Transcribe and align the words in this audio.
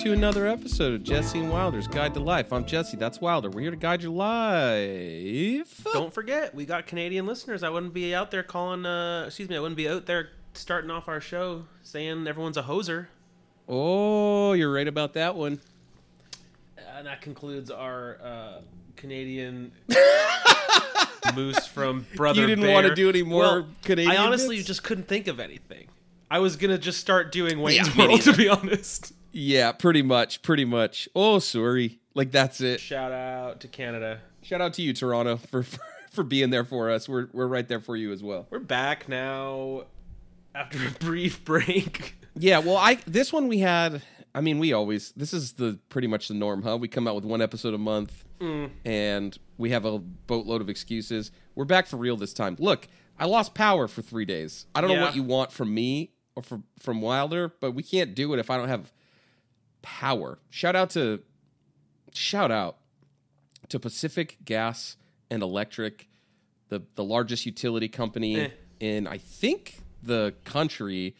To 0.00 0.12
another 0.14 0.46
episode 0.46 0.94
of 0.94 1.02
Jesse 1.02 1.38
and 1.40 1.50
Wilder's 1.52 1.86
Guide 1.86 2.14
to 2.14 2.20
Life. 2.20 2.54
I'm 2.54 2.64
Jesse. 2.64 2.96
That's 2.96 3.20
Wilder. 3.20 3.50
We're 3.50 3.60
here 3.60 3.70
to 3.70 3.76
guide 3.76 4.02
your 4.02 4.12
life. 4.12 5.84
Don't 5.92 6.12
forget, 6.14 6.54
we 6.54 6.64
got 6.64 6.86
Canadian 6.86 7.26
listeners. 7.26 7.62
I 7.62 7.68
wouldn't 7.68 7.92
be 7.92 8.14
out 8.14 8.30
there 8.30 8.42
calling. 8.42 8.86
Uh, 8.86 9.24
excuse 9.26 9.50
me, 9.50 9.56
I 9.56 9.60
wouldn't 9.60 9.76
be 9.76 9.88
out 9.90 10.06
there 10.06 10.30
starting 10.54 10.90
off 10.90 11.06
our 11.08 11.20
show 11.20 11.64
saying 11.82 12.26
everyone's 12.26 12.56
a 12.56 12.62
hoser. 12.62 13.08
Oh, 13.68 14.54
you're 14.54 14.72
right 14.72 14.88
about 14.88 15.12
that 15.14 15.36
one. 15.36 15.60
And 16.96 17.06
that 17.06 17.20
concludes 17.20 17.70
our 17.70 18.18
uh, 18.22 18.60
Canadian 18.96 19.70
moose 21.34 21.66
from 21.66 22.06
Brother. 22.16 22.40
You 22.40 22.46
didn't 22.46 22.64
Bear. 22.64 22.72
want 22.74 22.86
to 22.86 22.94
do 22.94 23.10
any 23.10 23.22
more 23.22 23.42
Well, 23.42 23.68
Canadian. 23.82 24.16
I 24.16 24.16
honestly 24.16 24.56
bits? 24.56 24.66
just 24.66 24.82
couldn't 24.82 25.08
think 25.08 25.26
of 25.28 25.40
anything. 25.40 25.88
I 26.30 26.38
was 26.38 26.56
gonna 26.56 26.78
just 26.78 27.00
start 27.00 27.32
doing 27.32 27.60
Wayne's 27.60 27.94
Yeah, 27.94 28.06
World, 28.06 28.20
to 28.22 28.32
be 28.32 28.48
honest. 28.48 29.12
Yeah, 29.32 29.72
pretty 29.72 30.02
much, 30.02 30.42
pretty 30.42 30.64
much. 30.64 31.08
Oh, 31.14 31.38
sorry. 31.38 32.00
Like 32.14 32.32
that's 32.32 32.60
it. 32.60 32.80
Shout 32.80 33.12
out 33.12 33.60
to 33.60 33.68
Canada. 33.68 34.20
Shout 34.42 34.60
out 34.60 34.74
to 34.74 34.82
you, 34.82 34.92
Toronto, 34.92 35.36
for 35.50 35.62
for, 35.62 35.80
for 36.10 36.24
being 36.24 36.50
there 36.50 36.64
for 36.64 36.90
us. 36.90 37.08
We're 37.08 37.28
we're 37.32 37.46
right 37.46 37.66
there 37.66 37.80
for 37.80 37.96
you 37.96 38.12
as 38.12 38.22
well. 38.22 38.46
We're 38.50 38.58
back 38.58 39.08
now 39.08 39.84
after 40.54 40.78
a 40.86 40.90
brief 41.00 41.44
break. 41.44 42.16
Yeah, 42.36 42.60
well, 42.60 42.76
I 42.76 42.94
this 43.08 43.32
one 43.32 43.48
we 43.48 43.58
had. 43.58 44.02
I 44.36 44.40
mean, 44.40 44.60
we 44.60 44.72
always 44.72 45.10
this 45.12 45.34
is 45.34 45.54
the 45.54 45.80
pretty 45.88 46.06
much 46.06 46.28
the 46.28 46.34
norm, 46.34 46.62
huh? 46.62 46.78
We 46.78 46.86
come 46.86 47.08
out 47.08 47.16
with 47.16 47.24
one 47.24 47.42
episode 47.42 47.74
a 47.74 47.78
month, 47.78 48.24
mm. 48.40 48.70
and 48.84 49.36
we 49.58 49.70
have 49.70 49.84
a 49.84 49.98
boatload 49.98 50.60
of 50.60 50.70
excuses. 50.70 51.32
We're 51.56 51.64
back 51.64 51.88
for 51.88 51.96
real 51.96 52.16
this 52.16 52.32
time. 52.32 52.54
Look, 52.60 52.86
I 53.18 53.26
lost 53.26 53.52
power 53.52 53.88
for 53.88 54.00
three 54.00 54.24
days. 54.24 54.66
I 54.76 54.80
don't 54.80 54.94
know 54.94 55.02
what 55.02 55.16
you 55.16 55.24
want 55.24 55.50
from 55.50 55.74
me 55.74 56.12
or 56.36 56.44
from 56.44 56.62
from 56.78 57.00
Wilder, 57.00 57.52
but 57.60 57.72
we 57.72 57.82
can't 57.82 58.14
do 58.14 58.32
it 58.32 58.38
if 58.38 58.48
I 58.48 58.56
don't 58.56 58.68
have 58.68 58.92
power. 59.82 60.38
Shout 60.50 60.76
out 60.76 60.90
to 60.90 61.20
shout 62.14 62.50
out 62.50 62.76
to 63.68 63.78
Pacific 63.78 64.38
Gas 64.44 64.96
and 65.30 65.42
Electric, 65.42 66.08
the 66.68 66.82
the 66.94 67.04
largest 67.04 67.46
utility 67.46 67.88
company 67.88 68.40
Eh. 68.40 68.48
in 68.80 69.06
I 69.06 69.18
think 69.18 69.78
the 70.02 70.34
country 70.44 71.14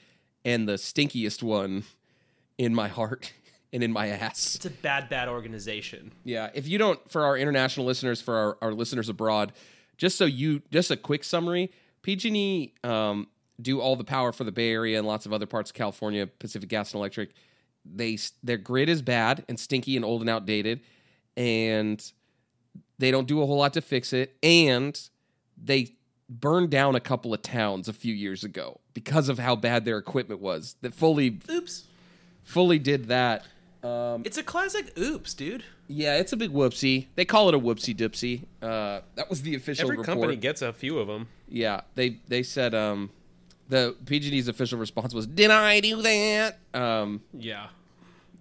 and 0.44 0.69
the 0.69 0.75
stinkiest 0.75 1.42
one 1.42 1.84
in 2.58 2.75
my 2.75 2.89
heart 2.89 3.33
and 3.72 3.83
in 3.84 3.92
my 3.92 4.08
ass. 4.08 4.55
It's 4.56 4.67
a 4.67 4.70
bad, 4.70 5.08
bad 5.08 5.28
organization. 5.28 6.12
Yeah, 6.24 6.48
if 6.55 6.67
you 6.67 6.78
don't, 6.78 6.98
for 7.11 7.24
our 7.24 7.36
international 7.36 7.86
listeners, 7.86 8.20
for 8.22 8.34
our, 8.36 8.58
our 8.62 8.72
listeners 8.72 9.08
abroad, 9.08 9.52
just 9.98 10.17
so 10.17 10.24
you, 10.24 10.62
just 10.72 10.91
a 10.91 10.97
quick 10.97 11.22
summary: 11.24 11.70
PG&E 12.02 12.72
um, 12.84 13.28
do 13.61 13.80
all 13.80 13.97
the 13.97 14.05
power 14.05 14.33
for 14.33 14.45
the 14.45 14.52
Bay 14.52 14.72
Area 14.72 14.97
and 14.98 15.06
lots 15.06 15.27
of 15.27 15.33
other 15.34 15.47
parts 15.47 15.70
of 15.70 15.74
California. 15.74 16.27
Pacific 16.27 16.69
Gas 16.70 16.92
and 16.95 16.98
Electric, 16.98 17.30
they 17.84 18.19
their 18.42 18.56
grid 18.59 18.89
is 18.89 19.03
bad 19.03 19.45
and 19.48 19.59
stinky 19.59 19.97
and 19.97 20.05
old 20.05 20.20
and 20.20 20.31
outdated, 20.31 20.81
and 21.36 22.12
they 22.98 23.11
don't 23.11 23.27
do 23.28 23.42
a 23.42 23.47
whole 23.47 23.59
lot 23.59 23.73
to 23.75 23.81
fix 23.81 24.12
it, 24.12 24.36
and 24.42 25.00
they 25.62 25.95
burned 26.28 26.70
down 26.70 26.95
a 26.95 27.01
couple 27.01 27.34
of 27.34 27.42
towns 27.42 27.89
a 27.89 27.92
few 27.92 28.14
years 28.14 28.45
ago 28.45 28.81
because 28.95 29.28
of 29.28 29.39
how 29.39 29.56
bad 29.56 29.84
their 29.84 29.98
equipment 29.98 30.41
was. 30.41 30.77
That 30.83 30.95
fully 30.95 31.41
Oops. 31.51 31.84
fully 32.42 32.78
did 32.78 33.08
that. 33.08 33.45
Um, 33.83 34.23
It's 34.27 34.36
a 34.36 34.42
classic 34.42 34.92
oops, 34.98 35.33
dude. 35.33 35.64
yeah, 35.89 36.19
it's 36.19 36.33
a 36.34 36.36
big 36.36 36.51
whoopsie. 36.51 37.07
They 37.14 37.24
call 37.24 37.48
it 37.48 37.55
a 37.55 37.58
whoopsie 37.58 37.96
dipsy. 37.96 38.42
Uh, 38.63 39.01
that 39.14 39.30
was 39.30 39.40
the 39.42 39.55
official 39.55 39.85
Every 39.86 39.96
report. 39.96 40.07
company 40.19 40.36
gets 40.36 40.61
a 40.63 40.73
few 40.73 40.98
of 40.98 41.08
them. 41.08 41.29
yeah, 41.48 41.80
they 41.95 42.19
they 42.29 42.42
said 42.42 42.74
um, 42.74 43.08
the 43.70 43.97
PG&E's 44.05 44.48
official 44.48 44.79
response 44.79 45.14
was, 45.14 45.27
"Did 45.27 45.51
I 45.51 45.81
do 45.81 46.03
that?" 46.03 46.58
Um, 46.75 47.23
Yeah. 47.39 47.69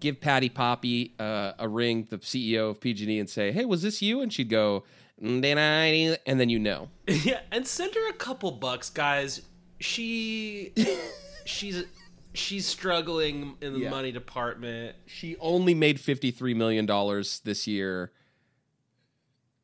give 0.01 0.19
Patti 0.21 0.49
Poppe 0.49 1.13
uh, 1.19 1.53
a 1.57 1.67
ring, 1.69 2.07
the 2.09 2.17
CEO 2.17 2.69
of 2.71 2.81
PG&E, 2.81 3.19
and 3.19 3.29
say, 3.29 3.51
"Hey, 3.51 3.63
was 3.65 3.81
this 3.81 4.01
you?" 4.01 4.21
And 4.21 4.31
she'd 4.33 4.49
go, 4.49 4.83
"Did 5.21 5.57
I?" 5.57 5.91
do 5.91 6.09
that?" 6.11 6.21
And 6.25 6.39
then 6.39 6.49
you 6.49 6.59
know. 6.59 6.89
Yeah, 7.07 7.41
and 7.51 7.65
send 7.67 7.95
her 7.95 8.09
a 8.09 8.13
couple 8.13 8.51
bucks, 8.51 8.89
guys. 8.89 9.41
She 9.79 10.73
she's 11.45 11.83
she's 12.33 12.65
struggling 12.65 13.55
in 13.61 13.73
the 13.73 13.79
Yeah. 13.79 13.89
money 13.89 14.11
department. 14.11 14.95
She 15.05 15.35
only 15.39 15.73
made 15.73 15.99
fifty 15.99 16.31
three 16.31 16.53
million 16.53 16.85
dollars 16.85 17.39
this 17.45 17.65
year. 17.67 18.11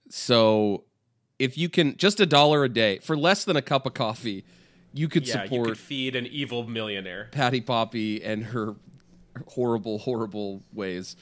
So, 0.09 0.83
if 1.39 1.57
you 1.57 1.67
can 1.69 1.97
just 1.97 2.19
a 2.19 2.25
dollar 2.25 2.63
a 2.63 2.69
day 2.69 2.99
for 2.99 3.17
less 3.17 3.43
than 3.43 3.55
a 3.55 3.61
cup 3.61 3.85
of 3.85 3.93
coffee, 3.93 4.45
you 4.95 5.07
could 5.07 5.27
Yeah, 5.27 5.41
you 5.41 5.47
support 5.47 5.67
could 5.67 5.77
feed 5.77 6.15
an 6.15 6.25
evil 6.25 6.67
millionaire. 6.67 7.27
Patti 7.31 7.61
Poppe 7.61 8.23
and 8.23 8.45
her 8.45 8.75
horrible, 9.49 9.99
horrible 9.99 10.63
ways. 10.73 11.15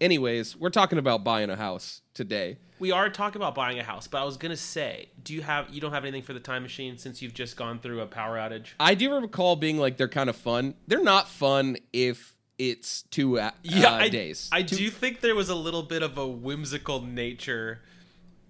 Anyways, 0.00 0.56
we're 0.56 0.70
talking 0.70 0.98
about 0.98 1.22
buying 1.22 1.50
a 1.50 1.56
house 1.56 2.00
today. 2.14 2.56
We 2.78 2.90
are 2.92 3.10
talking 3.10 3.36
about 3.36 3.54
buying 3.54 3.78
a 3.78 3.82
house, 3.82 4.06
but 4.08 4.22
I 4.22 4.24
was 4.24 4.38
gonna 4.38 4.56
say, 4.56 5.10
do 5.22 5.34
you 5.34 5.42
have 5.42 5.68
you 5.68 5.82
don't 5.82 5.92
have 5.92 6.04
anything 6.04 6.22
for 6.22 6.32
the 6.32 6.40
time 6.40 6.62
machine 6.62 6.96
since 6.96 7.20
you've 7.20 7.34
just 7.34 7.54
gone 7.56 7.78
through 7.78 8.00
a 8.00 8.06
power 8.06 8.38
outage? 8.38 8.68
I 8.80 8.94
do 8.94 9.14
recall 9.14 9.54
being 9.56 9.76
like 9.76 9.98
they're 9.98 10.08
kind 10.08 10.30
of 10.30 10.36
fun. 10.36 10.74
They're 10.86 11.02
not 11.02 11.28
fun 11.28 11.76
if 11.92 12.38
it's 12.58 13.02
two 13.10 13.38
uh, 13.38 13.50
uh, 13.70 13.86
I, 13.86 14.08
days. 14.08 14.48
I 14.50 14.62
Two- 14.62 14.76
do 14.76 14.90
think 14.90 15.20
there 15.20 15.34
was 15.34 15.50
a 15.50 15.54
little 15.54 15.82
bit 15.82 16.02
of 16.02 16.16
a 16.16 16.26
whimsical 16.26 17.02
nature 17.02 17.80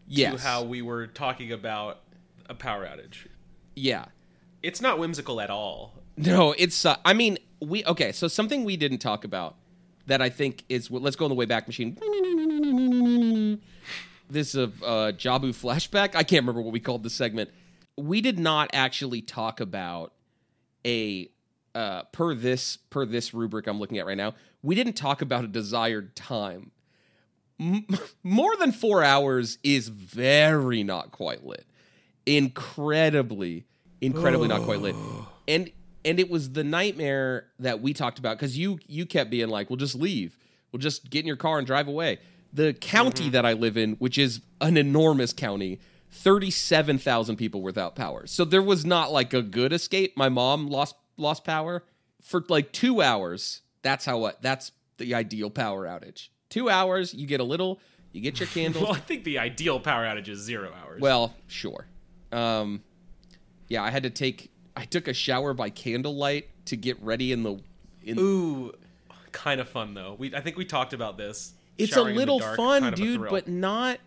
yes. 0.07 0.35
to 0.35 0.41
how 0.41 0.63
we 0.63 0.81
were 0.83 1.09
talking 1.09 1.51
about 1.51 2.01
a 2.49 2.55
power 2.55 2.85
outage. 2.87 3.27
yeah. 3.75 4.07
It's 4.63 4.81
not 4.81 4.99
whimsical 4.99 5.41
at 5.41 5.51
all. 5.51 5.95
No, 6.17 6.55
it's. 6.59 6.85
Uh, 6.85 6.97
I 7.05 7.15
mean, 7.15 7.39
we 7.61 7.85
okay. 7.85 8.13
So 8.13 8.29
something 8.29 8.65
we 8.65 8.77
didn't 8.77 8.99
talk 8.99 9.25
about 9.25 9.57
that 10.07 10.21
I 10.21 10.29
think 10.29 10.65
is. 10.69 10.91
Let's 10.91 11.17
go 11.17 11.25
on 11.25 11.31
the 11.31 11.35
way 11.35 11.47
back 11.47 11.67
machine. 11.67 11.97
This 14.29 14.55
is 14.55 14.57
a 14.57 14.85
uh, 14.85 15.13
Jabu 15.13 15.51
flashback. 15.51 16.15
I 16.15 16.23
can't 16.23 16.43
remember 16.43 16.61
what 16.61 16.73
we 16.73 16.81
called 16.81 17.03
the 17.03 17.11
segment. 17.11 17.51
We 17.97 18.21
did 18.21 18.39
not 18.39 18.71
actually 18.73 19.23
talk 19.23 19.61
about 19.61 20.13
a 20.87 21.31
uh, 21.75 22.03
per 22.13 22.35
this 22.35 22.77
per 22.77 23.05
this 23.05 23.35
rubric 23.35 23.67
I'm 23.67 23.79
looking 23.79 23.99
at 23.99 24.07
right 24.07 24.17
now. 24.17 24.35
We 24.63 24.75
didn't 24.75 24.95
talk 24.95 25.23
about 25.23 25.45
a 25.45 25.49
desired 25.49 26.15
time. 26.15 26.71
M- 27.59 27.87
more 28.23 28.57
than 28.57 28.73
four 28.73 29.03
hours 29.03 29.59
is 29.63 29.89
very 29.89 30.83
not 30.83 31.13
quite 31.13 31.45
lit. 31.45 31.67
Incredibly, 32.27 33.65
incredibly 34.01 34.49
not 34.49 34.63
quite 34.63 34.81
lit. 34.81 34.97
And 35.49 35.71
and 36.05 36.21
it 36.21 36.31
was 36.31 36.53
the 36.53 36.63
nightmare 36.63 37.47
that 37.59 37.81
we 37.83 37.93
talked 37.93 38.21
about 38.21 38.39
because 38.39 38.57
you 38.57 38.79
you 38.87 39.05
kept 39.05 39.31
being 39.31 39.49
like, 39.49 39.69
"We'll 39.69 39.79
just 39.79 39.97
leave. 39.97 40.39
We'll 40.71 40.79
just 40.79 41.11
get 41.11 41.21
in 41.21 41.27
your 41.27 41.37
car 41.37 41.59
and 41.59 41.67
drive 41.67 41.89
away." 41.89 42.19
The 42.53 42.73
county 42.73 43.31
that 43.31 43.45
I 43.45 43.55
live 43.55 43.77
in, 43.77 43.95
which 43.95 44.17
is 44.17 44.43
an 44.61 44.77
enormous 44.77 45.33
county, 45.33 45.81
thirty-seven 46.11 46.99
thousand 46.99 47.37
people 47.37 47.63
without 47.63 47.97
power. 47.97 48.29
So 48.29 48.45
there 48.45 48.63
was 48.63 48.85
not 48.85 49.11
like 49.11 49.35
a 49.35 49.43
good 49.43 49.73
escape. 49.73 50.17
My 50.17 50.29
mom 50.29 50.69
lost 50.69 50.95
lost 51.17 51.43
power 51.43 51.83
for 52.23 52.45
like 52.49 52.71
two 52.71 53.03
hours. 53.03 53.63
That's 53.83 54.05
how 54.05 54.19
what 54.19 54.41
that's 54.43 54.71
the 54.99 55.15
ideal 55.15 55.51
power 55.51 55.87
outage. 55.87 56.29
Two 56.49 56.69
hours, 56.69 57.13
you 57.15 57.27
get 57.27 57.41
a 57.41 57.45
little, 57.45 57.81
you 58.13 58.21
get 58.21 58.39
your 58.39 58.49
candles. 58.55 58.85
Well, 58.85 58.95
I 58.95 59.01
think 59.01 59.25
the 59.25 59.39
ideal 59.39 59.81
power 59.81 60.05
outage 60.05 60.29
is 60.29 60.39
zero 60.41 60.73
hours. 60.81 61.01
Well, 61.01 61.35
sure. 61.49 61.87
Um, 62.31 62.83
yeah, 63.71 63.83
I 63.83 63.91
had 63.91 64.03
to 64.03 64.11
take. 64.11 64.51
I 64.77 64.85
took 64.85 65.09
a 65.09 65.15
shower 65.15 65.55
by 65.55 65.71
candlelight 65.71 66.49
to 66.67 66.77
get 66.77 67.01
ready 67.03 67.33
in 67.33 67.45
the. 67.45 67.61
In 68.03 68.19
Ooh, 68.19 68.73
kind 69.33 69.61
of 69.61 69.69
fun 69.69 69.95
though. 69.95 70.17
We 70.19 70.35
I 70.35 70.41
think 70.41 70.59
we 70.59 70.67
talked 70.67 70.93
about 70.93 71.17
this. 71.17 71.55
it's 71.79 71.93
a 71.93 71.95
Showering 71.95 72.17
little 72.17 72.41
dark, 72.41 72.57
fun, 72.57 72.83
kind 72.83 72.93
of 72.93 73.01
dude, 73.01 73.29
but 73.31 73.49
not 73.49 74.01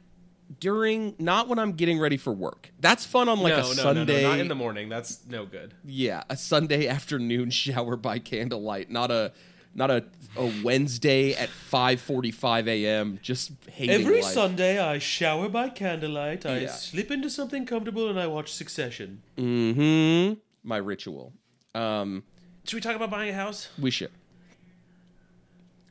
during. 0.59 1.15
Not 1.17 1.47
when 1.47 1.57
I'm 1.57 1.71
getting 1.71 1.97
ready 1.97 2.17
for 2.17 2.33
work. 2.33 2.71
That's 2.79 3.05
fun 3.05 3.29
on 3.29 3.39
like 3.39 3.53
no, 3.53 3.59
a 3.59 3.61
no, 3.61 3.73
Sunday. 3.73 4.23
no, 4.23 4.29
not 4.29 4.39
in 4.39 4.49
the 4.49 4.55
morning. 4.55 4.89
That's 4.89 5.25
no 5.25 5.45
good. 5.45 5.73
yeah, 5.85 6.23
a 6.29 6.35
Sunday 6.35 6.87
afternoon 6.89 7.49
shower 7.49 7.95
by 7.95 8.19
candlelight, 8.19 8.91
not 8.91 9.09
a. 9.09 9.31
Not 9.75 9.89
a, 9.89 10.05
a 10.37 10.51
Wednesday 10.63 11.33
at 11.33 11.49
5:45 11.49 12.67
a.m. 12.67 13.19
Just 13.23 13.51
hating 13.71 14.07
life. 14.07 14.23
Sunday, 14.25 14.77
I 14.79 14.99
shower 14.99 15.49
by 15.49 15.69
candlelight. 15.69 16.45
I 16.45 16.59
Yeah. 16.59 16.67
slip 16.71 17.09
into 17.09 17.29
something 17.29 17.65
comfortable, 17.65 18.09
and 18.09 18.19
I 18.19 18.27
watch 18.27 18.51
Succession. 18.53 19.23
Mm-hmm. 19.37 20.39
My 20.63 20.77
ritual. 20.77 21.33
Um, 21.73 22.23
Should 22.65 22.75
we 22.77 22.81
talk 22.81 22.95
about 22.95 23.09
buying 23.09 23.29
a 23.31 23.33
house? 23.33 23.69
we 23.79 23.89
should. 23.89 24.11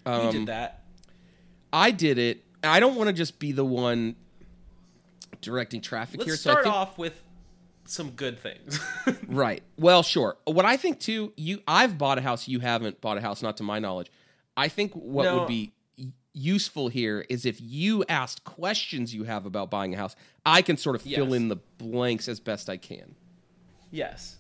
we 0.07 0.13
Um, 0.13 0.33
did 0.33 0.47
that. 0.47 0.85
I 1.73 1.91
did 1.91 2.19
it. 2.19 2.45
I 2.63 2.79
don't 2.81 2.95
want 2.95 3.09
to 3.09 3.13
just 3.13 3.39
be 3.41 3.51
the 3.53 3.65
one 3.65 4.15
directing 5.41 5.81
traffic 5.81 6.19
Let's 6.21 6.31
here. 6.31 6.37
So 6.37 6.51
I 6.51 6.53
start 6.53 6.65
think, 6.65 6.75
off 6.77 6.99
with 6.99 7.22
some 7.93 8.11
good 8.11 8.39
things. 8.41 8.81
right. 9.29 9.63
Well, 9.77 10.03
sure. 10.03 10.37
What 10.45 10.65
I 10.65 10.77
think 10.77 10.99
too, 11.01 11.33
you 11.37 11.61
I've 11.69 11.99
bought 11.99 12.19
a 12.19 12.23
house. 12.23 12.49
You 12.49 12.61
haven't 12.61 13.01
bought 13.01 13.19
a 13.19 13.21
house, 13.21 13.43
not 13.43 13.57
to 13.59 13.63
my 13.63 13.79
knowledge. 13.79 14.11
I 14.57 14.69
think 14.69 14.93
what 14.95 15.25
No. 15.25 15.39
would 15.41 15.49
be 15.49 15.73
useful 16.35 16.89
here 16.89 17.25
is 17.29 17.45
if 17.45 17.61
you 17.61 18.05
asked 18.09 18.45
questions 18.45 19.15
you 19.15 19.25
have 19.25 19.45
about 19.47 19.71
buying 19.71 19.93
a 19.95 19.97
house, 19.99 20.17
I 20.47 20.63
can 20.63 20.77
sort 20.79 20.97
of 20.97 21.03
fill 21.03 21.29
Yes. 21.29 21.35
in 21.37 21.49
the 21.49 21.57
blanks 21.79 22.27
as 22.29 22.41
best 22.41 22.71
I 22.71 22.77
can. 22.79 23.15
yes. 23.91 24.37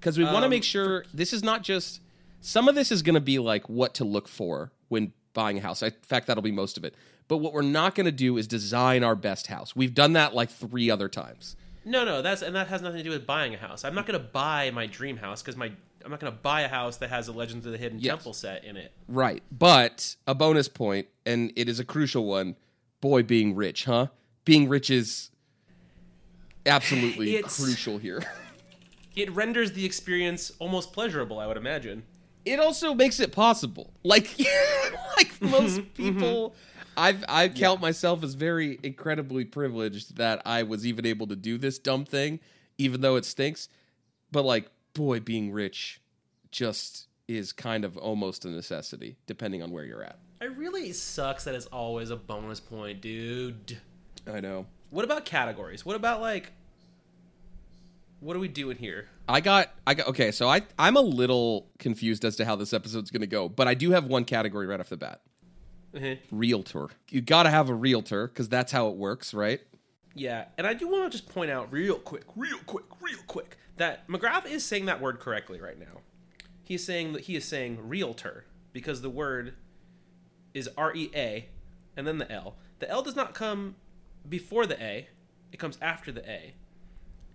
because 0.00 0.18
we 0.18 0.24
want 0.24 0.38
to 0.40 0.44
Um, 0.44 0.50
make 0.50 0.64
sure 0.64 1.04
this 1.14 1.32
is 1.32 1.42
not 1.42 1.62
just 1.62 2.00
some 2.42 2.68
of 2.68 2.74
this 2.74 2.92
is 2.92 3.00
going 3.02 3.14
to 3.14 3.20
be 3.22 3.38
like 3.38 3.68
what 3.70 3.94
to 3.94 4.04
look 4.04 4.28
for 4.28 4.70
when 4.88 5.12
buying 5.32 5.56
a 5.56 5.60
house. 5.62 5.82
In 5.82 5.92
fact, 6.02 6.26
that'll 6.26 6.42
be 6.42 6.52
most 6.52 6.76
of 6.76 6.84
it. 6.84 6.94
But 7.26 7.38
what 7.38 7.54
we're 7.54 7.62
not 7.62 7.94
going 7.94 8.04
to 8.04 8.12
do 8.12 8.36
is 8.36 8.46
design 8.46 9.02
our 9.02 9.14
best 9.16 9.46
house. 9.46 9.74
We've 9.74 9.94
done 9.94 10.12
that 10.12 10.34
like 10.34 10.50
three 10.50 10.90
other 10.90 11.08
times. 11.08 11.56
No, 11.84 12.04
no, 12.04 12.22
that's 12.22 12.42
and 12.42 12.54
that 12.56 12.68
has 12.68 12.82
nothing 12.82 12.98
to 12.98 13.04
do 13.04 13.10
with 13.10 13.26
buying 13.26 13.54
a 13.54 13.58
house. 13.58 13.84
I'm 13.84 13.94
not 13.94 14.06
going 14.06 14.18
to 14.18 14.26
buy 14.26 14.70
my 14.70 14.86
dream 14.86 15.16
house 15.18 15.42
because 15.42 15.56
my 15.56 15.70
I'm 16.04 16.10
not 16.10 16.20
going 16.20 16.32
to 16.32 16.38
buy 16.38 16.62
a 16.62 16.68
house 16.68 16.98
that 16.98 17.10
has 17.10 17.28
a 17.28 17.32
Legends 17.32 17.64
of 17.66 17.72
the 17.72 17.78
Hidden 17.78 17.98
Yes. 17.98 18.10
Temple 18.10 18.34
set 18.34 18.64
in 18.64 18.76
it. 18.76 18.92
Right. 19.08 19.42
But 19.50 20.16
a 20.26 20.34
bonus 20.34 20.68
point, 20.68 21.08
and 21.24 21.52
it 21.56 21.68
is 21.68 21.80
a 21.80 21.84
crucial 21.84 22.26
one 22.26 22.56
boy, 23.00 23.22
being 23.22 23.54
rich, 23.54 23.84
huh? 23.84 24.08
Being 24.44 24.68
rich 24.68 24.90
is 24.90 25.30
absolutely 26.66 27.36
It's- 27.36 27.62
crucial 27.62 27.98
here. 27.98 28.22
It 29.16 29.30
renders 29.30 29.70
the 29.70 29.84
experience 29.84 30.50
almost 30.58 30.92
pleasurable, 30.92 31.38
I 31.38 31.46
would 31.46 31.56
imagine. 31.56 32.02
it 32.44 32.58
also 32.58 32.94
makes 32.94 33.20
it 33.20 33.30
possible. 33.30 33.92
Like, 34.02 34.36
like 35.16 35.28
mm-hmm, 35.34 35.50
most 35.50 35.78
mm-hmm. 35.78 35.92
people, 35.92 36.56
I've 36.96 37.24
I 37.28 37.48
count 37.48 37.80
myself 37.80 38.22
as 38.22 38.34
very 38.34 38.78
incredibly 38.82 39.44
privileged 39.44 40.16
that 40.16 40.42
I 40.44 40.62
was 40.62 40.86
even 40.86 41.06
able 41.06 41.26
to 41.28 41.36
do 41.36 41.58
this 41.58 41.78
dumb 41.78 42.04
thing, 42.04 42.40
even 42.78 43.00
though 43.00 43.16
it 43.16 43.24
stinks. 43.24 43.68
But 44.32 44.44
like, 44.44 44.70
boy, 44.94 45.20
being 45.20 45.52
rich 45.52 46.00
just 46.50 47.08
is 47.26 47.52
kind 47.52 47.84
of 47.84 47.96
almost 47.96 48.44
a 48.44 48.48
necessity, 48.48 49.16
depending 49.26 49.62
on 49.62 49.70
where 49.70 49.84
you're 49.84 50.02
at. 50.02 50.18
It 50.40 50.56
really 50.56 50.92
sucks 50.92 51.44
that 51.44 51.54
it's 51.54 51.66
always 51.66 52.10
a 52.10 52.16
bonus 52.16 52.60
point, 52.60 53.00
dude. 53.00 53.78
I 54.30 54.40
know. 54.40 54.66
What 54.90 55.04
about 55.04 55.24
categories? 55.24 55.84
What 55.84 55.96
about 55.96 56.20
like 56.20 56.52
what 58.24 58.36
are 58.36 58.40
we 58.40 58.48
doing 58.48 58.78
here? 58.78 59.08
I 59.28 59.40
got 59.40 59.70
I 59.86 59.94
got 59.94 60.08
okay, 60.08 60.32
so 60.32 60.48
I 60.48 60.62
I'm 60.78 60.96
a 60.96 61.02
little 61.02 61.68
confused 61.78 62.24
as 62.24 62.36
to 62.36 62.44
how 62.44 62.56
this 62.56 62.72
episode's 62.72 63.10
going 63.10 63.20
to 63.20 63.26
go, 63.26 63.48
but 63.48 63.68
I 63.68 63.74
do 63.74 63.90
have 63.90 64.06
one 64.06 64.24
category 64.24 64.66
right 64.66 64.80
off 64.80 64.88
the 64.88 64.96
bat. 64.96 65.20
Uh-huh. 65.94 66.16
Realtor. 66.30 66.88
You 67.10 67.20
got 67.20 67.44
to 67.44 67.50
have 67.50 67.68
a 67.68 67.74
realtor 67.74 68.28
cuz 68.28 68.48
that's 68.48 68.72
how 68.72 68.88
it 68.88 68.96
works, 68.96 69.32
right? 69.32 69.60
Yeah, 70.14 70.46
and 70.56 70.66
I 70.66 70.74
do 70.74 70.88
want 70.88 71.10
to 71.10 71.18
just 71.18 71.28
point 71.28 71.50
out 71.50 71.72
real 71.72 71.98
quick, 71.98 72.24
real 72.36 72.58
quick, 72.66 72.84
real 73.00 73.18
quick 73.26 73.58
that 73.76 74.06
McGrath 74.08 74.46
is 74.46 74.64
saying 74.64 74.86
that 74.86 75.00
word 75.00 75.18
correctly 75.20 75.60
right 75.60 75.78
now. 75.78 76.00
He's 76.62 76.84
saying 76.84 77.12
that 77.12 77.22
he 77.22 77.36
is 77.36 77.44
saying 77.44 77.88
realtor 77.88 78.44
because 78.72 79.02
the 79.02 79.10
word 79.10 79.54
is 80.54 80.68
R 80.76 80.94
E 80.94 81.10
A 81.14 81.48
and 81.96 82.06
then 82.06 82.18
the 82.18 82.30
L. 82.30 82.56
The 82.78 82.88
L 82.88 83.02
does 83.02 83.16
not 83.16 83.34
come 83.34 83.76
before 84.28 84.66
the 84.66 84.82
A; 84.82 85.08
it 85.52 85.58
comes 85.58 85.78
after 85.82 86.12
the 86.12 86.28
A. 86.28 86.54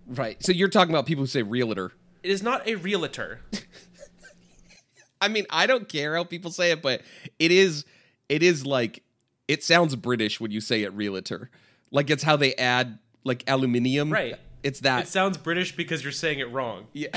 Right. 0.06 0.42
So 0.42 0.52
you're 0.52 0.68
talking 0.68 0.92
about 0.92 1.06
people 1.06 1.22
who 1.22 1.28
say 1.28 1.42
realtor. 1.42 1.92
It 2.22 2.30
is 2.30 2.42
not 2.42 2.66
a 2.66 2.74
realtor. 2.74 3.40
I 5.20 5.28
mean, 5.28 5.46
I 5.50 5.66
don't 5.66 5.88
care 5.88 6.16
how 6.16 6.24
people 6.24 6.50
say 6.50 6.70
it, 6.70 6.82
but 6.82 7.02
it 7.38 7.50
is 7.52 7.84
it 8.30 8.42
is 8.42 8.64
like 8.64 9.02
it 9.48 9.62
sounds 9.62 9.96
British 9.96 10.40
when 10.40 10.52
you 10.52 10.60
say 10.62 10.84
it 10.84 10.94
realtor. 10.94 11.50
Like 11.90 12.08
it's 12.08 12.22
how 12.22 12.36
they 12.36 12.54
add 12.54 12.98
like 13.24 13.44
aluminium. 13.46 14.10
Right. 14.10 14.36
It's 14.62 14.80
that. 14.80 15.04
It 15.04 15.08
sounds 15.08 15.36
British 15.36 15.74
because 15.76 16.02
you're 16.02 16.12
saying 16.12 16.38
it 16.38 16.50
wrong. 16.52 16.86
Yeah, 16.92 17.08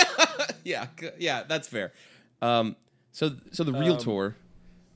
yeah, 0.64 0.86
yeah. 1.18 1.44
That's 1.46 1.68
fair. 1.68 1.92
Um, 2.42 2.76
so, 3.12 3.32
so 3.52 3.62
the 3.64 3.72
realtor. 3.72 4.36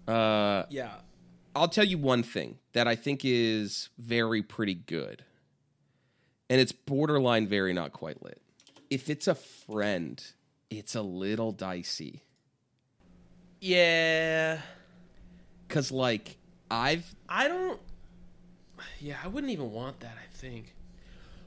uh, 0.08 0.64
Yeah. 0.68 0.90
I'll 1.54 1.68
tell 1.68 1.84
you 1.84 1.98
one 1.98 2.22
thing 2.22 2.58
that 2.72 2.88
I 2.88 2.96
think 2.96 3.20
is 3.24 3.90
very 3.98 4.42
pretty 4.42 4.74
good, 4.74 5.22
and 6.48 6.60
it's 6.60 6.72
borderline 6.72 7.46
very 7.46 7.74
not 7.74 7.92
quite 7.92 8.22
lit. 8.22 8.40
If 8.88 9.10
it's 9.10 9.28
a 9.28 9.34
friend, 9.34 10.22
it's 10.70 10.94
a 10.94 11.02
little 11.02 11.52
dicey 11.52 12.22
Yeah. 13.60 14.60
Because, 15.72 15.90
like, 15.90 16.36
I've 16.70 17.14
I 17.28 17.48
don't. 17.48 17.80
Yeah, 19.00 19.16
I 19.24 19.28
wouldn't 19.28 19.52
even 19.52 19.72
want 19.72 20.00
that. 20.00 20.16
I 20.22 20.36
think. 20.36 20.74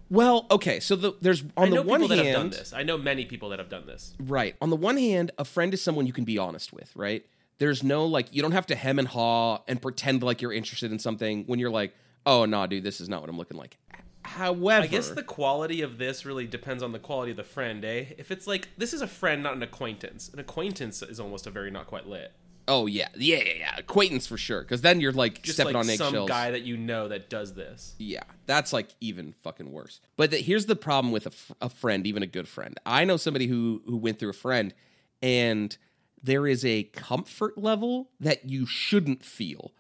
well, 0.10 0.48
okay. 0.50 0.80
So 0.80 0.96
the 0.96 1.14
there's 1.22 1.44
on 1.56 1.68
I 1.68 1.70
know 1.70 1.84
the 1.84 1.84
one 1.84 2.02
people 2.02 2.16
hand, 2.16 2.28
that 2.28 2.32
have 2.32 2.42
done 2.42 2.50
this. 2.50 2.74
I 2.74 2.82
know 2.84 2.98
many 2.98 3.26
people 3.26 3.50
that 3.50 3.60
have 3.60 3.70
done 3.70 3.86
this. 3.86 4.14
Right. 4.20 4.56
On 4.62 4.70
the 4.72 4.76
one 4.76 4.98
hand, 4.98 5.32
a 5.38 5.46
friend 5.46 5.74
is 5.74 5.82
someone 5.82 6.08
you 6.08 6.14
can 6.14 6.26
be 6.26 6.38
honest 6.38 6.74
with, 6.74 6.96
right? 6.96 7.24
There's 7.60 7.84
no 7.84 8.06
like 8.06 8.34
you 8.34 8.42
don't 8.42 8.54
have 8.54 8.66
to 8.68 8.76
hem 8.76 8.98
and 8.98 9.08
haw 9.08 9.60
and 9.68 9.80
pretend 9.82 10.24
like 10.24 10.42
you're 10.42 10.54
interested 10.54 10.92
in 10.92 11.00
something 11.00 11.44
when 11.46 11.60
you're 11.60 11.70
like, 11.70 11.94
"Oh, 12.26 12.46
no, 12.46 12.66
dude, 12.66 12.84
this 12.84 13.00
is 13.00 13.08
not 13.08 13.22
what 13.22 13.30
I'm 13.30 13.38
looking 13.38 13.58
like." 13.58 13.78
However, 14.24 14.84
I 14.84 14.88
guess 14.88 15.10
the 15.10 15.24
quality 15.24 15.82
of 15.84 16.00
this 16.00 16.26
really 16.26 16.48
depends 16.48 16.82
on 16.82 16.94
the 16.94 17.00
quality 17.00 17.32
of 17.32 17.38
the 17.38 17.44
friend, 17.44 17.86
eh? 17.86 18.06
If 18.18 18.32
it's 18.32 18.48
like 18.48 18.70
this 18.76 18.92
is 18.92 19.02
a 19.02 19.08
friend, 19.08 19.44
not 19.44 19.56
an 19.56 19.62
acquaintance. 19.62 20.30
An 20.34 20.40
acquaintance 20.40 21.04
is 21.04 21.20
almost 21.20 21.46
a 21.46 21.52
very 21.52 21.70
not 21.70 21.86
quite 21.86 22.08
lit. 22.08 22.34
Oh 22.68 22.88
yeah. 22.88 23.10
Yeah, 23.16 23.38
yeah, 23.38 23.54
yeah. 23.60 23.76
Acquaintance 23.78 24.26
for 24.28 24.38
sure 24.38 24.64
cuz 24.64 24.82
then 24.82 25.00
you're 25.00 25.12
like 25.12 25.42
Just 25.44 25.58
stepping 25.58 25.74
like 25.76 25.84
on 25.84 25.90
eggshells. 25.90 26.14
some 26.14 26.26
guy 26.26 26.52
that 26.52 26.64
you 26.64 26.78
know 26.78 27.08
that 27.08 27.30
does 27.30 27.54
this. 27.54 27.94
Yeah, 28.00 28.24
that's 28.46 28.74
like 28.74 28.90
even 29.02 29.34
fucking 29.44 29.72
worse. 29.72 30.02
But 30.18 30.32
the, 30.32 30.38
here's 30.38 30.66
the 30.66 30.76
problem 30.76 31.12
with 31.12 31.26
a, 31.28 31.30
f- 31.30 31.52
a 31.62 31.70
friend, 31.70 32.08
even 32.08 32.24
a 32.24 32.28
good 32.28 32.48
friend. 32.48 32.80
I 32.86 33.06
know 33.06 33.18
somebody 33.18 33.48
who 33.48 33.82
who 33.86 33.98
went 33.98 34.18
through 34.20 34.32
a 34.32 34.34
friend, 34.34 34.74
and 35.22 35.78
there 36.22 36.48
is 36.48 36.66
a 36.66 36.84
comfort 36.94 37.58
level 37.58 38.10
that 38.20 38.50
you 38.50 38.66
shouldn't 38.66 39.24
feel 39.24 39.72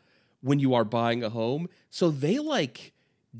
when 0.41 0.59
you 0.59 0.75
are 0.75 0.85
buying 0.85 1.23
a 1.23 1.29
home. 1.31 1.67
So 1.89 2.11
they 2.11 2.37
like 2.37 2.93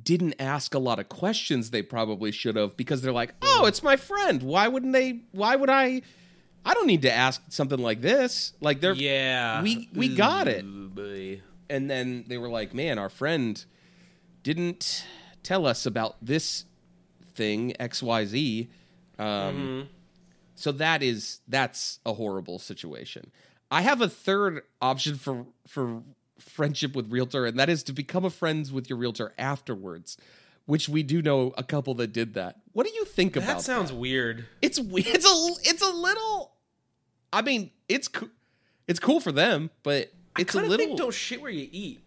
didn't 0.04 0.34
ask 0.40 0.74
a 0.74 0.80
lot 0.80 1.00
of 1.00 1.08
questions 1.08 1.70
they 1.70 1.82
probably 1.84 2.32
should 2.32 2.56
have 2.56 2.76
because 2.76 3.02
they're 3.04 3.14
like, 3.14 3.34
"Oh, 3.44 3.66
it's 3.66 3.84
my 3.84 3.96
friend. 3.96 4.42
Why 4.42 4.68
wouldn't 4.68 4.92
they? 4.94 5.22
Why 5.32 5.56
would 5.56 5.70
I? 5.70 6.02
I 6.66 6.74
don't 6.74 6.88
need 6.88 7.04
to 7.04 7.14
ask 7.14 7.42
something 7.50 7.80
like 7.80 8.02
this. 8.02 8.54
Like 8.60 8.82
they're 8.82 8.94
Yeah, 8.94 9.62
we- 9.62 9.90
we 9.94 10.16
got 10.16 10.48
it. 10.48 10.66
Ooh, 10.66 11.40
and 11.70 11.90
then 11.90 12.26
they 12.28 12.38
were 12.38 12.50
like, 12.50 12.74
"Man, 12.74 12.98
our 13.00 13.10
friend 13.10 13.64
didn't 14.44 15.06
tell 15.44 15.66
us 15.66 15.86
about 15.86 16.18
this 16.26 16.66
thing 17.34 17.74
X 17.80 18.02
Y 18.04 18.26
Z." 18.26 18.70
Um, 19.20 19.26
Mm-hmm. 19.28 19.88
So 20.58 20.72
that 20.72 21.04
is 21.04 21.42
that's 21.48 22.00
a 22.06 22.14
horrible 22.14 22.60
situation. 22.60 23.30
I 23.70 23.82
have 23.82 24.02
a 24.02 24.08
third 24.10 24.62
option 24.82 25.18
for 25.18 25.46
for 25.68 26.02
friendship 26.40 26.96
with 26.96 27.12
realtor, 27.12 27.46
and 27.46 27.60
that 27.60 27.70
is 27.70 27.84
to 27.84 27.94
become 27.94 28.24
a 28.26 28.30
friends 28.30 28.72
with 28.72 28.90
your 28.90 28.98
realtor 28.98 29.34
afterwards, 29.38 30.18
which 30.66 30.88
we 30.88 31.04
do 31.04 31.22
know 31.22 31.54
a 31.58 31.64
couple 31.64 31.94
that 31.96 32.14
did 32.14 32.34
that. 32.36 32.58
What 32.72 32.88
do 32.88 32.94
you 32.94 33.04
think 33.06 33.36
about 33.36 33.48
That 33.48 33.62
sounds 33.62 33.92
weird. 33.92 34.46
It's 34.62 34.80
we- 34.80 35.04
it's 35.04 35.26
a 35.26 35.70
it's 35.70 35.82
a 35.82 35.92
little. 35.92 36.54
I 37.36 37.42
mean, 37.42 37.70
it's 37.90 38.08
co- 38.08 38.30
it's 38.88 39.00
cool 39.00 39.20
for 39.20 39.32
them, 39.34 39.70
but 39.84 40.12
it's 40.40 40.56
a 40.56 40.62
little 40.62 40.78
think 40.78 40.98
don't 40.98 41.14
shit 41.14 41.42
where 41.42 41.52
you 41.52 41.68
eat. 41.72 42.00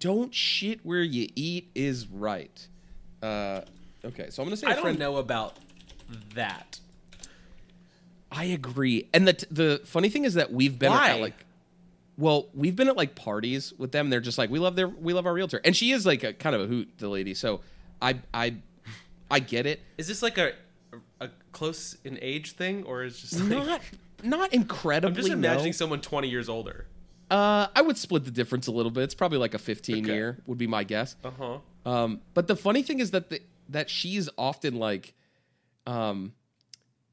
don't 0.00 0.34
shit 0.34 0.80
where 0.84 1.02
you 1.02 1.28
eat 1.36 1.70
is 1.74 2.08
right. 2.08 2.66
Uh, 3.22 3.60
okay, 4.04 4.28
so 4.30 4.42
I'm 4.42 4.48
gonna 4.48 4.56
say 4.56 4.66
a 4.66 4.70
I 4.70 4.72
don't 4.74 4.82
friend. 4.82 4.98
know 4.98 5.16
about 5.18 5.56
that. 6.34 6.80
I 8.30 8.44
agree, 8.44 9.08
and 9.14 9.26
the 9.28 9.32
t- 9.34 9.46
the 9.50 9.80
funny 9.84 10.08
thing 10.08 10.24
is 10.24 10.34
that 10.34 10.52
we've 10.52 10.78
been 10.78 10.90
Why? 10.90 11.10
at 11.10 11.20
like, 11.20 11.46
well, 12.18 12.48
we've 12.52 12.74
been 12.74 12.88
at 12.88 12.96
like 12.96 13.14
parties 13.14 13.72
with 13.78 13.92
them. 13.92 14.10
They're 14.10 14.20
just 14.20 14.36
like, 14.36 14.50
we 14.50 14.58
love 14.58 14.74
their 14.74 14.88
we 14.88 15.12
love 15.12 15.26
our 15.26 15.32
realtor, 15.32 15.60
and 15.64 15.76
she 15.76 15.92
is 15.92 16.04
like 16.04 16.24
a 16.24 16.32
kind 16.32 16.56
of 16.56 16.62
a 16.62 16.66
hoot, 16.66 16.90
the 16.98 17.08
lady. 17.08 17.34
So 17.34 17.60
I 18.02 18.18
I 18.34 18.56
I 19.30 19.38
get 19.38 19.64
it. 19.66 19.80
Is 19.96 20.08
this 20.08 20.22
like 20.22 20.38
a 20.38 20.52
a 21.20 21.30
close 21.52 21.96
in 22.04 22.18
age 22.20 22.52
thing, 22.52 22.82
or 22.82 23.04
is 23.04 23.20
just 23.20 23.38
like 23.40 23.48
Not 23.48 23.80
not 24.28 24.52
incredibly. 24.52 25.10
I'm 25.10 25.24
just 25.24 25.32
imagining 25.32 25.66
no. 25.68 25.72
someone 25.72 26.00
20 26.00 26.28
years 26.28 26.48
older. 26.48 26.86
Uh, 27.30 27.66
I 27.74 27.82
would 27.82 27.96
split 27.98 28.24
the 28.24 28.30
difference 28.30 28.66
a 28.66 28.70
little 28.72 28.90
bit. 28.92 29.02
It's 29.04 29.14
probably 29.14 29.38
like 29.38 29.54
a 29.54 29.58
15 29.58 30.04
Okay. 30.04 30.14
year 30.14 30.38
would 30.46 30.58
be 30.58 30.66
my 30.66 30.84
guess. 30.84 31.16
Uh 31.24 31.30
huh. 31.38 31.58
Um, 31.90 32.20
but 32.34 32.46
the 32.46 32.56
funny 32.56 32.82
thing 32.82 33.00
is 33.00 33.10
that 33.12 33.30
the, 33.30 33.40
that 33.68 33.90
she's 33.90 34.28
often 34.38 34.76
like, 34.76 35.14
um, 35.86 36.32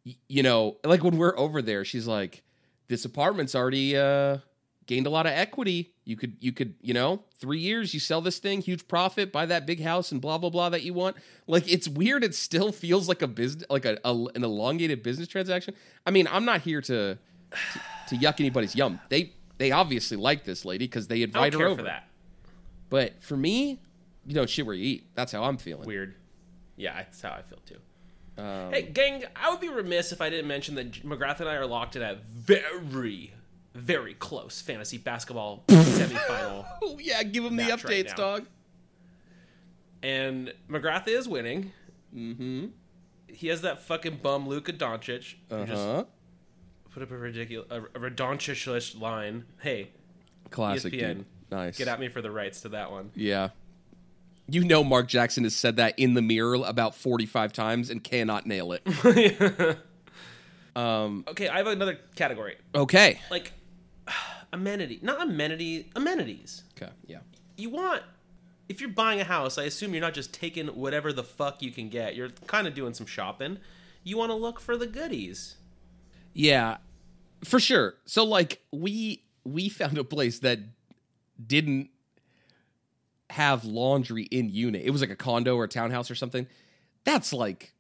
y- 0.06 0.16
you 0.28 0.44
know, 0.44 0.78
like 0.84 1.04
when 1.04 1.18
we're 1.18 1.38
over 1.38 1.62
there, 1.62 1.84
she's 1.86 2.06
like, 2.08 2.44
"This 2.90 3.06
apartment's 3.06 3.56
already 3.56 3.96
uh, 3.98 4.38
gained 4.86 5.08
a 5.08 5.10
lot 5.10 5.26
of 5.26 5.32
equity. 5.34 5.93
You 6.06 6.18
could, 6.18 6.36
you 6.42 6.52
could, 6.52 6.76
you 6.82 6.94
know, 6.94 7.24
three 7.40 7.60
years, 7.60 7.94
you 7.94 8.00
sell 8.00 8.20
this 8.20 8.38
thing, 8.40 8.62
huge 8.62 8.88
profit, 8.90 9.32
buy 9.32 9.46
that 9.46 9.66
big 9.66 9.82
house, 9.82 10.12
and 10.12 10.22
blah 10.22 10.38
blah 10.38 10.50
blah 10.50 10.70
that 10.70 10.84
you 10.84 10.94
want." 10.94 11.16
Like 11.48 11.72
it's 11.72 11.88
weird. 11.88 12.24
It 12.24 12.36
still 12.36 12.72
feels 12.74 13.08
like 13.08 13.22
a 13.22 13.28
business, 13.28 13.66
like 13.70 13.86
a, 13.86 13.98
a 14.04 14.14
an 14.36 14.44
elongated 14.44 15.02
business 15.02 15.28
transaction. 15.30 15.76
I 16.06 16.12
mean, 16.12 16.28
I'm 16.30 16.44
not 16.46 16.62
here 16.62 16.82
to 16.82 17.18
to, 17.18 17.82
to 18.10 18.16
yuck 18.18 18.40
anybody's 18.40 18.76
yum. 18.76 19.00
They 19.10 19.34
they 19.58 19.72
obviously 19.72 20.18
like 20.18 20.44
this 20.44 20.66
lady 20.66 20.86
because 20.86 21.08
they 21.08 21.22
invite 21.24 21.54
her 21.54 21.68
over. 21.68 21.78
for 21.78 21.84
that. 21.84 22.08
But 22.90 23.24
for 23.24 23.38
me, 23.38 23.80
you 24.26 24.36
don't 24.36 24.50
shit 24.50 24.66
where 24.66 24.76
you 24.76 24.84
eat. 24.84 25.08
That's 25.16 25.32
how 25.32 25.44
I'm 25.44 25.58
feeling. 25.58 25.88
Weird. 25.88 26.16
Yeah, 26.76 26.96
that's 26.96 27.22
how 27.22 27.32
I 27.32 27.42
feel 27.44 27.60
too. 27.66 27.78
Um, 28.42 28.72
Hey, 28.72 28.82
gang, 28.84 29.24
I 29.36 29.52
would 29.52 29.60
be 29.60 29.70
remiss 29.70 30.12
if 30.12 30.20
I 30.22 30.30
didn't 30.30 30.48
mention 30.48 30.76
that 30.76 30.92
McGrath 31.04 31.40
and 31.40 31.48
I 31.48 31.56
are 31.56 31.66
locked 31.68 31.96
in 31.96 32.02
a 32.02 32.18
very, 32.32 33.32
very 33.74 34.14
close 34.14 34.62
fantasy 34.62 34.98
basketball 34.98 35.64
semifinal. 35.68 36.66
Oh 36.82 36.98
yeah, 37.00 37.24
give 37.24 37.44
him 37.46 37.56
the 37.56 37.64
match 37.64 37.84
right 37.84 38.06
updates, 38.06 38.16
dog. 38.16 38.46
And 40.02 40.54
McGrath 40.70 41.08
is 41.08 41.28
winning. 41.28 41.72
Mm-hmm. 42.16 42.66
He 43.28 43.48
has 43.48 43.62
that 43.62 43.82
fucking 43.82 44.18
bum 44.22 44.48
Luka 44.48 44.74
Doncic. 44.74 45.36
who 45.50 45.56
Uh 45.56 45.66
Just 45.66 45.82
huh. 45.86 46.04
put 46.92 47.04
up 47.04 47.12
a 47.12 47.18
ridiculous, 47.18 47.68
a, 47.72 47.82
a 47.96 48.00
line. 48.96 49.46
Hey, 49.60 49.90
Classic, 50.52 50.94
ESPN. 50.94 51.00
dude. 51.00 51.26
Nice. 51.52 51.78
Get 51.78 51.88
at 51.88 52.00
me 52.00 52.10
for 52.10 52.22
the 52.22 52.32
rights 52.32 52.62
to 52.62 52.70
that 52.70 52.92
one. 52.92 53.12
Yeah. 53.16 53.50
You 54.50 54.64
know 54.66 54.84
Mark 54.84 55.08
Jackson 55.08 55.46
has 55.46 55.56
said 55.56 55.78
that 55.78 55.98
in 55.98 56.16
the 56.16 56.22
mirror 56.22 56.56
about 56.66 56.96
45 56.96 57.54
times 57.54 57.90
and 57.90 58.04
cannot 58.04 58.46
nail 58.46 58.74
it. 58.74 58.86
um 60.76 61.24
Okay, 61.28 61.48
I 61.48 61.58
have 61.58 61.68
another 61.68 61.98
category. 62.16 62.58
okay. 62.76 63.20
Like 63.32 63.54
amenity, 64.54 65.00
not 65.02 65.22
amenity, 65.22 65.92
amenities. 65.96 66.64
Okay, 66.76 66.92
yeah. 67.06 67.20
You 67.58 67.70
want 67.70 68.04
if 68.70 68.80
you're 68.82 68.90
buying 68.90 69.20
a 69.20 69.26
house, 69.26 69.58
I 69.58 69.64
assume 69.64 69.94
you're 69.94 70.02
not 70.02 70.14
just 70.14 70.34
taking 70.34 70.68
whatever 70.68 71.12
the 71.12 71.24
fuck 71.24 71.62
you 71.62 71.72
can 71.72 71.90
get. 71.90 72.16
You're 72.16 72.30
kind 72.48 72.68
of 72.68 72.74
doing 72.74 72.94
some 72.94 73.06
shopping. 73.06 73.60
You 74.04 74.18
want 74.18 74.32
to 74.32 74.36
look 74.36 74.60
for 74.60 74.78
the 74.78 74.88
goodies. 74.88 75.56
Yeah. 76.34 76.78
For 77.44 77.60
sure. 77.60 77.96
So 78.06 78.24
like 78.24 78.62
we 78.72 79.24
we 79.44 79.70
found 79.70 79.98
a 79.98 80.04
place 80.04 80.40
that 80.40 80.60
didn't 81.46 81.90
have 83.30 83.66
laundry 83.66 84.24
in 84.24 84.50
unit. 84.50 84.84
It 84.86 84.92
was 84.92 85.02
like 85.02 85.10
a 85.10 85.16
condo 85.16 85.56
or 85.56 85.66
a 85.66 85.68
townhouse 85.68 86.10
or 86.10 86.16
something. 86.16 86.48
That's 87.04 87.34
like 87.34 87.74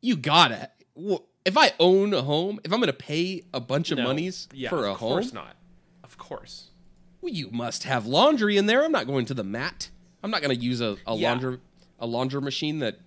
you 0.00 0.16
gotta 0.16 0.70
wh- 1.00 1.22
if 1.44 1.56
I 1.56 1.72
own 1.78 2.14
a 2.14 2.22
home, 2.22 2.58
if 2.64 2.72
I'm 2.72 2.80
gonna 2.80 2.92
pay 2.92 3.44
a 3.52 3.60
bunch 3.60 3.90
of 3.90 3.98
No. 3.98 4.04
monies 4.04 4.48
yeah, 4.52 4.68
for 4.70 4.86
a 4.86 4.94
home, 4.94 5.12
of 5.18 5.22
course 5.24 5.32
not. 5.32 5.56
Of 6.02 6.18
course. 6.18 6.70
well, 7.20 7.32
you 7.32 7.50
must 7.50 7.84
have 7.84 8.06
laundry 8.06 8.56
in 8.56 8.66
there. 8.66 8.84
I'm 8.84 8.92
not 8.92 9.06
going 9.06 9.26
to 9.26 9.34
the 9.34 9.44
mat. 9.44 9.90
I'm 10.22 10.30
not 10.30 10.40
going 10.42 10.56
to 10.56 10.62
use 10.64 10.80
a, 10.80 10.96
a 11.06 11.16
Yeah. 11.16 11.30
laundry 11.30 11.58
a 11.98 12.06
laundry 12.06 12.40
machine 12.40 12.78
that 12.80 12.98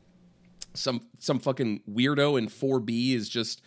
some 0.73 1.01
some 1.19 1.39
fucking 1.39 1.81
weirdo 1.89 2.37
in 2.37 2.47
4B 2.47 3.13
is 3.13 3.27
just 3.29 3.61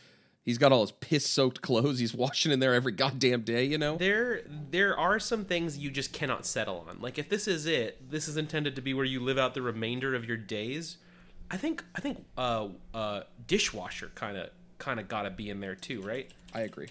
he's 0.45 0.59
got 0.59 0.73
all 0.73 0.81
his 0.83 0.93
piss 0.93 1.27
soaked 1.27 1.63
clothes. 1.69 1.99
He's 1.99 2.15
washing 2.15 2.53
in 2.53 2.61
there 2.61 2.75
every 2.75 2.93
goddamn 2.93 3.43
day. 3.43 3.65
You 3.65 3.79
know. 3.79 3.97
There 3.97 4.43
there 4.71 4.97
are 4.99 5.19
some 5.19 5.45
things 5.45 5.79
you 5.79 5.91
just 5.91 6.13
cannot 6.13 6.47
settle 6.47 6.85
on. 6.89 7.01
Like 7.01 7.19
if 7.19 7.29
this 7.29 7.49
is 7.49 7.67
it, 7.67 8.11
this 8.11 8.29
is 8.29 8.37
intended 8.37 8.77
to 8.77 8.83
be 8.83 8.95
where 8.95 9.05
you 9.05 9.21
live 9.21 9.39
out 9.39 9.55
the 9.55 9.63
remainder 9.63 10.15
of 10.15 10.25
your 10.27 10.37
days. 10.37 10.99
I 11.51 11.57
think 11.57 11.83
I 11.95 12.01
think 12.01 12.25
uh 12.39 12.69
uh 12.95 13.23
dishwasher 13.47 14.13
kind 14.15 14.37
of 14.37 14.51
kind 14.81 14.99
of 14.99 15.07
got 15.07 15.23
to 15.23 15.31
be 15.31 15.49
in 15.49 15.61
there 15.61 15.77
too, 15.77 16.01
right? 16.01 16.29
I 16.53 16.63
agree. 16.63 16.89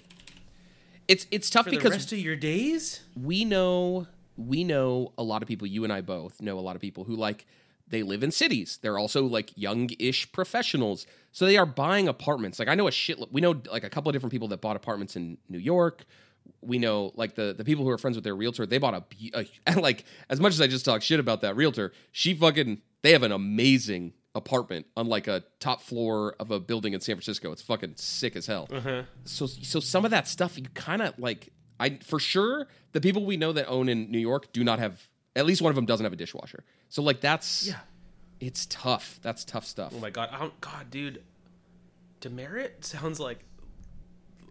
It's 1.09 1.25
it's 1.31 1.49
tough 1.49 1.65
For 1.65 1.71
because 1.71 1.83
the 1.83 1.89
rest 1.97 2.11
of 2.13 2.19
your 2.19 2.35
days? 2.37 3.01
we 3.21 3.43
know 3.43 4.07
we 4.37 4.63
know 4.63 5.11
a 5.17 5.23
lot 5.23 5.41
of 5.41 5.49
people 5.49 5.67
you 5.67 5.83
and 5.83 5.91
i 5.91 5.99
both 5.99 6.41
know 6.41 6.57
a 6.57 6.61
lot 6.61 6.77
of 6.77 6.81
people 6.81 7.03
who 7.03 7.13
like 7.13 7.45
they 7.89 8.03
live 8.03 8.23
in 8.23 8.31
cities 8.31 8.79
they're 8.81 8.97
also 8.97 9.25
like 9.25 9.51
young-ish 9.57 10.31
professionals 10.31 11.05
so 11.33 11.45
they 11.45 11.57
are 11.57 11.65
buying 11.65 12.07
apartments 12.07 12.57
like 12.57 12.69
i 12.69 12.75
know 12.75 12.87
a 12.87 12.91
shit 12.91 13.19
we 13.33 13.41
know 13.41 13.59
like 13.69 13.83
a 13.83 13.89
couple 13.89 14.09
of 14.09 14.13
different 14.13 14.31
people 14.31 14.47
that 14.47 14.61
bought 14.61 14.77
apartments 14.77 15.17
in 15.17 15.37
new 15.49 15.57
york 15.57 16.05
we 16.61 16.79
know 16.79 17.11
like 17.15 17.35
the 17.35 17.53
the 17.57 17.65
people 17.65 17.83
who 17.83 17.89
are 17.89 17.97
friends 17.97 18.15
with 18.15 18.23
their 18.23 18.35
realtor 18.35 18.65
they 18.65 18.77
bought 18.77 18.93
a, 18.93 19.45
a 19.67 19.79
like 19.81 20.05
as 20.29 20.39
much 20.39 20.53
as 20.53 20.61
i 20.61 20.67
just 20.67 20.85
talk 20.85 21.01
shit 21.01 21.19
about 21.19 21.41
that 21.41 21.55
realtor 21.57 21.91
she 22.13 22.33
fucking 22.33 22.81
they 23.01 23.11
have 23.11 23.23
an 23.23 23.33
amazing 23.33 24.13
apartment 24.35 24.85
on 24.95 25.07
like 25.07 25.27
a 25.27 25.43
top 25.59 25.81
floor 25.81 26.35
of 26.39 26.51
a 26.51 26.59
building 26.59 26.93
in 26.93 27.01
san 27.01 27.15
francisco 27.15 27.51
it's 27.51 27.61
fucking 27.63 27.93
sick 27.95 28.35
as 28.35 28.45
hell 28.45 28.67
Uh-huh. 28.71 29.01
so 29.25 29.47
so 29.47 29.79
some 29.79 30.05
of 30.05 30.11
that 30.11 30.27
stuff 30.27 30.57
you 30.57 30.65
kind 30.75 31.01
of 31.01 31.17
like 31.17 31.49
I 31.79 31.97
for 32.03 32.19
sure 32.19 32.67
the 32.91 33.01
people 33.01 33.25
we 33.25 33.37
know 33.37 33.53
that 33.53 33.67
own 33.67 33.87
in 33.89 34.11
New 34.11 34.19
York 34.19 34.51
do 34.53 34.63
not 34.63 34.79
have 34.79 35.07
at 35.35 35.45
least 35.45 35.61
one 35.61 35.69
of 35.71 35.75
them 35.75 35.85
doesn't 35.85 36.03
have 36.03 36.11
a 36.11 36.17
dishwasher. 36.17 36.63
So 36.89 37.01
like 37.01 37.21
that's 37.21 37.67
Yeah. 37.67 37.79
it's 38.41 38.65
tough. 38.65 39.17
That's 39.21 39.45
tough 39.45 39.65
stuff. 39.65 39.93
Oh 39.95 39.99
my 39.99 40.09
god. 40.09 40.27
I 40.31 40.39
don't 40.39 40.59
god, 40.59 40.91
dude. 40.91 41.23
Demerit 42.19 42.83
sounds 42.83 43.19
like 43.19 43.45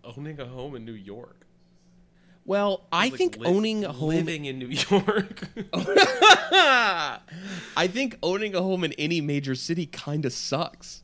owning 0.04 0.40
a 0.40 0.46
home 0.46 0.74
in 0.74 0.84
New 0.86 0.92
York. 0.94 1.46
Well, 2.48 2.86
I 2.90 3.10
Like 3.10 3.18
think 3.18 3.36
li- 3.36 3.46
owning 3.46 3.84
a 3.84 3.92
home 3.92 4.08
living 4.08 4.46
in 4.46 4.58
New 4.58 4.68
York. 4.68 5.48
I 5.74 7.20
think 7.88 8.16
owning 8.22 8.54
a 8.54 8.62
home 8.62 8.84
in 8.84 8.94
any 8.94 9.20
major 9.20 9.54
city 9.54 9.84
kind 9.84 10.24
of 10.24 10.32
sucks. 10.32 11.02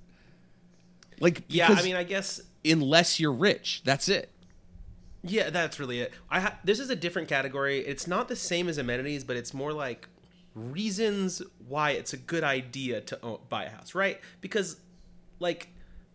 Like 1.20 1.42
yeah, 1.48 1.68
I 1.70 1.82
mean, 1.82 1.96
I 1.96 2.02
guess 2.02 2.40
unless 2.64 3.20
you're 3.20 3.30
rich, 3.30 3.82
that's 3.84 4.08
it. 4.08 4.30
Yeah, 5.22 5.50
that's 5.50 5.78
really 5.78 6.00
it. 6.00 6.14
I 6.30 6.40
ha- 6.40 6.58
this 6.64 6.80
is 6.80 6.88
a 6.88 6.96
different 6.96 7.28
category. 7.28 7.80
It's 7.80 8.06
not 8.06 8.28
the 8.28 8.36
same 8.36 8.66
as 8.66 8.78
amenities, 8.78 9.22
but 9.22 9.36
it's 9.36 9.52
more 9.52 9.74
like 9.74 10.08
reasons 10.54 11.42
why 11.68 11.90
it's 11.90 12.14
a 12.14 12.18
good 12.18 12.42
idea 12.42 13.02
to 13.02 13.20
own, 13.22 13.40
buy 13.50 13.64
a 13.64 13.68
house, 13.70 13.94
right? 13.94 14.18
Because 14.40 14.78
like 15.40 15.68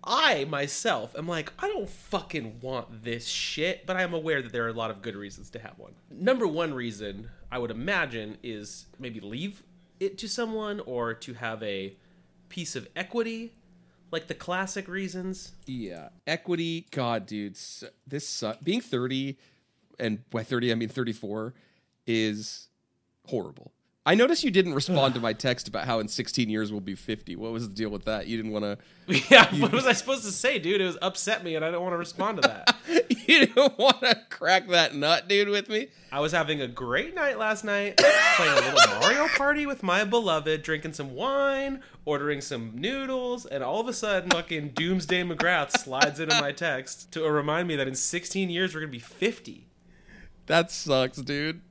I 0.04 0.46
myself 0.46 1.16
am 1.18 1.28
like 1.28 1.52
I 1.60 1.68
don't 1.68 1.90
fucking 1.90 2.60
want 2.62 3.04
this 3.04 3.28
shit, 3.28 3.86
but 3.86 3.98
I'm 3.98 4.14
aware 4.14 4.42
that 4.42 4.52
there 4.52 4.66
are 4.66 4.70
a 4.70 4.74
lot 4.74 4.92
of 4.92 5.02
good 5.02 5.16
reasons 5.16 5.50
to 5.52 5.60
have 5.60 5.78
one. 5.78 5.94
Number 6.10 6.48
one 6.48 6.74
reason 6.74 7.30
I 7.52 7.60
would 7.60 7.72
imagine 7.72 8.38
is 8.44 8.86
maybe 8.98 9.20
leave 9.20 9.64
it 10.00 10.18
to 10.20 10.30
someone 10.30 10.80
or 10.82 11.14
to 11.14 11.34
have 11.34 11.62
a 11.64 11.96
piece 12.48 12.76
of 12.76 12.88
equity, 12.96 13.54
like 14.12 14.28
the 14.28 14.34
classic 14.34 14.88
reasons. 14.88 15.52
Yeah, 15.66 16.10
equity. 16.26 16.88
God, 16.92 17.26
dude, 17.26 17.58
this 18.08 18.28
su- 18.28 18.54
being 18.64 18.82
thirty, 18.82 19.38
and 20.00 20.28
by 20.30 20.44
thirty 20.44 20.72
I 20.72 20.76
mean 20.76 20.90
thirty-four, 20.90 21.54
is 22.08 22.70
horrible. 23.28 23.74
I 24.10 24.16
noticed 24.16 24.44
you 24.44 24.50
didn't 24.50 24.74
respond 24.74 25.14
to 25.14 25.20
my 25.20 25.34
text 25.34 25.68
about 25.68 25.86
how 25.86 26.00
in 26.00 26.08
sixteen 26.08 26.50
years 26.50 26.72
we'll 26.72 26.82
be 26.82 26.96
fifty. 26.96 27.36
What 27.36 27.52
was 27.52 27.70
the 27.70 27.76
deal 27.76 27.92
with 27.92 28.06
that? 28.06 28.26
You 28.26 28.38
didn't 28.38 28.52
want 28.52 28.66
to. 28.66 28.78
Yeah, 29.30 29.54
what 29.60 29.72
was 29.72 29.86
I 29.86 29.94
supposed 29.94 30.24
to 30.24 30.32
say, 30.32 30.58
dude? 30.58 30.82
It 30.82 30.86
was 30.86 30.98
upset 31.00 31.44
me, 31.44 31.56
and 31.56 31.64
I 31.64 31.70
don't 31.70 31.84
want 31.84 31.94
to 31.94 31.98
respond 31.98 32.42
to 32.42 32.48
that. 32.48 32.76
You 33.28 33.46
didn't 33.46 33.78
want 33.78 34.00
to 34.00 34.20
crack 34.32 34.68
that 34.70 34.96
nut, 34.96 35.28
dude, 35.28 35.50
with 35.50 35.70
me. 35.70 35.90
I 36.12 36.20
was 36.20 36.32
having 36.32 36.62
a 36.62 36.68
great 36.68 37.14
night 37.14 37.38
last 37.38 37.64
night, 37.64 37.98
playing 38.36 38.52
a 38.52 38.62
little 38.62 39.00
Mario 39.00 39.28
Party 39.28 39.68
with 39.68 39.84
my 39.84 40.04
beloved, 40.04 40.64
drinking 40.64 40.94
some 40.94 41.14
wine, 41.14 41.84
ordering 42.06 42.42
some 42.42 42.72
noodles, 42.74 43.46
and 43.46 43.64
all 43.64 43.80
of 43.80 43.88
a 43.88 43.94
sudden, 43.94 44.32
fucking 44.32 44.70
Doomsday 44.70 45.22
McGrath 45.24 45.78
slides 45.78 46.20
into 46.20 46.42
my 46.42 46.52
text 46.52 47.12
to 47.12 47.22
remind 47.30 47.68
me 47.68 47.76
that 47.76 47.88
in 47.88 47.94
16 47.94 48.50
years 48.50 48.74
we're 48.74 48.82
gonna 48.82 48.92
be 48.92 48.98
50. 48.98 49.68
That 50.48 50.72
sucks, 50.72 51.20
dude. 51.20 51.62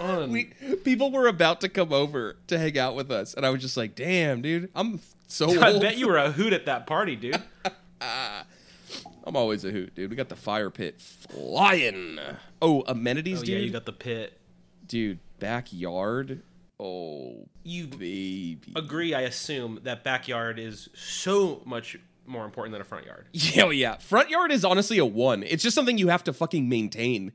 We 0.00 0.44
people 0.84 1.10
were 1.10 1.26
about 1.26 1.60
to 1.62 1.68
come 1.68 1.92
over 1.92 2.36
to 2.48 2.58
hang 2.58 2.78
out 2.78 2.94
with 2.94 3.10
us, 3.10 3.34
and 3.34 3.44
I 3.46 3.50
was 3.50 3.60
just 3.62 3.76
like, 3.76 3.94
"Damn, 3.94 4.42
dude, 4.42 4.70
I'm 4.74 5.00
so 5.26 5.60
I 5.62 5.72
old." 5.72 5.82
bet 5.82 5.96
you 5.96 6.06
were 6.08 6.18
a 6.18 6.30
hoot 6.30 6.52
at 6.52 6.66
that 6.66 6.86
party, 6.86 7.16
dude. 7.16 7.40
I'm 8.00 9.34
always 9.34 9.64
a 9.64 9.70
hoot, 9.70 9.94
dude. 9.94 10.10
We 10.10 10.16
got 10.16 10.28
the 10.28 10.36
fire 10.36 10.70
pit 10.70 11.00
flying. 11.00 12.18
Oh, 12.62 12.82
amenities, 12.86 13.38
Oh 13.40 13.44
dude. 13.44 13.48
yeah, 13.48 13.58
you 13.58 13.70
got 13.70 13.84
the 13.86 13.92
pit. 13.92 14.38
dude, 14.86 15.18
backyard. 15.40 16.42
Oh, 16.78 17.48
You 17.64 17.86
baby. 17.86 18.72
agree, 18.76 19.14
I 19.14 19.22
assume, 19.22 19.80
that 19.84 20.04
backyard 20.04 20.58
is 20.58 20.90
so 20.94 21.62
much 21.64 21.98
more 22.26 22.44
important 22.44 22.72
than 22.72 22.82
a 22.82 22.84
front 22.84 23.06
yard. 23.06 23.26
Yeah, 23.32 23.62
oh, 23.64 23.70
yeah. 23.70 23.96
Front 23.96 24.28
yard 24.30 24.52
is 24.52 24.62
honestly 24.64 24.98
a 24.98 25.04
one. 25.06 25.42
It's 25.42 25.62
just 25.62 25.74
something 25.74 25.96
you 25.98 26.08
have 26.08 26.22
to 26.24 26.32
fucking 26.34 26.68
maintain. 26.68 27.32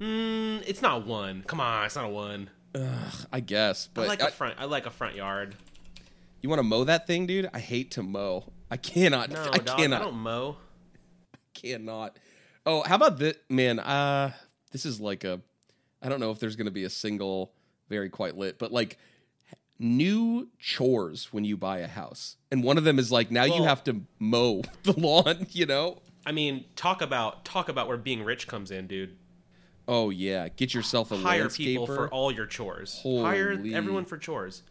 Mm, 0.00 0.62
it's 0.66 0.82
not 0.82 1.06
one. 1.06 1.42
Come 1.46 1.60
on, 1.60 1.84
it's 1.86 1.96
not 1.96 2.06
a 2.06 2.08
one. 2.08 2.50
I 3.32 3.40
guess, 3.40 3.88
but 3.92 4.02
I 4.02 4.06
like 4.06 4.22
I- 4.22 4.28
a 4.28 4.30
front. 4.30 4.54
I 4.58 4.64
like 4.64 4.86
a 4.86 4.90
front 4.90 5.16
yard. 5.16 5.56
you 6.40 6.48
want 6.48 6.60
to 6.60 6.64
mow 6.64 6.84
that 6.84 7.06
thing, 7.06 7.26
dude? 7.26 7.50
I 7.52 7.58
hate 7.58 7.90
to 7.92 8.02
mow. 8.02 8.52
I 8.70 8.76
cannot. 8.76 9.30
No, 9.30 9.50
I 9.52 9.58
dog, 9.58 9.78
cannot. 9.78 10.00
I 10.00 10.04
don't 10.04 10.14
mow. 10.18 10.56
cannot. 11.54 12.16
Oh, 12.64 12.82
how 12.82 12.94
about 12.94 13.18
this, 13.18 13.36
man? 13.48 13.78
Uh, 13.80 14.32
this 14.72 14.86
is 14.86 15.00
like 15.00 15.24
a. 15.24 15.40
I 16.02 16.08
don't 16.08 16.20
know 16.20 16.30
if 16.30 16.38
there's 16.38 16.56
going 16.56 16.66
to 16.66 16.70
be 16.72 16.84
a 16.84 16.90
single 16.90 17.52
very 17.88 18.08
quite 18.08 18.36
lit, 18.36 18.58
but 18.58 18.72
like 18.72 18.96
new 19.78 20.48
chores 20.58 21.32
when 21.32 21.44
you 21.44 21.56
buy 21.56 21.78
a 21.78 21.88
house, 21.88 22.36
and 22.52 22.62
one 22.62 22.78
of 22.78 22.84
them 22.84 22.98
is 22.98 23.10
like 23.10 23.30
now 23.30 23.44
you 23.44 23.64
have 23.64 23.82
to 23.84 24.00
mow 24.18 24.62
the 24.84 24.92
lawn. 24.98 25.46
You 25.50 25.66
know? 25.66 26.00
I 26.24 26.32
mean, 26.32 26.64
talk 26.76 27.02
about 27.02 27.44
talk 27.44 27.68
about 27.68 27.88
where 27.88 27.96
being 27.96 28.22
rich 28.22 28.46
comes 28.46 28.70
in, 28.70 28.86
dude. 28.86 29.16
Oh 29.92 30.10
yeah, 30.10 30.48
get 30.48 30.72
yourself 30.72 31.10
a 31.10 31.16
Hire 31.16 31.46
landscaper. 31.46 31.56
people 31.56 31.86
for 31.88 32.08
all 32.10 32.30
your 32.30 32.46
chores. 32.46 33.00
Hire 33.02 33.60
everyone 33.74 34.04
for 34.04 34.16
chores. 34.16 34.62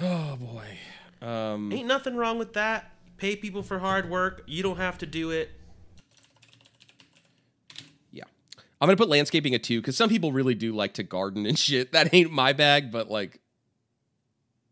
oh 0.00 0.36
boy. 0.36 0.78
Um, 1.20 1.72
Ain't 1.72 1.88
nothing 1.88 2.14
wrong 2.14 2.38
with 2.38 2.52
that. 2.52 2.92
Pay 3.16 3.34
people 3.34 3.64
for 3.64 3.80
hard 3.80 4.08
work. 4.08 4.44
You 4.46 4.62
don't 4.62 4.76
have 4.76 4.98
to 4.98 5.06
do 5.06 5.30
it. 5.32 5.50
Yeah. 8.12 8.22
I'm 8.80 8.86
gonna 8.86 8.96
put 8.96 9.08
landscaping 9.08 9.52
at 9.52 9.64
two 9.64 9.80
because 9.80 9.96
some 9.96 10.10
people 10.10 10.30
really 10.30 10.54
do 10.54 10.72
like 10.72 10.94
to 10.94 11.02
garden 11.02 11.44
and 11.44 11.58
shit. 11.68 11.90
That 11.90 12.14
ain't 12.14 12.30
my 12.30 12.52
bag, 12.52 12.92
but 12.92 13.10
like 13.10 13.40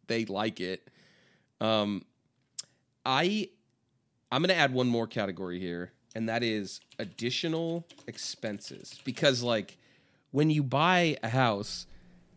they 0.06 0.24
like 0.24 0.60
it. 0.60 0.88
Um 1.60 2.04
I 3.04 3.48
I'm 4.30 4.40
gonna 4.40 4.52
add 4.54 4.72
one 4.72 4.86
more 4.86 5.08
category 5.08 5.58
here, 5.58 5.90
and 6.14 6.28
that 6.28 6.42
is 6.42 6.80
additional 6.98 7.86
expenses. 8.06 9.00
Because 9.04 9.42
like 9.42 9.78
when 10.30 10.50
you 10.50 10.62
buy 10.62 11.16
a 11.22 11.28
house, 11.28 11.86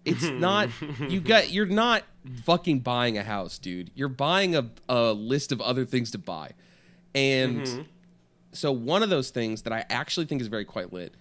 it's 0.05 0.23
not 0.29 0.69
you 1.07 1.19
got 1.19 1.51
you're 1.51 1.65
not 1.65 2.03
fucking 2.43 2.79
buying 2.79 3.17
a 3.17 3.23
house, 3.23 3.57
dude. 3.57 3.91
You're 3.95 4.09
buying 4.09 4.55
a, 4.55 4.69
a 4.89 5.13
list 5.13 5.51
of 5.51 5.61
other 5.61 5.85
things 5.85 6.11
to 6.11 6.17
buy. 6.17 6.51
And 7.13 7.61
mm-hmm. 7.61 7.81
so 8.51 8.71
one 8.71 9.03
of 9.03 9.09
those 9.09 9.29
things 9.29 9.63
that 9.63 9.73
I 9.73 9.85
actually 9.89 10.25
think 10.25 10.41
is 10.41 10.47
very 10.47 10.65
quite 10.65 10.93
lit, 10.93 11.15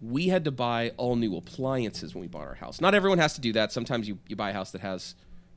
we 0.00 0.28
had 0.28 0.44
to 0.44 0.50
buy 0.50 0.92
all 0.96 1.16
new 1.16 1.36
appliances 1.36 2.14
when 2.14 2.22
we 2.22 2.28
bought 2.28 2.46
our 2.46 2.54
house. 2.54 2.80
Not 2.80 2.94
everyone 2.94 3.18
has 3.18 3.34
to 3.34 3.40
do 3.40 3.52
that. 3.54 3.72
Sometimes 3.72 4.08
you, 4.08 4.18
you 4.28 4.36
buy 4.36 4.50
a 4.50 4.52
house 4.52 4.72
that 4.72 4.80
has 4.80 5.14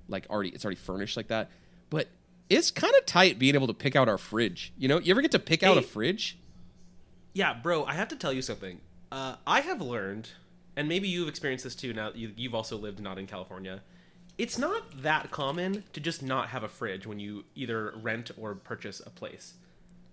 like 0.08 0.28
already 0.30 0.50
it's 0.50 0.66
already 0.66 0.80
furnished 0.80 1.18
like 1.18 1.28
that. 1.28 1.50
But 1.90 2.08
it's 2.50 2.72
kind 2.72 2.94
of 2.98 3.06
tight 3.06 3.40
being 3.40 3.56
able 3.56 3.68
to 3.68 3.74
pick 3.74 3.96
out 3.96 4.08
our 4.08 4.18
fridge. 4.18 4.74
You 4.78 4.88
know, 4.88 5.00
you 5.00 5.12
ever 5.12 5.22
get 5.22 5.32
to 5.32 5.40
pick 5.40 5.64
out 5.64 5.78
a 5.78 5.82
fridge? 5.82 6.38
Yeah, 7.36 7.54
bro, 7.54 7.84
I 7.84 7.94
have 7.96 8.08
to 8.08 8.16
tell 8.16 8.32
you 8.32 8.42
something. 8.42 8.80
Uh, 9.12 9.36
I 9.46 9.60
have 9.60 9.82
learned, 9.82 10.30
and 10.78 10.88
maybe 10.88 11.10
you've 11.10 11.28
experienced 11.28 11.66
this 11.66 11.76
too. 11.76 11.94
Now 11.94 12.12
you, 12.16 12.32
you've 12.38 12.56
also 12.56 12.78
lived 12.78 13.02
not 13.02 13.20
in 13.20 13.28
California. 13.28 13.82
It's 14.38 14.58
not 14.58 15.04
that 15.04 15.32
common 15.32 15.84
to 15.92 16.00
just 16.00 16.24
not 16.24 16.48
have 16.50 16.64
a 16.64 16.70
fridge 16.70 17.06
when 17.06 17.20
you 17.20 17.44
either 17.54 17.94
rent 18.02 18.32
or 18.38 18.56
purchase 18.56 19.02
a 19.06 19.10
place. 19.10 19.54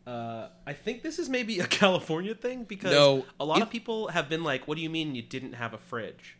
Uh, 0.04 0.48
I 0.66 0.72
think 0.72 1.02
this 1.02 1.20
is 1.20 1.28
maybe 1.28 1.60
a 1.60 1.66
California 1.82 2.34
thing 2.34 2.64
because 2.64 2.90
No, 2.92 3.24
a 3.38 3.44
lot 3.44 3.62
of 3.62 3.70
people 3.70 4.08
have 4.08 4.28
been 4.28 4.42
like, 4.42 4.66
"What 4.66 4.74
do 4.74 4.82
you 4.82 4.90
mean 4.90 5.14
you 5.14 5.22
didn't 5.22 5.52
have 5.52 5.74
a 5.74 5.78
fridge?" 5.78 6.38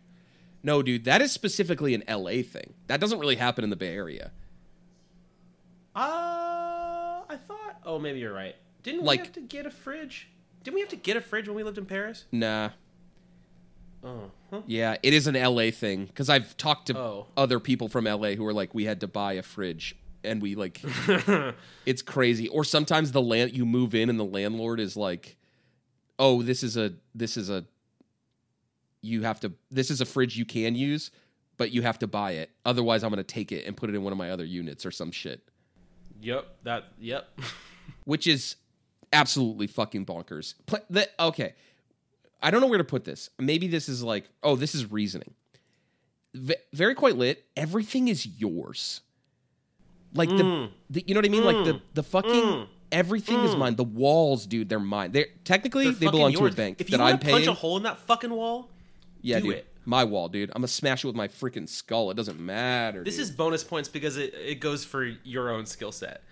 No, 0.65 0.83
dude, 0.83 1.05
that 1.05 1.23
is 1.23 1.31
specifically 1.31 1.95
an 1.95 2.03
LA 2.09 2.43
thing. 2.43 2.75
That 2.89 2.99
doesn't 3.01 3.21
really 3.21 3.37
happen 3.37 3.63
in 3.63 3.71
the 3.71 3.77
Bay 3.77 3.95
Area. 3.95 4.33
Uh, 5.95 7.23
I 7.29 7.37
thought. 7.47 7.77
Oh, 7.85 8.01
maybe 8.01 8.19
you're 8.19 8.33
right. 8.35 8.57
Didn't 8.83 9.05
Like- 9.05 9.21
we 9.21 9.25
have 9.27 9.35
to 9.35 9.41
get 9.43 9.67
a 9.67 9.71
fridge? 9.71 10.29
Didn't 10.63 10.75
we 10.75 10.81
have 10.81 10.91
to 10.91 10.97
get 10.97 11.17
a 11.17 11.21
fridge 11.21 11.49
when 11.49 11.57
we 11.57 11.63
lived 11.63 11.79
in 11.79 11.87
Paris? 11.87 12.25
Nah. 12.33 12.71
Oh, 14.05 14.31
huh. 14.51 14.61
Yeah, 14.67 14.97
it 15.03 15.13
is 15.15 15.27
an 15.27 15.35
LA 15.35 15.71
thing 15.71 16.07
because 16.07 16.29
I've 16.29 16.57
talked 16.57 16.87
to 16.89 16.99
Oh. 16.99 17.27
other 17.37 17.61
people 17.61 17.89
from 17.89 18.05
LA 18.07 18.31
who 18.35 18.45
are 18.47 18.53
like, 18.53 18.75
we 18.75 18.85
had 18.85 19.01
to 19.01 19.09
buy 19.09 19.35
a 19.35 19.43
fridge, 19.43 19.97
and 20.25 20.43
we 20.43 20.55
like, 20.57 20.81
it's 21.87 22.03
crazy. 22.03 22.49
Or 22.49 22.65
sometimes 22.65 23.13
the 23.13 23.23
land 23.23 23.57
you 23.57 23.65
move 23.65 23.95
in 23.95 24.11
and 24.11 24.19
the 24.19 24.25
landlord 24.25 24.81
is 24.81 24.97
like, 24.97 25.37
oh, 26.19 26.43
this 26.43 26.63
is 26.63 26.77
a 26.77 26.93
this 27.15 27.37
is 27.37 27.49
a 27.51 27.65
you 29.03 29.23
have 29.23 29.41
to 29.41 29.53
this 29.71 29.91
is 29.91 30.01
a 30.01 30.05
fridge 30.05 30.37
you 30.37 30.45
can 30.45 30.75
use, 30.75 31.11
but 31.57 31.71
you 31.73 31.83
have 31.83 31.99
to 32.01 32.07
buy 32.09 32.33
it. 32.33 32.51
Otherwise, 32.65 33.03
I'm 33.05 33.11
gonna 33.11 33.23
take 33.25 33.53
it 33.53 33.67
and 33.67 33.77
put 33.77 33.89
it 33.91 33.95
in 33.95 34.03
one 34.03 34.13
of 34.13 34.19
my 34.19 34.31
other 34.31 34.45
units 34.45 34.85
or 34.87 34.91
some 34.91 35.11
shit, 35.13 35.49
Yep. 36.23 36.47
That. 36.65 36.85
Yep. 37.01 37.41
which 38.05 38.27
is 38.27 38.57
absolutely 39.13 39.67
fucking 39.67 40.07
bonkers. 40.07 40.55
Pla 40.67 40.79
the, 40.91 41.09
okay, 41.21 41.55
I 42.43 42.51
don't 42.51 42.61
know 42.61 42.67
where 42.67 42.79
to 42.79 42.85
put 42.85 43.05
this. 43.05 43.31
Maybe 43.39 43.69
this 43.69 43.89
is 43.89 44.03
like, 44.03 44.29
oh, 44.43 44.57
this 44.57 44.75
is 44.75 44.91
reasoning. 44.91 45.35
V- 46.35 46.57
very 46.73 46.95
quite 46.95 47.17
lit. 47.17 47.45
Everything 47.57 48.09
is 48.09 48.27
yours. 48.27 49.01
Like 50.15 50.29
the, 50.29 50.35
Mm. 50.43 50.71
the, 50.91 51.05
you 51.07 51.15
know 51.15 51.19
what 51.19 51.27
I 51.27 51.29
mean? 51.31 51.45
Like 51.45 51.65
the 51.65 51.81
the 51.95 52.03
fucking 52.03 52.31
Mm. 52.31 52.67
everything 52.91 53.39
is 53.41 53.57
mine. 53.57 53.77
The 53.77 53.85
walls, 53.85 54.47
dude, 54.47 54.69
they're 54.69 54.79
mine. 54.81 55.13
They're 55.13 55.27
technically 55.45 55.85
They're 55.85 55.93
they 55.93 56.07
belong 56.11 56.33
yours. 56.33 56.41
to 56.41 56.47
a 56.55 56.65
bank 56.65 56.81
If 56.81 56.91
you 56.91 56.97
that 56.99 57.03
I'm 57.05 57.19
to 57.19 57.25
punch 57.25 57.37
paying. 57.45 57.49
a 57.49 57.55
hole 57.55 57.77
in 57.79 57.83
that 57.85 57.99
fucking 57.99 58.31
wall, 58.31 58.71
yeah, 59.23 59.39
do 59.41 59.47
dude, 59.49 59.55
it. 59.57 59.67
my 59.87 60.05
wall, 60.05 60.29
dude. 60.29 60.51
I'm 60.51 60.61
gonna 60.61 60.69
smash 60.69 61.03
it 61.05 61.07
with 61.07 61.17
my 61.17 61.29
freaking 61.29 61.69
skull. 61.69 62.11
It 62.11 62.15
doesn't 62.15 62.39
matter. 62.41 63.05
this 63.05 63.15
dude. 63.17 63.23
is 63.23 63.31
bonus 63.31 63.65
points 63.65 63.89
because 63.89 64.17
it, 64.19 64.35
it 64.35 64.57
goes 64.61 64.85
for 64.85 65.05
your 65.25 65.51
own 65.51 65.65
skill 65.67 65.93
set. 65.93 66.23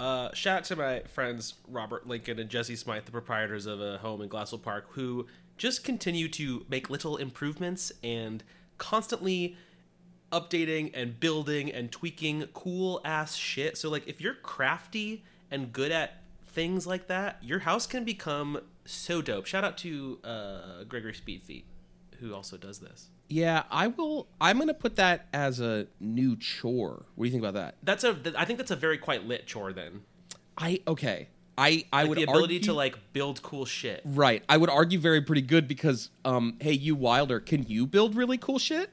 Uh, 0.00 0.32
shout 0.32 0.58
out 0.58 0.64
to 0.64 0.76
my 0.76 1.00
friends 1.00 1.54
Robert 1.68 2.06
Lincoln 2.06 2.38
and 2.38 2.48
Jesse 2.48 2.74
Smythe, 2.74 3.04
the 3.04 3.12
proprietors 3.12 3.66
of 3.66 3.82
a 3.82 3.98
home 3.98 4.22
in 4.22 4.30
Glassell 4.30 4.60
Park, 4.60 4.86
who 4.92 5.26
just 5.58 5.84
continue 5.84 6.26
to 6.30 6.64
make 6.70 6.88
little 6.88 7.18
improvements 7.18 7.92
and 8.02 8.42
constantly 8.78 9.58
updating 10.32 10.90
and 10.94 11.20
building 11.20 11.70
and 11.70 11.92
tweaking 11.92 12.46
cool 12.54 13.02
ass 13.04 13.36
shit. 13.36 13.76
So 13.76 13.90
like 13.90 14.08
if 14.08 14.22
you're 14.22 14.34
crafty 14.34 15.22
and 15.50 15.70
good 15.70 15.92
at 15.92 16.22
things 16.46 16.86
like 16.86 17.06
that, 17.08 17.36
your 17.42 17.58
house 17.58 17.86
can 17.86 18.04
become 18.04 18.58
so 18.86 19.20
dope. 19.20 19.44
Shout 19.44 19.64
out 19.64 19.76
to 19.78 20.18
uh, 20.24 20.84
Gregory 20.84 21.12
Speedfeet, 21.12 21.64
who 22.20 22.34
also 22.34 22.56
does 22.56 22.78
this. 22.78 23.08
Yeah. 23.30 23.62
I 23.70 23.86
will. 23.86 24.28
I'm 24.40 24.58
gonna 24.58 24.74
put 24.74 24.96
that 24.96 25.28
as 25.32 25.60
a 25.60 25.86
new 26.00 26.36
chore. 26.36 27.06
What 27.14 27.24
do 27.24 27.28
you 27.28 27.32
think 27.32 27.42
about 27.42 27.54
that? 27.54 27.76
That's 27.82 28.04
a. 28.04 28.16
I 28.36 28.44
think 28.44 28.58
that's 28.58 28.70
a 28.70 28.76
very 28.76 28.98
quite 28.98 29.24
lit 29.24 29.46
chore. 29.46 29.72
Then 29.72 30.02
I 30.58 30.82
okay. 30.86 31.28
I 31.56 31.84
I 31.92 32.02
like 32.02 32.08
would 32.10 32.18
the 32.18 32.22
ability 32.24 32.56
argue, 32.56 32.60
to 32.60 32.72
like 32.72 33.12
build 33.12 33.42
cool 33.42 33.64
shit. 33.64 34.02
right. 34.04 34.42
I 34.48 34.56
would 34.56 34.70
argue 34.70 34.98
very 34.98 35.20
pretty 35.20 35.42
good 35.42 35.68
because 35.68 36.10
um 36.24 36.56
hey 36.60 36.72
you 36.72 36.94
Wilder 36.94 37.40
can 37.40 37.64
you 37.64 37.86
build 37.86 38.14
really 38.14 38.38
cool 38.38 38.58
shit? 38.58 38.90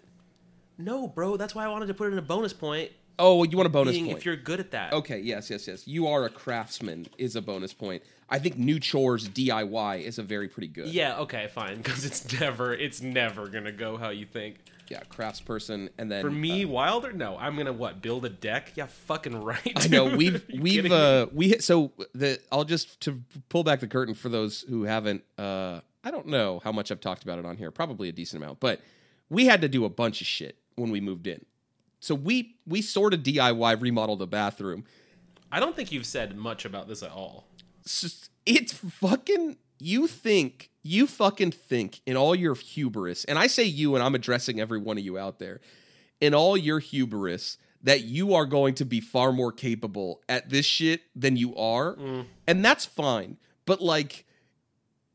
No, 0.77 1.07
bro. 1.07 1.37
That's 1.37 1.55
why 1.55 1.65
I 1.65 1.69
wanted 1.69 1.87
to 1.87 1.93
put 1.93 2.09
it 2.09 2.11
in 2.13 2.19
a 2.19 2.23
bonus 2.23 2.53
point. 2.53 2.91
Oh, 3.19 3.43
you 3.43 3.57
want 3.57 3.65
a 3.65 3.71
bonus 3.71 3.97
point? 3.97 4.11
if 4.11 4.25
you're 4.25 4.35
good 4.35 4.59
at 4.59 4.71
that. 4.71 4.93
Okay, 4.93 5.19
yes, 5.19 5.49
yes, 5.49 5.67
yes. 5.67 5.87
You 5.87 6.07
are 6.07 6.25
a 6.25 6.29
craftsman 6.29 7.07
is 7.17 7.35
a 7.35 7.41
bonus 7.41 7.73
point. 7.73 8.03
I 8.29 8.39
think 8.39 8.57
new 8.57 8.79
chores 8.79 9.29
DIY 9.29 10.01
is 10.01 10.19
a 10.19 10.23
very 10.23 10.47
pretty 10.47 10.67
good. 10.67 10.87
Yeah. 10.87 11.19
Okay. 11.19 11.47
Fine. 11.53 11.77
Because 11.77 12.05
it's 12.05 12.39
never. 12.39 12.73
It's 12.73 13.01
never 13.01 13.47
gonna 13.47 13.71
go 13.71 13.97
how 13.97 14.09
you 14.09 14.25
think. 14.25 14.57
Yeah, 14.89 15.01
craftsperson 15.11 15.89
and 15.97 16.09
then 16.09 16.21
For 16.21 16.31
me, 16.31 16.63
uh, 16.63 16.69
Wilder. 16.69 17.11
No, 17.11 17.37
I'm 17.37 17.57
gonna 17.57 17.73
what? 17.73 18.01
Build 18.01 18.25
a 18.25 18.29
deck? 18.29 18.71
Yeah. 18.75 18.85
Fucking 18.85 19.41
right. 19.43 19.73
I 19.75 19.87
know 19.87 20.05
we've 20.05 20.43
we've 20.59 20.91
uh 20.91 21.27
we 21.33 21.59
so 21.59 21.91
the 22.13 22.39
I'll 22.51 22.63
just 22.63 22.99
to 23.01 23.21
pull 23.49 23.63
back 23.63 23.79
the 23.79 23.87
curtain 23.87 24.13
for 24.13 24.29
those 24.29 24.61
who 24.61 24.83
haven't 24.83 25.23
uh 25.37 25.81
I 26.03 26.11
don't 26.11 26.27
know 26.27 26.61
how 26.63 26.71
much 26.71 26.91
I've 26.91 27.01
talked 27.01 27.23
about 27.23 27.39
it 27.39 27.45
on 27.45 27.57
here, 27.57 27.69
probably 27.71 28.07
a 28.07 28.13
decent 28.13 28.41
amount, 28.41 28.59
but 28.59 28.79
we 29.29 29.45
had 29.45 29.61
to 29.61 29.67
do 29.67 29.83
a 29.83 29.89
bunch 29.89 30.21
of 30.21 30.27
shit 30.27 30.57
when 30.75 30.89
we 30.89 31.01
moved 31.01 31.27
in. 31.27 31.45
So 31.99 32.15
we 32.15 32.55
we 32.65 32.81
sort 32.81 33.13
of 33.13 33.21
DIY 33.21 33.81
remodeled 33.81 34.19
the 34.19 34.27
bathroom. 34.27 34.85
I 35.51 35.59
don't 35.59 35.75
think 35.75 35.91
you've 35.91 36.05
said 36.05 36.35
much 36.35 36.65
about 36.65 36.87
this 36.87 37.03
at 37.03 37.11
all. 37.11 37.47
It's, 38.45 38.73
fucking 38.73 39.57
you 39.79 40.07
think 40.07 40.69
you 40.83 41.05
fucking 41.07 41.51
think 41.51 42.01
in 42.05 42.15
all 42.17 42.33
your 42.35 42.55
hubris, 42.55 43.25
and 43.25 43.37
I 43.37 43.47
say 43.47 43.63
you 43.63 43.95
and 43.95 44.03
I'm 44.03 44.15
addressing 44.15 44.59
every 44.59 44.79
one 44.79 44.97
of 44.97 45.03
you 45.03 45.17
out 45.17 45.39
there, 45.39 45.59
in 46.21 46.33
all 46.33 46.55
your 46.57 46.79
hubris 46.79 47.57
that 47.83 48.03
you 48.03 48.33
are 48.33 48.45
going 48.45 48.73
to 48.75 48.85
be 48.85 48.99
far 48.99 49.31
more 49.31 49.51
capable 49.51 50.21
at 50.27 50.49
this 50.49 50.65
shit 50.65 51.01
than 51.15 51.35
you 51.37 51.55
are. 51.55 51.95
Mm. 51.95 52.25
And 52.47 52.65
that's 52.65 52.85
fine. 52.85 53.37
But 53.65 53.81
like 53.81 54.25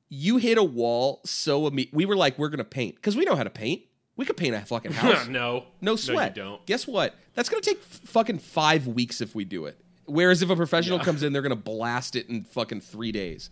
you 0.09 0.37
hit 0.37 0.59
a 0.59 0.63
wall 0.63 1.21
so 1.25 1.69
imme- 1.71 1.93
we 1.93 2.05
were 2.07 2.17
like 2.17 2.39
we're 2.39 2.49
going 2.51 2.59
to 2.59 2.65
paint 2.65 3.01
cuz 3.03 3.17
we 3.17 3.25
know 3.25 3.35
how 3.35 3.43
to 3.45 3.51
paint. 3.51 3.83
We 4.17 4.27
could 4.27 4.37
paint 4.37 4.55
a 4.55 4.61
fucking 4.61 4.93
house. 5.03 5.27
no. 5.27 5.67
No 5.81 5.97
sweat. 5.97 6.37
you 6.37 6.43
don't. 6.43 6.67
Guess 6.67 6.87
what? 6.87 7.17
That's 7.35 7.49
gonna 7.49 7.63
take 7.63 7.79
f- 7.79 8.01
fucking 8.05 8.39
five 8.39 8.87
weeks 8.87 9.21
if 9.23 9.35
we 9.35 9.45
do 9.45 9.65
it. 9.67 9.81
Whereas 10.07 10.43
if 10.43 10.51
a 10.51 10.57
professional 10.57 10.99
Yeah. 10.99 11.05
comes 11.05 11.23
in, 11.23 11.33
they're 11.33 11.43
gonna 11.43 11.57
blast 11.57 12.17
it 12.17 12.29
in 12.29 12.45
fucking 12.45 12.81
three 12.81 13.13
days. 13.13 13.51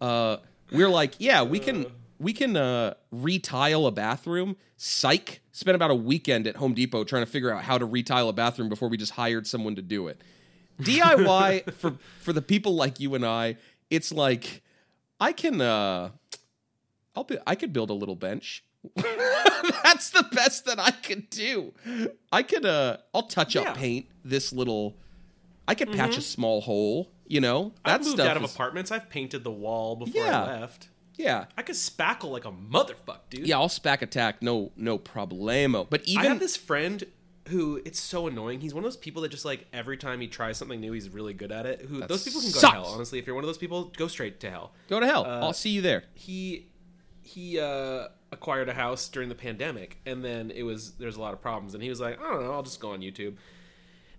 Uh, 0.00 0.38
we're 0.72 0.88
like, 0.88 1.14
yeah, 1.18 1.42
we 1.42 1.58
can 1.58 1.86
we 2.18 2.32
can 2.32 2.56
uh, 2.56 2.94
retile 3.10 3.86
a 3.86 3.90
bathroom. 3.92 4.56
Psych. 4.76 5.40
Spent 5.52 5.76
about 5.76 5.90
a 5.90 5.94
weekend 5.94 6.46
at 6.46 6.56
Home 6.56 6.74
Depot 6.74 7.04
trying 7.04 7.24
to 7.24 7.30
figure 7.30 7.52
out 7.52 7.62
how 7.62 7.78
to 7.78 7.84
retile 7.84 8.28
a 8.28 8.32
bathroom 8.32 8.68
before 8.68 8.88
we 8.88 8.96
just 8.96 9.12
hired 9.12 9.46
someone 9.46 9.76
to 9.76 9.82
do 9.82 10.08
it. 10.08 10.20
DIY 10.82 11.72
for 11.74 11.96
for 12.20 12.32
the 12.32 12.42
people 12.42 12.74
like 12.74 12.98
you 12.98 13.14
and 13.14 13.24
I, 13.24 13.56
it's 13.90 14.10
like 14.12 14.62
I 15.20 15.32
can 15.32 15.60
uh 15.60 16.10
I'll 17.16 17.22
be, 17.24 17.38
I 17.46 17.54
could 17.54 17.72
build 17.72 17.90
a 17.90 17.94
little 17.94 18.16
bench. 18.16 18.64
That's 18.96 20.10
the 20.10 20.26
best 20.32 20.64
that 20.66 20.78
I 20.80 20.90
could 20.90 21.30
do. 21.30 21.72
I 22.32 22.42
could 22.42 22.66
uh 22.66 22.96
I'll 23.14 23.22
touch 23.28 23.54
up 23.56 23.76
paint 23.76 24.06
this 24.24 24.52
little 24.52 24.96
I 25.66 25.74
could 25.74 25.92
patch 25.92 26.16
a 26.18 26.20
small 26.22 26.60
hole, 26.60 27.10
you 27.26 27.40
know? 27.40 27.72
That 27.84 27.94
I've 27.94 28.00
moved 28.02 28.16
stuff 28.16 28.28
out 28.28 28.36
of 28.36 28.44
is- 28.44 28.54
apartments. 28.54 28.90
I've 28.90 29.08
painted 29.08 29.44
the 29.44 29.50
wall 29.50 29.96
before 29.96 30.22
Yeah. 30.22 30.42
I 30.44 30.60
left. 30.60 30.88
Yeah. 31.16 31.44
I 31.56 31.62
could 31.62 31.76
spackle 31.76 32.30
like 32.30 32.44
a 32.44 32.50
motherfucker, 32.52 33.20
dude. 33.30 33.46
Yeah, 33.46 33.58
I'll 33.58 33.68
spack 33.68 34.02
attack, 34.02 34.42
no 34.42 34.72
no 34.76 34.98
problemo. 34.98 35.86
But 35.88 36.02
even 36.06 36.26
I 36.26 36.28
have 36.28 36.40
this 36.40 36.56
friend 36.56 37.04
who 37.48 37.80
it's 37.84 38.00
so 38.00 38.26
annoying. 38.26 38.60
He's 38.60 38.74
one 38.74 38.82
of 38.82 38.86
those 38.86 38.96
people 38.96 39.22
that 39.22 39.30
just 39.30 39.44
like 39.44 39.66
every 39.72 39.96
time 39.96 40.20
he 40.20 40.26
tries 40.28 40.56
something 40.56 40.80
new, 40.80 40.92
he's 40.92 41.08
really 41.10 41.32
good 41.34 41.52
at 41.52 41.66
it. 41.66 41.82
Who 41.82 42.00
That 42.00 42.08
those 42.08 42.24
people 42.24 42.40
can 42.40 42.50
go 42.52 42.58
sucks. 42.58 42.72
to 42.74 42.80
hell. 42.82 42.86
Honestly, 42.94 43.18
if 43.18 43.26
you're 43.26 43.34
one 43.36 43.44
of 43.44 43.48
those 43.48 43.58
people, 43.58 43.92
go 43.96 44.08
straight 44.08 44.40
to 44.40 44.50
hell. 44.50 44.72
go 44.88 44.98
to 44.98 45.06
hell. 45.06 45.24
uh, 45.24 45.40
I'll 45.40 45.52
see 45.52 45.70
you 45.70 45.80
there. 45.82 46.04
He 46.14 46.66
he 47.22 47.58
uh, 47.60 48.08
acquired 48.32 48.68
a 48.68 48.74
house 48.74 49.08
during 49.08 49.28
the 49.28 49.34
pandemic, 49.34 49.98
and 50.04 50.24
then 50.24 50.50
it 50.50 50.62
was 50.62 50.92
there's 50.92 51.16
a 51.16 51.20
lot 51.20 51.32
of 51.32 51.40
problems, 51.40 51.74
and 51.74 51.82
he 51.82 51.88
was 51.88 52.00
like, 52.00 52.18
I 52.20 52.28
don't 52.30 52.42
know, 52.44 52.52
I'll 52.52 52.62
just 52.62 52.80
go 52.80 52.90
on 52.90 53.00
YouTube. 53.00 53.36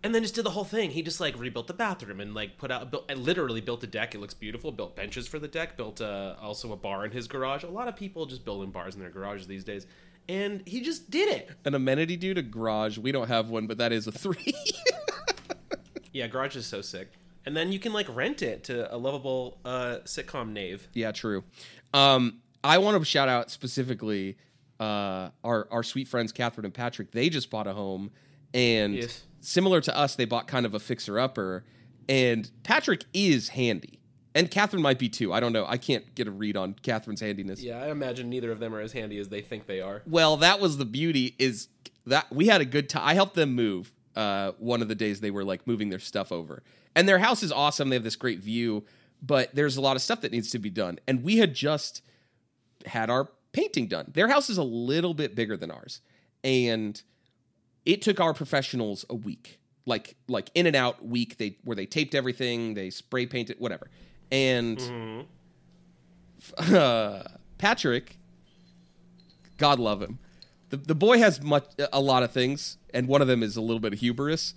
And 0.05 0.13
then 0.13 0.21
just 0.21 0.35
did 0.35 0.45
the 0.45 0.51
whole 0.51 0.63
thing. 0.63 0.91
He 0.91 1.01
just 1.01 1.19
like 1.19 1.37
rebuilt 1.39 1.65
the 1.65 1.73
bathroom 1.73 2.21
and 2.21 2.35
like 2.35 2.57
put 2.59 2.69
out, 2.69 2.91
built, 2.91 3.11
literally 3.17 3.59
built 3.59 3.83
a 3.83 3.87
deck. 3.87 4.13
It 4.13 4.19
looks 4.21 4.35
beautiful. 4.35 4.71
Built 4.71 4.95
benches 4.95 5.27
for 5.27 5.39
the 5.39 5.47
deck. 5.47 5.77
Built 5.77 5.99
uh, 5.99 6.35
also 6.39 6.71
a 6.73 6.75
bar 6.77 7.05
in 7.05 7.11
his 7.11 7.27
garage. 7.27 7.63
A 7.63 7.67
lot 7.67 7.87
of 7.87 7.95
people 7.95 8.27
just 8.27 8.45
building 8.45 8.69
bars 8.69 8.93
in 8.93 9.01
their 9.01 9.09
garages 9.09 9.47
these 9.47 9.63
days, 9.63 9.87
and 10.29 10.61
he 10.67 10.81
just 10.81 11.09
did 11.09 11.29
it. 11.29 11.49
An 11.65 11.73
amenity 11.73 12.17
dude, 12.17 12.37
a 12.37 12.43
garage. 12.43 12.99
We 12.99 13.11
don't 13.11 13.27
have 13.27 13.49
one, 13.49 13.65
but 13.65 13.79
that 13.79 13.91
is 13.91 14.05
a 14.05 14.11
three. 14.11 14.53
Yeah, 16.15 16.27
Garage 16.27 16.55
is 16.55 16.65
so 16.65 16.81
sick. 16.81 17.11
And 17.45 17.57
then 17.57 17.73
you 17.73 17.79
can 17.79 17.91
like 17.91 18.07
rent 18.15 18.41
it 18.41 18.63
to 18.65 18.93
a 18.93 18.95
lovable 18.95 19.59
uh, 19.65 19.97
sitcom 20.05 20.53
knave. 20.53 20.87
Yeah, 20.93 21.11
true. 21.11 21.43
Um, 21.93 22.39
I 22.63 22.77
want 22.77 22.97
to 22.97 23.03
shout 23.03 23.27
out 23.27 23.51
specifically 23.51 24.37
uh, 24.79 25.31
our 25.43 25.67
our 25.69 25.83
sweet 25.83 26.07
friends 26.07 26.31
Catherine 26.31 26.63
and 26.63 26.73
Patrick. 26.73 27.11
They 27.11 27.27
just 27.27 27.49
bought 27.49 27.67
a 27.67 27.73
home, 27.73 28.11
and 28.53 28.95
Yes. 28.95 29.23
Similar 29.45 29.81
to 29.81 29.95
us, 29.95 30.15
they 30.15 30.25
bought 30.25 30.47
kind 30.47 30.65
of 30.65 30.73
a 30.73 30.79
fixer 30.79 31.19
upper. 31.19 31.63
And 32.07 32.49
Patrick 32.63 33.05
is 33.13 33.49
handy. 33.49 33.99
And 34.33 34.51
Catherine 34.51 34.81
might 34.81 34.99
be 34.99 35.07
too. 35.07 35.31
I 35.31 35.39
don't 35.39 35.53
know. 35.53 35.65
I 35.65 35.77
can't 35.77 36.13
get 36.13 36.27
a 36.27 36.31
read 36.31 36.57
on 36.57 36.75
Catherine's 36.83 37.21
handiness. 37.21 37.63
Yeah, 37.63 37.81
I 37.81 37.89
imagine 37.89 38.29
neither 38.29 38.51
of 38.51 38.59
them 38.59 38.75
are 38.75 38.81
as 38.81 38.91
handy 38.91 39.17
as 39.17 39.29
they 39.29 39.41
think 39.41 39.65
they 39.65 39.79
are. 39.79 40.01
Well, 40.05 40.37
that 40.37 40.59
was 40.59 40.77
the 40.77 40.85
beauty 40.85 41.35
is 41.39 41.69
that 42.05 42.29
we 42.31 42.47
had 42.47 42.59
a 42.59 42.65
good 42.65 42.89
time. 42.89 43.03
I 43.05 43.13
helped 43.13 43.35
them 43.35 43.55
move 43.55 43.93
uh, 44.15 44.51
one 44.57 44.81
of 44.81 44.89
the 44.89 44.95
days 44.95 45.21
they 45.21 45.31
were 45.31 45.45
like 45.45 45.65
moving 45.65 45.89
their 45.89 45.99
stuff 45.99 46.31
over. 46.33 46.63
And 46.95 47.07
their 47.07 47.19
house 47.19 47.43
is 47.43 47.51
awesome. 47.51 47.89
They 47.89 47.95
have 47.95 48.03
this 48.03 48.17
great 48.17 48.39
view, 48.39 48.83
but 49.21 49.55
there's 49.55 49.77
a 49.77 49.81
lot 49.81 49.95
of 49.95 50.01
stuff 50.01 50.21
that 50.21 50.31
needs 50.31 50.51
to 50.51 50.59
be 50.59 50.69
done. 50.69 50.99
And 51.07 51.23
we 51.23 51.37
had 51.37 51.53
just 51.53 52.01
had 52.85 53.09
our 53.09 53.29
painting 53.53 53.87
done. 53.87 54.11
Their 54.13 54.27
house 54.27 54.49
is 54.49 54.57
a 54.57 54.63
little 54.63 55.13
bit 55.13 55.33
bigger 55.33 55.55
than 55.55 55.71
ours. 55.71 56.01
And 56.43 57.01
it 57.85 58.01
took 58.01 58.19
our 58.19 58.33
professionals 58.33 59.05
a 59.09 59.15
week. 59.15 59.59
Like 59.85 60.15
like 60.27 60.49
in 60.55 60.65
and 60.65 60.75
out 60.75 61.05
week 61.05 61.37
they 61.37 61.57
where 61.63 61.75
they 61.75 61.85
taped 61.85 62.15
everything, 62.15 62.73
they 62.73 62.89
spray 62.89 63.25
painted 63.27 63.57
whatever. 63.59 63.89
And 64.31 65.25
uh, 66.57 67.23
Patrick 67.57 68.17
God 69.57 69.79
love 69.79 70.01
him. 70.01 70.19
The 70.69 70.77
the 70.77 70.95
boy 70.95 71.19
has 71.19 71.41
much 71.41 71.65
a 71.93 72.01
lot 72.01 72.23
of 72.23 72.31
things, 72.31 72.77
and 72.93 73.07
one 73.07 73.21
of 73.21 73.27
them 73.27 73.43
is 73.43 73.55
a 73.55 73.61
little 73.61 73.79
bit 73.79 73.93
of 73.93 73.99
hubris. 73.99 74.53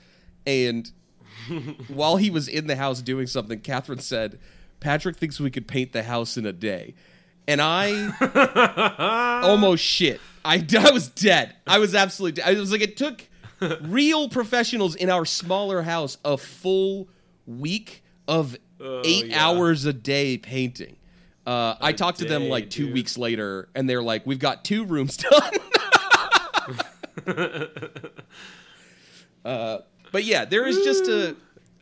And 0.46 0.90
while 1.88 2.16
he 2.16 2.30
was 2.30 2.48
in 2.48 2.66
the 2.66 2.76
house 2.76 3.02
doing 3.02 3.26
something, 3.26 3.60
Catherine 3.60 4.00
said, 4.00 4.38
"Patrick 4.80 5.16
thinks 5.16 5.38
we 5.38 5.50
could 5.50 5.68
paint 5.68 5.92
the 5.92 6.04
house 6.04 6.36
in 6.36 6.46
a 6.46 6.52
day," 6.52 6.94
and 7.48 7.60
I 7.60 9.40
almost 9.42 9.82
shit. 9.82 10.20
I, 10.44 10.64
I 10.78 10.90
was 10.92 11.08
dead. 11.08 11.56
I 11.66 11.78
was 11.78 11.94
absolutely. 11.94 12.42
Dead. 12.42 12.56
I 12.56 12.60
was 12.60 12.70
like, 12.70 12.82
it 12.82 12.96
took 12.96 13.24
real 13.82 14.28
professionals 14.28 14.94
in 14.94 15.10
our 15.10 15.24
smaller 15.24 15.82
house 15.82 16.18
a 16.24 16.36
full 16.36 17.08
week 17.46 18.04
of 18.28 18.56
eight 19.04 19.26
yeah. 19.26 19.44
hours 19.44 19.84
a 19.84 19.92
day 19.92 20.38
painting. 20.38 20.96
Uh, 21.46 21.74
I 21.80 21.92
talked 21.92 22.18
to 22.18 22.26
them 22.26 22.48
like 22.48 22.68
two 22.68 22.86
dude. 22.86 22.94
weeks 22.94 23.16
later, 23.16 23.70
and 23.74 23.88
they're 23.88 24.02
like, 24.02 24.26
"We've 24.26 24.38
got 24.38 24.64
two 24.64 24.84
rooms 24.84 25.16
done." 25.16 25.52
uh, 29.44 29.78
but 30.12 30.24
yeah, 30.24 30.44
there 30.44 30.66
is 30.66 30.76
just 30.84 31.08
a 31.08 31.34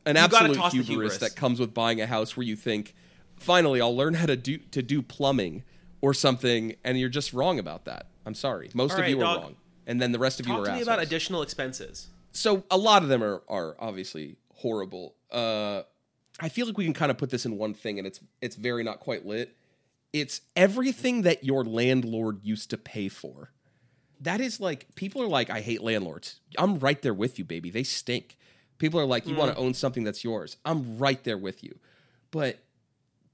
an 0.07 0.17
absolute 0.17 0.57
hubris, 0.57 0.87
hubris. 0.87 1.19
that 1.19 1.35
comes 1.35 1.59
with 1.59 1.75
buying 1.75 2.01
a 2.01 2.07
house 2.07 2.37
where 2.37 2.45
you 2.45 2.55
think, 2.55 2.95
"Finally, 3.37 3.81
I'll 3.81 3.95
learn 3.97 4.15
how 4.15 4.27
to 4.27 4.37
do 4.37 4.59
to 4.59 4.83
do 4.83 5.03
plumbing 5.03 5.63
or 6.01 6.15
something," 6.15 6.77
and 6.85 6.99
you're 6.99 7.09
just 7.09 7.33
wrong 7.33 7.59
about 7.59 7.85
that. 7.85 8.09
I'm 8.25 8.35
sorry, 8.35 8.71
most 8.75 8.93
All 8.93 8.97
of 8.99 9.03
right, 9.03 9.11
you 9.11 9.19
are 9.19 9.21
dog. 9.21 9.43
wrong, 9.43 9.57
and 9.87 10.01
then 10.01 10.13
the 10.13 10.19
rest 10.19 10.41
of 10.41 10.47
you 10.47 10.53
Talk 10.53 10.63
are 10.63 10.65
to 10.67 10.71
me 10.73 10.81
assholes. 10.81 10.89
about 10.89 11.03
additional 11.03 11.43
expenses. 11.43 12.09
so 12.33 12.65
a 12.71 12.77
lot 12.79 13.03
of 13.03 13.09
them 13.09 13.23
are 13.23 13.43
are 13.49 13.77
obviously 13.79 14.37
horrible. 14.55 15.15
Uh, 15.31 15.83
I 16.41 16.49
feel 16.49 16.67
like 16.67 16.77
we 16.77 16.85
can 16.85 16.93
kind 16.95 17.11
of 17.11 17.19
put 17.19 17.31
this 17.31 17.47
in 17.47 17.57
one 17.57 17.73
thing, 17.75 17.99
and 17.99 18.07
it's 18.07 18.21
it's 18.41 18.57
very 18.57 18.83
not 18.83 19.01
quite 19.01 19.25
lit. 19.27 19.57
It's 20.13 20.41
everything 20.55 21.23
that 21.23 21.45
your 21.45 21.63
landlord 21.65 22.41
used 22.43 22.71
to 22.71 22.79
pay 22.79 23.09
for. 23.09 23.51
That 24.21 24.41
is 24.41 24.61
like 24.61 24.95
people 24.95 25.23
are 25.23 25.27
like, 25.29 25.51
I 25.51 25.61
hate 25.61 25.83
landlords. 25.83 26.41
I'm 26.57 26.79
right 26.79 27.01
there 27.03 27.13
with 27.13 27.39
you, 27.39 27.45
baby. 27.45 27.69
They 27.71 27.83
stink. 27.83 28.39
People 28.79 28.99
are 28.99 29.05
like, 29.07 29.27
you 29.27 29.35
want 29.35 29.53
to 29.53 29.57
own 29.59 29.75
something 29.75 30.05
that's 30.05 30.25
yours. 30.25 30.57
I'm 30.65 30.99
right 30.99 31.23
there 31.25 31.37
with 31.39 31.63
you. 31.63 31.79
But 32.31 32.59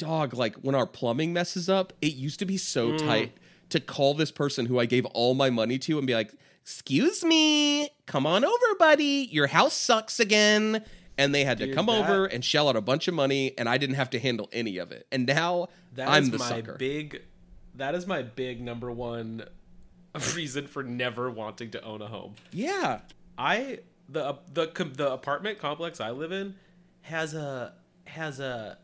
dog, 0.03 0.35
like 0.35 0.57
when 0.57 0.75
our 0.75 0.87
plumbing 0.87 1.33
messes 1.33 1.69
up, 1.69 1.93
it 2.01 2.15
used 2.15 2.39
to 2.41 2.45
be 2.45 2.57
so 2.57 2.93
mm. 2.93 2.99
tight 2.99 3.33
to 3.71 3.81
call 3.81 4.15
this 4.15 4.31
person 4.31 4.67
who 4.67 4.79
I 4.79 4.87
gave 4.87 5.07
all 5.07 5.35
my 5.35 5.49
money 5.51 5.79
to 5.81 5.99
and 5.99 6.07
be 6.07 6.15
like, 6.15 6.33
"Excuse 6.63 7.25
me, 7.25 7.89
come 8.07 8.27
on 8.27 8.45
over, 8.45 8.75
buddy. 8.79 9.29
Your 9.31 9.47
house 9.49 9.75
sucks 9.75 10.21
again." 10.21 10.85
And 11.19 11.35
they 11.35 11.45
had 11.45 11.59
to 11.59 11.73
come 11.75 11.87
that- 11.87 12.09
over 12.11 12.25
and 12.25 12.45
shell 12.45 12.69
out 12.69 12.77
a 12.77 12.81
bunch 12.81 13.07
of 13.07 13.15
money, 13.15 13.53
and 13.59 13.69
I 13.69 13.77
didn't 13.79 13.97
have 13.97 14.11
to 14.11 14.19
handle 14.19 14.49
any 14.53 14.79
of 14.79 14.93
it. 14.93 15.07
And 15.13 15.27
now 15.27 15.69
That 15.95 16.09
I'm 16.09 16.25
is 16.25 16.31
the 16.31 16.39
my 16.39 16.49
sucker. 16.49 16.75
big. 16.79 17.23
That 17.75 17.95
is 17.95 18.07
my 18.07 18.23
big 18.23 18.61
number 18.61 18.91
one 18.91 19.45
reason 20.35 20.67
for 20.67 20.83
never 20.83 21.31
wanting 21.31 21.71
to 21.73 21.83
own 21.83 22.03
a 22.03 22.09
home. 22.09 22.35
yeah, 22.51 23.01
I 23.39 23.81
the 24.09 24.37
the 24.53 24.67
the 24.97 25.13
apartment 25.13 25.59
complex 25.59 26.01
I 26.01 26.11
live 26.11 26.33
in 26.33 26.55
has 27.03 27.35
a 27.35 27.75
has 28.05 28.41
a 28.41 28.79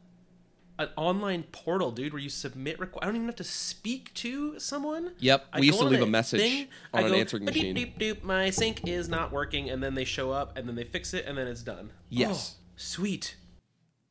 an 0.79 0.89
online 0.97 1.43
portal, 1.45 1.91
dude, 1.91 2.13
where 2.13 2.23
you 2.23 2.29
submit. 2.29 2.79
Requ- 2.79 2.99
I 3.03 3.07
don't 3.07 3.17
even 3.17 3.27
have 3.27 3.37
to 3.37 3.45
speak 3.45 4.15
to 4.15 4.59
someone. 4.61 5.13
Yep, 5.19 5.47
I 5.53 5.61
we 5.61 5.67
used 5.67 5.81
to 5.81 5.85
leave 5.85 6.03
a 6.03 6.07
message 6.07 6.41
thing, 6.41 6.69
on 6.95 7.05
an 7.05 7.15
answering 7.15 7.43
"Doop, 7.45 7.47
machine." 7.47 7.77
Doop, 7.77 7.99
doop, 7.99 8.23
my 8.23 8.51
sink 8.51 8.87
is 8.87 9.09
not 9.09 9.33
working, 9.33 9.69
and 9.71 9.83
then 9.83 9.95
they 9.95 10.05
show 10.05 10.31
up, 10.31 10.57
and 10.57 10.69
then 10.69 10.77
they 10.77 10.85
fix 10.85 11.15
it, 11.15 11.27
and 11.27 11.37
then 11.37 11.47
it's 11.47 11.63
done. 11.63 11.91
Yes. 12.09 12.57
Oh, 12.57 12.63
sweet. 12.77 13.37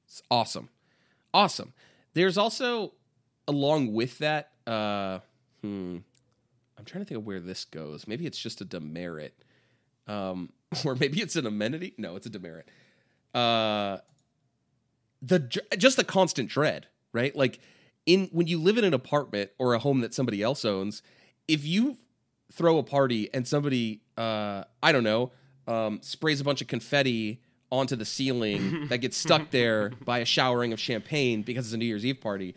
It's 0.05 0.21
awesome. 0.29 0.69
Awesome. 1.33 1.73
There's 2.13 2.37
also, 2.37 2.93
along 3.47 3.93
with 3.93 4.17
that, 4.19 4.51
uh, 4.65 5.19
hmm, 5.61 5.97
I'm 6.77 6.85
trying 6.85 7.03
to 7.03 7.07
think 7.07 7.19
of 7.19 7.25
where 7.25 7.39
this 7.39 7.65
goes. 7.65 8.07
Maybe 8.07 8.25
it's 8.25 8.39
just 8.39 8.61
a 8.61 8.65
demerit. 8.65 9.33
Um, 10.07 10.51
or 10.85 10.95
maybe 10.95 11.21
it's 11.21 11.35
an 11.35 11.45
amenity. 11.45 11.93
No, 11.97 12.15
it's 12.15 12.25
a 12.25 12.29
demerit. 12.29 12.67
Uh, 13.33 13.97
the 15.21 15.39
just 15.77 15.97
the 15.97 16.03
constant 16.03 16.49
dread, 16.49 16.87
right? 17.13 17.35
Like 17.35 17.59
in 18.05 18.29
when 18.31 18.47
you 18.47 18.57
live 18.59 18.77
in 18.77 18.83
an 18.83 18.93
apartment 18.93 19.51
or 19.57 19.73
a 19.73 19.79
home 19.79 20.01
that 20.01 20.13
somebody 20.13 20.41
else 20.41 20.63
owns, 20.65 21.01
if 21.47 21.65
you 21.65 21.97
throw 22.51 22.77
a 22.77 22.83
party 22.83 23.29
and 23.33 23.47
somebody, 23.47 24.01
uh, 24.17 24.63
I 24.81 24.91
don't 24.91 25.03
know, 25.03 25.31
um, 25.67 25.99
sprays 26.01 26.39
a 26.39 26.43
bunch 26.43 26.61
of 26.61 26.67
confetti 26.67 27.41
onto 27.71 27.95
the 27.97 28.05
ceiling 28.05 28.87
that 28.89 28.99
gets 28.99 29.17
stuck 29.17 29.51
there 29.51 29.91
by 30.05 30.19
a 30.19 30.25
showering 30.25 30.71
of 30.71 30.79
champagne 30.79 31.41
because 31.41 31.65
it's 31.65 31.73
a 31.73 31.77
New 31.77 31.85
Year's 31.85 32.05
Eve 32.05 32.21
party, 32.21 32.55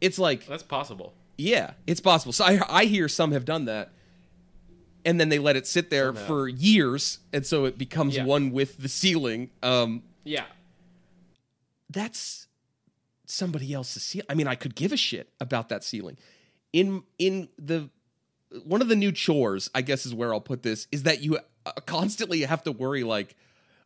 it's 0.00 0.18
like 0.18 0.46
That's 0.46 0.62
possible. 0.62 1.14
yeah, 1.36 1.72
it's 1.88 2.00
possible. 2.00 2.32
So 2.32 2.44
I, 2.44 2.60
I 2.68 2.84
hear 2.84 3.08
some 3.08 3.32
have 3.32 3.44
done 3.44 3.64
that, 3.64 3.90
and 5.04 5.18
then 5.20 5.28
they 5.28 5.40
let 5.40 5.56
it 5.56 5.66
sit 5.66 5.90
there 5.90 6.12
for 6.12 6.48
years, 6.48 7.18
and 7.32 7.44
so 7.44 7.64
it 7.64 7.76
becomes 7.76 8.14
Yeah. 8.16 8.24
one 8.24 8.52
with 8.52 8.78
the 8.78 8.88
ceiling. 8.88 9.50
Um, 9.62 10.04
Yeah. 10.24 10.44
That's 11.92 12.46
somebody 13.26 13.72
else's 13.72 14.02
ceiling. 14.02 14.26
I 14.28 14.34
mean, 14.34 14.46
I 14.46 14.54
could 14.54 14.74
give 14.74 14.92
a 14.92 14.96
shit 14.96 15.30
about 15.40 15.68
that 15.70 15.84
ceiling. 15.84 16.16
In 16.72 17.02
in 17.18 17.48
the 17.58 17.90
one 18.64 18.82
of 18.82 18.88
the 18.88 18.96
new 18.96 19.12
chores, 19.12 19.70
I 19.74 19.82
guess 19.82 20.04
is 20.06 20.14
where 20.14 20.32
I'll 20.32 20.40
put 20.40 20.62
this, 20.62 20.86
is 20.92 21.04
that 21.04 21.22
you 21.22 21.38
uh, 21.64 21.72
constantly 21.86 22.42
have 22.42 22.62
to 22.64 22.72
worry 22.72 23.02
like, 23.02 23.36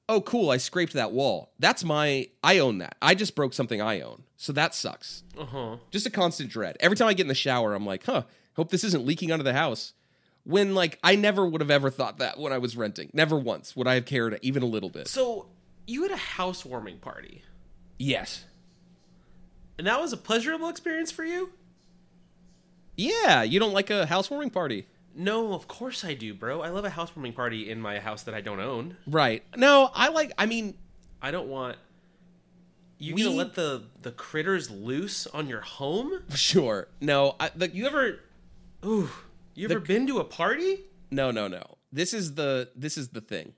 oh, 0.09 0.21
cool, 0.21 0.51
I 0.51 0.57
scraped 0.57 0.93
that 0.95 1.13
wall. 1.13 1.53
That's 1.59 1.85
my, 1.85 2.29
I 2.43 2.59
own 2.59 2.79
that. 2.79 2.97
I 3.03 3.15
just 3.15 3.35
broke 3.35 3.53
something 3.53 3.81
I 3.81 4.01
own, 4.01 4.23
so 4.37 4.53
that 4.53 4.75
sucks. 4.75 5.23
Uh 5.39 5.45
huh. 5.45 5.77
Just 5.91 6.07
a 6.07 6.11
constant 6.11 6.51
dread. 6.51 6.77
Every 6.81 6.97
time 6.97 7.09
I 7.09 7.15
get 7.15 7.25
in 7.25 7.29
the 7.29 7.35
shower, 7.35 7.75
I'm 7.75 7.87
like, 7.87 8.05
huh, 8.05 8.23
hope 8.55 8.71
this 8.71 8.85
isn't 8.85 9.05
leaking 9.05 9.31
under 9.33 9.45
the 9.45 9.53
house. 9.53 9.93
When 10.45 10.75
like 10.75 10.99
I 11.03 11.17
never 11.17 11.45
would 11.45 11.61
have 11.61 11.73
ever 11.73 11.91
thought 11.91 12.19
that 12.19 12.39
when 12.39 12.53
I 12.53 12.59
was 12.59 12.77
renting. 12.77 13.11
Never 13.13 13.37
once 13.37 13.75
would 13.75 13.89
I 13.89 13.95
have 13.95 14.07
cared 14.07 14.39
even 14.43 14.63
a 14.63 14.67
little 14.67 14.91
bit. 14.91 15.09
So 15.09 15.49
you 15.89 16.03
had 16.03 16.13
a 16.13 16.17
housewarming 16.17 16.99
party, 16.99 17.43
Yes. 17.99 18.45
and 19.79 19.87
that 19.87 20.01
was 20.01 20.13
a 20.13 20.17
pleasurable 20.17 20.69
experience 20.69 21.11
for 21.11 21.25
you. 21.25 21.51
Yeah, 22.97 23.43
you 23.43 23.59
don't 23.59 23.73
like 23.73 23.91
a 23.91 24.07
housewarming 24.07 24.51
party. 24.51 24.87
No, 25.15 25.53
of 25.55 25.67
course 25.69 26.05
I 26.05 26.15
do, 26.15 26.35
bro. 26.35 26.61
I 26.63 26.69
love 26.69 26.85
a 26.85 26.91
housewarming 26.91 27.33
party 27.35 27.71
in 27.71 27.81
my 27.81 27.99
house 28.01 28.23
that 28.25 28.35
I 28.35 28.41
don't 28.41 28.61
own. 28.61 28.97
Right. 29.07 29.43
No, 29.57 29.91
I 29.95 30.09
like 30.09 30.33
I 30.39 30.47
mean, 30.47 30.75
I 31.23 31.31
don't 31.31 31.49
want 31.49 31.77
you 32.99 33.15
We- 33.15 33.23
gonna 33.25 33.35
let 33.35 33.55
the 33.55 33.85
the 34.03 34.13
critters 34.13 34.71
loose 34.71 35.27
on 35.29 35.49
your 35.49 35.61
home. 35.63 36.23
sure. 36.35 36.89
No, 37.01 37.37
I, 37.41 37.51
the, 37.55 37.69
You 37.69 37.87
ever, 37.87 38.21
ooh, 38.85 39.11
you 39.55 39.67
ever 39.69 39.81
been 39.81 40.07
to 40.07 40.19
a 40.19 40.25
party? 40.25 40.81
no, 41.11 41.31
no, 41.31 41.49
no. 41.49 41.77
This 41.93 42.13
is 42.13 42.35
the 42.35 42.71
this 42.77 42.99
is 42.99 43.09
the 43.09 43.21
thing. 43.23 43.53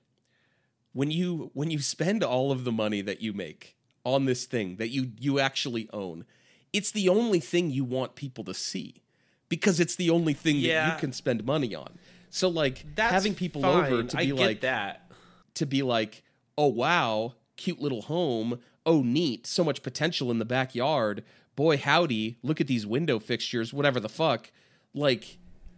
When 0.93 1.11
you 1.11 1.51
when 1.53 1.71
you 1.71 1.79
spend 1.79 2.23
all 2.23 2.51
of 2.51 2.63
the 2.63 2.71
money 2.71 3.01
that 3.01 3.21
you 3.21 3.31
make 3.33 3.75
on 4.13 4.25
this 4.25 4.45
thing 4.45 4.75
that 4.77 4.89
you 4.89 5.11
you 5.19 5.39
actually 5.39 5.89
own, 5.93 6.25
it's 6.73 6.91
the 6.91 7.09
only 7.09 7.39
thing 7.39 7.69
you 7.71 7.83
want 7.83 8.15
people 8.15 8.43
to 8.45 8.53
see 8.53 9.01
because 9.49 9.79
it's 9.79 9.95
the 9.95 10.09
only 10.09 10.33
thing 10.33 10.61
that 10.61 10.93
you 10.93 10.99
can 10.99 11.11
spend 11.11 11.43
money 11.43 11.73
on. 11.75 11.97
So 12.29 12.47
like 12.47 12.85
That's 12.95 13.11
having 13.11 13.33
people 13.35 13.65
over 13.65 14.03
to 14.03 14.17
I 14.17 14.21
be 14.21 14.27
get 14.27 14.37
like 14.39 14.61
that. 14.61 15.11
to 15.55 15.65
be 15.65 15.81
like, 15.81 16.23
"Oh 16.57 16.67
wow, 16.67 17.33
cute 17.57 17.79
little 17.81 18.03
home. 18.03 18.59
Oh 18.85 19.01
neat, 19.01 19.47
so 19.47 19.63
much 19.63 19.81
potential 19.83 20.29
in 20.31 20.39
the 20.39 20.45
backyard. 20.45 21.23
Boy 21.55 21.77
howdy, 21.77 22.37
look 22.43 22.61
at 22.61 22.67
these 22.67 22.85
window 22.85 23.19
fixtures, 23.19 23.73
whatever 23.73 23.99
the 23.99 24.09
fuck." 24.09 24.51
Like 24.93 25.37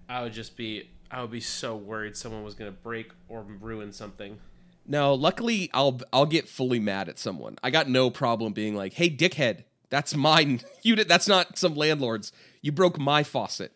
I 0.10 0.24
would 0.24 0.34
just 0.34 0.58
be, 0.58 0.90
I 1.10 1.22
would 1.22 1.32
be 1.32 1.40
so 1.40 1.76
worried 1.76 2.18
someone 2.18 2.44
was 2.44 2.54
gonna 2.54 2.72
break 2.72 3.12
or 3.30 3.44
ruin 3.44 3.94
something. 3.94 4.40
No, 4.86 5.14
luckily 5.14 5.70
I'll 5.74 6.00
I'll 6.12 6.26
get 6.26 6.48
fully 6.50 6.80
mad 6.80 7.08
at 7.10 7.20
someone. 7.20 7.58
I 7.64 7.70
got 7.70 7.88
no 7.90 8.10
problem 8.10 8.54
being 8.54 8.76
like, 8.76 8.94
"Hey, 8.94 9.10
dickhead, 9.10 9.64
that's 9.90 10.16
mine. 10.16 10.62
You 10.84 10.96
did. 10.96 11.08
That's 11.08 11.28
not 11.28 11.58
some 11.58 11.76
landlord's. 11.76 12.32
You 12.62 12.72
broke 12.72 12.98
my 13.00 13.24
faucet, 13.24 13.72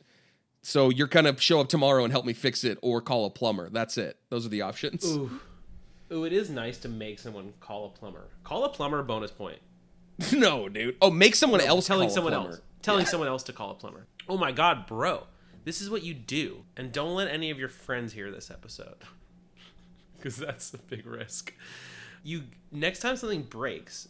so 0.64 0.90
you're 0.90 1.08
gonna 1.08 1.38
show 1.40 1.60
up 1.60 1.70
tomorrow 1.70 2.04
and 2.04 2.12
help 2.12 2.26
me 2.26 2.34
fix 2.34 2.64
it, 2.64 2.80
or 2.82 3.02
call 3.02 3.26
a 3.26 3.30
plumber. 3.30 3.70
That's 3.70 3.98
it. 3.98 4.18
Those 4.30 4.46
are 4.46 4.50
the 4.50 4.62
options. 4.64 5.06
Ooh, 5.06 5.40
ooh, 6.12 6.24
it 6.26 6.34
is 6.34 6.50
nice 6.50 6.78
to 6.80 6.90
make 6.90 7.20
someone 7.20 7.54
call 7.60 7.86
a 7.86 7.90
plumber. 7.90 8.28
Call 8.44 8.64
a 8.66 8.70
plumber, 8.70 9.04
bonus 9.04 9.32
point. 9.32 9.60
no, 10.34 10.68
dude. 10.70 10.96
Oh, 11.02 11.12
make 11.12 11.36
someone 11.36 11.62
else 11.62 11.86
telling 11.88 12.08
call 12.08 12.12
a 12.12 12.16
someone 12.16 12.34
plumber. 12.34 12.50
else 12.50 12.62
telling 12.82 13.06
someone 13.06 13.28
else 13.30 13.44
to 13.44 13.54
call 13.54 13.72
a 13.72 13.76
plumber. 13.76 14.08
Oh 14.28 14.38
my 14.38 14.52
god, 14.52 14.88
bro. 14.88 15.24
This 15.64 15.82
is 15.82 15.90
what 15.90 16.04
you 16.04 16.14
do. 16.14 16.64
And 16.78 16.92
don't 16.92 17.16
let 17.16 17.28
any 17.28 17.50
of 17.52 17.58
your 17.60 17.70
friends 17.70 18.14
hear 18.14 18.32
this 18.32 18.50
episode. 18.52 18.98
Cuz 20.26 20.38
that's 20.38 20.74
a 20.74 20.78
big 20.80 21.06
risk. 21.06 21.54
You 22.24 22.44
next 22.72 23.00
time 23.00 23.16
something 23.16 23.44
breaks, 23.44 24.08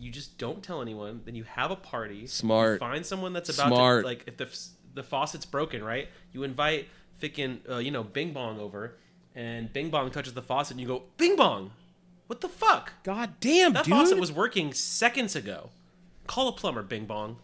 you 0.00 0.10
just 0.10 0.38
don't 0.38 0.62
tell 0.62 0.80
anyone, 0.80 1.20
then 1.26 1.34
you 1.34 1.44
have 1.44 1.70
a 1.70 1.76
party. 1.76 2.26
Smart. 2.26 2.74
You 2.74 2.78
find 2.78 3.04
someone 3.04 3.32
that's 3.34 3.50
about 3.50 3.68
Smart. 3.68 4.02
to 4.04 4.06
like 4.08 4.24
if 4.26 4.36
the 4.38 4.48
the 4.94 5.02
faucet's 5.02 5.44
broken, 5.44 5.84
right? 5.84 6.08
You 6.32 6.42
invite 6.44 6.88
fickin' 7.20 7.58
uh, 7.68 7.76
you 7.76 7.90
know, 7.90 8.02
Bing 8.02 8.32
Bong 8.32 8.58
over 8.58 8.96
and 9.34 9.70
Bing 9.72 9.90
Bong 9.90 10.10
touches 10.10 10.32
the 10.32 10.40
faucet 10.42 10.72
and 10.72 10.80
you 10.80 10.86
go, 10.86 11.02
"Bing 11.18 11.36
Bong. 11.36 11.72
What 12.26 12.40
the 12.40 12.48
fuck? 12.48 12.92
God 13.04 13.34
damn, 13.40 13.72
That 13.74 13.84
dude. 13.84 13.92
faucet 13.94 14.18
was 14.18 14.32
working 14.32 14.72
seconds 14.72 15.34
ago. 15.36 15.70
Call 16.26 16.48
a 16.48 16.52
plumber, 16.52 16.82
Bing 16.82 17.04
Bong. 17.06 17.36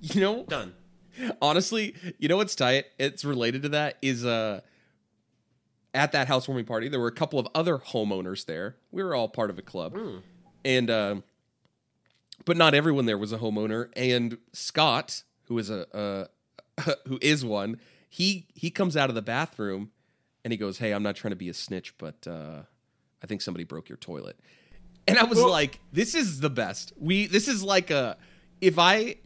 you 0.00 0.20
know, 0.20 0.44
Done. 0.44 0.74
honestly, 1.40 1.94
you 2.18 2.28
know 2.28 2.36
what's 2.36 2.54
tight? 2.54 2.86
It's 2.98 3.24
related 3.24 3.62
to 3.62 3.68
that 3.70 3.96
is 4.02 4.24
uh 4.26 4.60
at 5.94 6.12
that 6.12 6.28
housewarming 6.28 6.64
party, 6.64 6.88
there 6.88 7.00
were 7.00 7.08
a 7.08 7.12
couple 7.12 7.38
of 7.38 7.48
other 7.54 7.78
homeowners 7.78 8.46
there. 8.46 8.76
We 8.90 9.02
were 9.02 9.14
all 9.14 9.28
part 9.28 9.50
of 9.50 9.58
a 9.58 9.62
club. 9.62 9.94
And 10.64 10.90
uh, 10.90 11.16
but 12.44 12.56
not 12.56 12.74
everyone 12.74 13.06
there 13.06 13.18
was 13.18 13.32
a 13.32 13.38
homeowner. 13.38 13.90
And 13.96 14.38
Scott, 14.52 15.22
who 15.44 15.58
is 15.58 15.70
a 15.70 15.86
uh, 15.96 16.92
who 17.08 17.18
is 17.20 17.44
one, 17.44 17.78
he 18.08 18.46
he 18.54 18.70
comes 18.70 18.96
out 18.96 19.08
of 19.08 19.14
the 19.14 19.22
bathroom 19.22 19.90
and 20.44 20.52
he 20.52 20.56
goes, 20.56 20.78
"Hey, 20.78 20.92
I'm 20.92 21.02
not 21.02 21.16
trying 21.16 21.32
to 21.32 21.36
be 21.36 21.48
a 21.48 21.54
snitch, 21.54 21.96
but 21.98 22.26
uh, 22.26 22.62
I 23.22 23.26
think 23.26 23.42
somebody 23.42 23.64
broke 23.64 23.88
your 23.88 23.98
toilet." 23.98 24.38
And 25.08 25.18
I 25.18 25.24
was 25.24 25.40
like, 25.40 25.80
"This 25.92 26.14
is 26.14 26.40
the 26.40 26.50
best. 26.50 26.92
We 26.98 27.26
this 27.26 27.48
is 27.48 27.62
like 27.62 27.90
a 27.90 28.16
if 28.60 28.78
I 28.78 29.16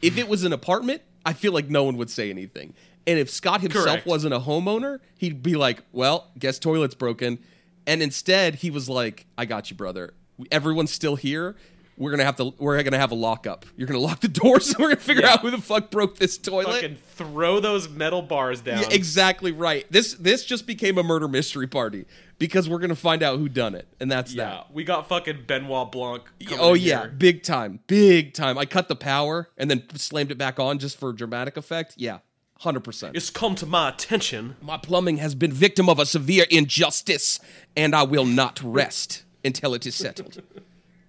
if 0.00 0.18
it 0.18 0.28
was 0.28 0.44
an 0.44 0.52
apartment, 0.52 1.02
I 1.26 1.32
feel 1.32 1.52
like 1.52 1.68
no 1.68 1.84
one 1.84 1.96
would 1.96 2.10
say 2.10 2.30
anything. 2.30 2.74
And 3.06 3.18
if 3.18 3.28
Scott 3.30 3.60
himself 3.60 3.84
Correct. 3.86 4.06
wasn't 4.06 4.34
a 4.34 4.40
homeowner, 4.40 4.98
he'd 5.18 5.42
be 5.42 5.56
like, 5.56 5.82
"Well, 5.92 6.30
guess 6.38 6.58
toilet's 6.58 6.94
broken." 6.94 7.38
And 7.86 8.02
instead, 8.02 8.56
he 8.56 8.70
was 8.70 8.88
like, 8.88 9.26
"I 9.36 9.44
got 9.44 9.70
you, 9.70 9.76
brother. 9.76 10.14
Everyone's 10.50 10.90
still 10.90 11.16
here. 11.16 11.54
We're 11.96 12.10
gonna 12.10 12.24
have 12.24 12.36
to. 12.36 12.52
We're 12.58 12.82
gonna 12.82 12.98
have 12.98 13.12
a 13.12 13.14
lockup. 13.14 13.66
You're 13.76 13.86
gonna 13.86 14.00
lock 14.00 14.20
the 14.20 14.26
doors. 14.28 14.70
and 14.70 14.78
we're 14.80 14.88
gonna 14.88 15.00
figure 15.00 15.22
Yeah. 15.22 15.34
out 15.34 15.40
who 15.42 15.50
the 15.50 15.58
fuck 15.58 15.90
broke 15.90 16.16
this 16.18 16.38
toilet." 16.38 16.72
Fucking 16.80 16.96
throw 17.14 17.60
those 17.60 17.88
metal 17.88 18.22
bars 18.22 18.62
down. 18.62 18.80
Yeah, 18.80 18.88
exactly 18.90 19.52
right. 19.52 19.86
This 19.92 20.14
this 20.14 20.44
just 20.44 20.66
became 20.66 20.96
a 20.98 21.02
murder 21.04 21.28
mystery 21.28 21.66
party 21.68 22.06
because 22.38 22.68
we're 22.68 22.80
gonna 22.80 22.96
find 22.96 23.22
out 23.22 23.38
who 23.38 23.48
done 23.48 23.74
it, 23.76 23.86
and 24.00 24.10
that's 24.10 24.32
Yeah, 24.34 24.44
that. 24.46 24.72
we 24.72 24.82
got 24.82 25.08
fucking 25.08 25.44
Benoit 25.46 25.92
Blanc. 25.92 26.22
Oh 26.58 26.74
yeah, 26.74 27.02
here. 27.02 27.10
big 27.16 27.42
time, 27.44 27.78
big 27.86 28.32
time. 28.34 28.58
I 28.58 28.64
cut 28.64 28.88
the 28.88 28.96
power 28.96 29.50
and 29.56 29.70
then 29.70 29.84
slammed 29.94 30.32
it 30.32 30.38
back 30.38 30.58
on 30.58 30.78
just 30.80 30.98
for 30.98 31.12
dramatic 31.12 31.56
effect. 31.56 31.94
Yeah, 31.96 32.18
hundred 32.64 32.84
percent. 32.84 33.16
It's 33.16 33.30
come 33.30 33.54
to 33.56 33.66
my 33.66 33.90
attention. 33.90 34.56
My 34.60 34.76
plumbing 34.76 35.18
has 35.18 35.34
been 35.34 35.52
victim 35.52 35.88
of 35.88 35.98
a 35.98 36.06
severe 36.06 36.46
injustice, 36.50 37.38
and 37.76 37.94
I 37.94 38.02
will 38.02 38.24
not 38.26 38.60
rest 38.62 39.22
until 39.44 39.74
it 39.74 39.86
is 39.86 39.94
settled. 39.94 40.42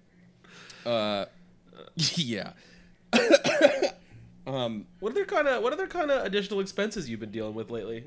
uh, 0.86 1.24
yeah. 1.96 2.52
um, 4.46 4.86
What 5.00 5.12
other 5.12 5.24
kind 5.24 5.48
of 5.48 5.62
what 5.62 5.72
other 5.72 5.86
kind 5.86 6.10
of 6.10 6.24
additional 6.24 6.60
expenses 6.60 7.10
you've 7.10 7.20
been 7.20 7.30
dealing 7.30 7.54
with 7.54 7.70
lately? 7.70 8.04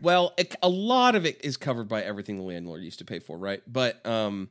Well, 0.00 0.34
it, 0.36 0.56
a 0.62 0.68
lot 0.68 1.14
of 1.14 1.24
it 1.24 1.40
is 1.44 1.56
covered 1.56 1.88
by 1.88 2.02
everything 2.02 2.36
the 2.36 2.42
landlord 2.42 2.82
used 2.82 2.98
to 2.98 3.04
pay 3.04 3.20
for, 3.20 3.38
right? 3.38 3.62
But 3.66 4.04
um, 4.04 4.50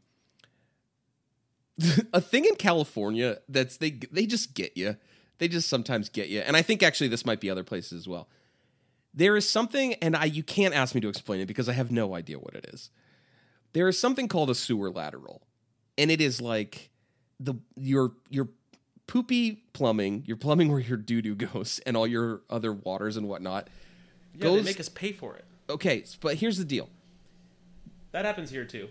a 2.13 2.21
thing 2.21 2.45
in 2.45 2.55
California 2.55 3.39
that's 3.49 3.77
they 3.77 3.91
they 4.11 4.25
just 4.25 4.53
get 4.53 4.77
you. 4.77 4.95
They 5.41 5.47
just 5.47 5.69
sometimes 5.69 6.07
get 6.07 6.29
you, 6.29 6.41
and 6.41 6.55
I 6.55 6.61
think 6.61 6.83
actually 6.83 7.07
this 7.07 7.25
might 7.25 7.39
be 7.39 7.49
other 7.49 7.63
places 7.63 7.93
as 7.93 8.07
well. 8.07 8.27
There 9.11 9.35
is 9.35 9.49
something, 9.49 9.95
and 9.95 10.15
I 10.15 10.25
you 10.25 10.43
can't 10.43 10.75
ask 10.75 10.93
me 10.93 11.01
to 11.01 11.09
explain 11.09 11.41
it 11.41 11.47
because 11.47 11.67
I 11.67 11.73
have 11.73 11.89
no 11.89 12.13
idea 12.13 12.37
what 12.37 12.53
it 12.53 12.69
is. 12.71 12.91
There 13.73 13.87
is 13.87 13.97
something 13.97 14.27
called 14.27 14.51
a 14.51 14.55
sewer 14.55 14.91
lateral, 14.91 15.41
and 15.97 16.11
it 16.11 16.21
is 16.21 16.41
like 16.41 16.91
the 17.39 17.55
your 17.75 18.11
your 18.29 18.49
poopy 19.07 19.63
plumbing, 19.73 20.25
your 20.27 20.37
plumbing 20.37 20.69
where 20.69 20.79
your 20.79 20.97
doo 20.97 21.23
doo 21.23 21.33
goes, 21.33 21.81
and 21.87 21.97
all 21.97 22.05
your 22.05 22.41
other 22.47 22.71
waters 22.71 23.17
and 23.17 23.27
whatnot. 23.27 23.67
Yeah, 24.35 24.43
goes 24.43 24.63
they 24.63 24.69
make 24.69 24.79
us 24.79 24.89
pay 24.89 25.11
for 25.11 25.37
it. 25.37 25.45
okay, 25.71 26.05
but 26.19 26.35
here's 26.35 26.59
the 26.59 26.65
deal. 26.65 26.87
That 28.11 28.25
happens 28.25 28.51
here 28.51 28.65
too. 28.65 28.89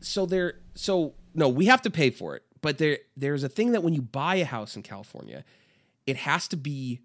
So 0.00 0.26
there, 0.26 0.54
so 0.74 1.14
no, 1.32 1.48
we 1.48 1.66
have 1.66 1.82
to 1.82 1.90
pay 1.90 2.10
for 2.10 2.34
it. 2.34 2.42
But 2.60 2.78
there, 2.78 2.98
there's 3.16 3.42
a 3.44 3.48
thing 3.48 3.72
that 3.72 3.82
when 3.82 3.94
you 3.94 4.02
buy 4.02 4.36
a 4.36 4.44
house 4.44 4.76
in 4.76 4.82
California, 4.82 5.44
it 6.06 6.16
has 6.18 6.48
to 6.48 6.56
be 6.56 7.00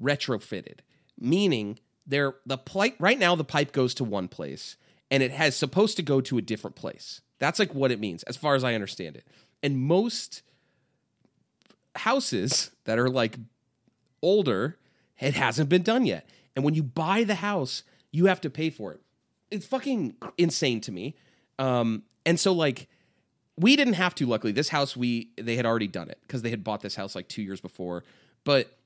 retrofitted, 0.00 0.80
meaning 1.18 1.78
there 2.06 2.34
the 2.46 2.58
pipe 2.58 2.96
right 2.98 3.18
now 3.18 3.34
the 3.34 3.44
pipe 3.44 3.72
goes 3.72 3.94
to 3.94 4.04
one 4.04 4.28
place 4.28 4.76
and 5.10 5.22
it 5.22 5.30
has 5.30 5.54
supposed 5.54 5.96
to 5.96 6.02
go 6.02 6.20
to 6.20 6.38
a 6.38 6.42
different 6.42 6.76
place. 6.76 7.20
That's 7.38 7.58
like 7.58 7.74
what 7.74 7.92
it 7.92 8.00
means, 8.00 8.22
as 8.24 8.36
far 8.36 8.54
as 8.54 8.64
I 8.64 8.74
understand 8.74 9.16
it. 9.16 9.26
And 9.62 9.78
most 9.78 10.42
houses 11.96 12.70
that 12.84 12.98
are 12.98 13.10
like 13.10 13.36
older, 14.22 14.78
it 15.18 15.34
hasn't 15.34 15.68
been 15.68 15.82
done 15.82 16.06
yet. 16.06 16.28
And 16.56 16.64
when 16.64 16.74
you 16.74 16.82
buy 16.82 17.24
the 17.24 17.36
house, 17.36 17.82
you 18.10 18.26
have 18.26 18.40
to 18.42 18.50
pay 18.50 18.70
for 18.70 18.92
it. 18.92 19.00
It's 19.50 19.66
fucking 19.66 20.16
insane 20.38 20.80
to 20.82 20.92
me. 20.92 21.16
Um, 21.58 22.04
and 22.24 22.38
so 22.38 22.52
like 22.52 22.88
we 23.56 23.76
didn't 23.76 23.94
have 23.94 24.14
to 24.16 24.26
luckily 24.26 24.52
this 24.52 24.70
house 24.70 24.96
we 24.96 25.30
they 25.36 25.56
had 25.56 25.66
already 25.66 25.86
done 25.86 26.08
it 26.08 26.18
because 26.22 26.42
they 26.42 26.50
had 26.50 26.64
bought 26.64 26.80
this 26.80 26.94
house 26.94 27.14
like 27.14 27.28
two 27.28 27.42
years 27.42 27.60
before 27.60 28.04
but 28.44 28.78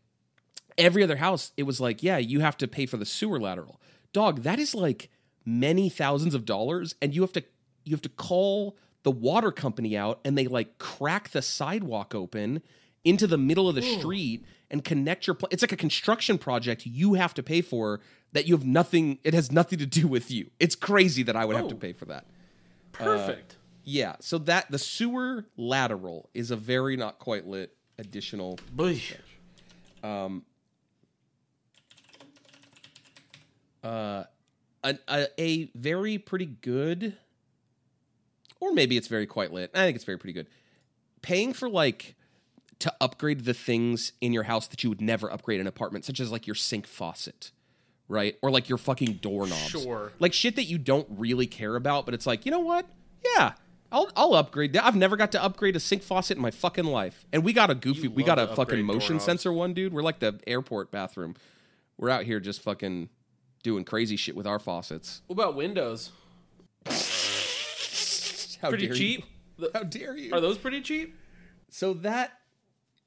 every 0.78 1.02
other 1.02 1.16
house 1.16 1.52
it 1.56 1.62
was 1.62 1.80
like 1.80 2.02
yeah 2.02 2.18
you 2.18 2.40
have 2.40 2.56
to 2.56 2.68
pay 2.68 2.86
for 2.86 2.96
the 2.96 3.06
sewer 3.06 3.40
lateral. 3.40 3.80
Dog 4.12 4.42
that 4.42 4.58
is 4.58 4.74
like 4.74 5.10
many 5.44 5.88
thousands 5.88 6.34
of 6.34 6.44
dollars 6.44 6.94
and 7.00 7.14
you 7.14 7.22
have 7.22 7.32
to 7.32 7.44
you 7.84 7.94
have 7.94 8.02
to 8.02 8.08
call 8.08 8.76
the 9.04 9.10
water 9.10 9.52
company 9.52 9.96
out 9.96 10.20
and 10.24 10.36
they 10.36 10.46
like 10.46 10.78
crack 10.78 11.30
the 11.30 11.40
sidewalk 11.40 12.14
open 12.14 12.60
into 13.04 13.26
the 13.28 13.38
middle 13.38 13.68
of 13.68 13.76
the 13.76 13.82
street 13.82 14.44
and 14.68 14.84
connect 14.84 15.28
your 15.28 15.34
pl- 15.34 15.48
it's 15.52 15.62
like 15.62 15.70
a 15.70 15.76
construction 15.76 16.38
project 16.38 16.84
you 16.84 17.14
have 17.14 17.32
to 17.32 17.42
pay 17.42 17.60
for 17.60 18.00
that 18.32 18.46
you 18.46 18.54
have 18.54 18.66
nothing 18.66 19.18
it 19.22 19.32
has 19.32 19.52
nothing 19.52 19.78
to 19.78 19.86
do 19.86 20.08
with 20.08 20.30
you. 20.30 20.50
It's 20.58 20.74
crazy 20.74 21.22
that 21.22 21.36
i 21.36 21.44
would 21.44 21.56
have 21.56 21.68
to 21.68 21.76
pay 21.76 21.92
for 21.92 22.06
that. 22.06 22.26
Uh, 22.98 23.04
Perfect. 23.04 23.56
yeah, 23.84 24.16
so 24.20 24.38
that 24.38 24.70
the 24.70 24.78
sewer 24.78 25.44
lateral 25.56 26.30
is 26.34 26.50
a 26.50 26.56
very 26.56 26.96
not 26.96 27.18
quite 27.18 27.46
lit 27.46 27.76
additional. 27.98 28.58
Um, 30.06 30.42
uh, 33.82 34.22
Boy. 34.22 34.28
A, 34.84 34.98
a, 35.08 35.26
a 35.38 35.70
very 35.74 36.18
pretty 36.18 36.46
good, 36.46 37.16
or 38.60 38.72
maybe 38.72 38.96
it's 38.96 39.08
very 39.08 39.26
quite 39.26 39.52
lit. 39.52 39.70
I 39.74 39.78
think 39.78 39.96
it's 39.96 40.04
very 40.04 40.18
pretty 40.18 40.32
good. 40.32 40.46
Paying 41.22 41.54
for 41.54 41.68
like 41.68 42.14
to 42.78 42.92
upgrade 43.00 43.44
the 43.44 43.54
things 43.54 44.12
in 44.20 44.32
your 44.32 44.44
house 44.44 44.68
that 44.68 44.84
you 44.84 44.90
would 44.90 45.00
never 45.00 45.32
upgrade 45.32 45.56
in 45.56 45.62
an 45.62 45.66
apartment, 45.66 46.04
such 46.04 46.20
as 46.20 46.30
like 46.30 46.46
your 46.46 46.54
sink 46.54 46.86
faucet, 46.86 47.50
right? 48.06 48.36
Or 48.42 48.50
like 48.50 48.68
your 48.68 48.78
fucking 48.78 49.14
doorknobs. 49.14 49.70
Sure. 49.70 50.12
Like 50.20 50.32
shit 50.32 50.54
that 50.56 50.64
you 50.64 50.78
don't 50.78 51.08
really 51.10 51.46
care 51.46 51.74
about, 51.74 52.04
but 52.04 52.14
it's 52.14 52.26
like, 52.26 52.44
you 52.46 52.52
know 52.52 52.60
what? 52.60 52.86
Yeah. 53.24 53.54
I'll, 53.92 54.10
I'll 54.16 54.34
upgrade 54.34 54.72
that. 54.74 54.84
I've 54.84 54.96
never 54.96 55.16
got 55.16 55.32
to 55.32 55.42
upgrade 55.42 55.76
a 55.76 55.80
sink 55.80 56.02
faucet 56.02 56.36
in 56.36 56.42
my 56.42 56.50
fucking 56.50 56.84
life. 56.84 57.24
And 57.32 57.44
we 57.44 57.52
got 57.52 57.70
a 57.70 57.74
goofy, 57.74 58.02
You 58.02 58.10
we 58.10 58.22
love 58.22 58.26
got 58.26 58.38
a 58.38 58.42
to 58.42 58.48
fucking 58.48 58.62
upgrade 58.62 58.84
motion 58.84 59.00
doorknobs. 59.16 59.24
sensor 59.24 59.52
one, 59.52 59.74
dude. 59.74 59.92
We're 59.92 60.02
like 60.02 60.18
the 60.18 60.38
airport 60.46 60.90
bathroom. 60.90 61.34
We're 61.96 62.10
out 62.10 62.24
here 62.24 62.40
just 62.40 62.60
fucking 62.62 63.08
doing 63.62 63.84
crazy 63.84 64.16
shit 64.16 64.36
with 64.36 64.46
our 64.46 64.58
faucets. 64.58 65.22
What 65.28 65.34
about 65.34 65.54
windows? 65.56 66.10
How 68.62 68.68
Pretty 68.70 68.86
dare 68.86 68.94
cheap. 68.94 69.24
How 69.74 69.82
dare 69.82 70.16
you? 70.16 70.32
Are 70.32 70.40
those 70.40 70.58
pretty 70.58 70.80
cheap? 70.80 71.14
So 71.70 71.94
that 71.94 72.32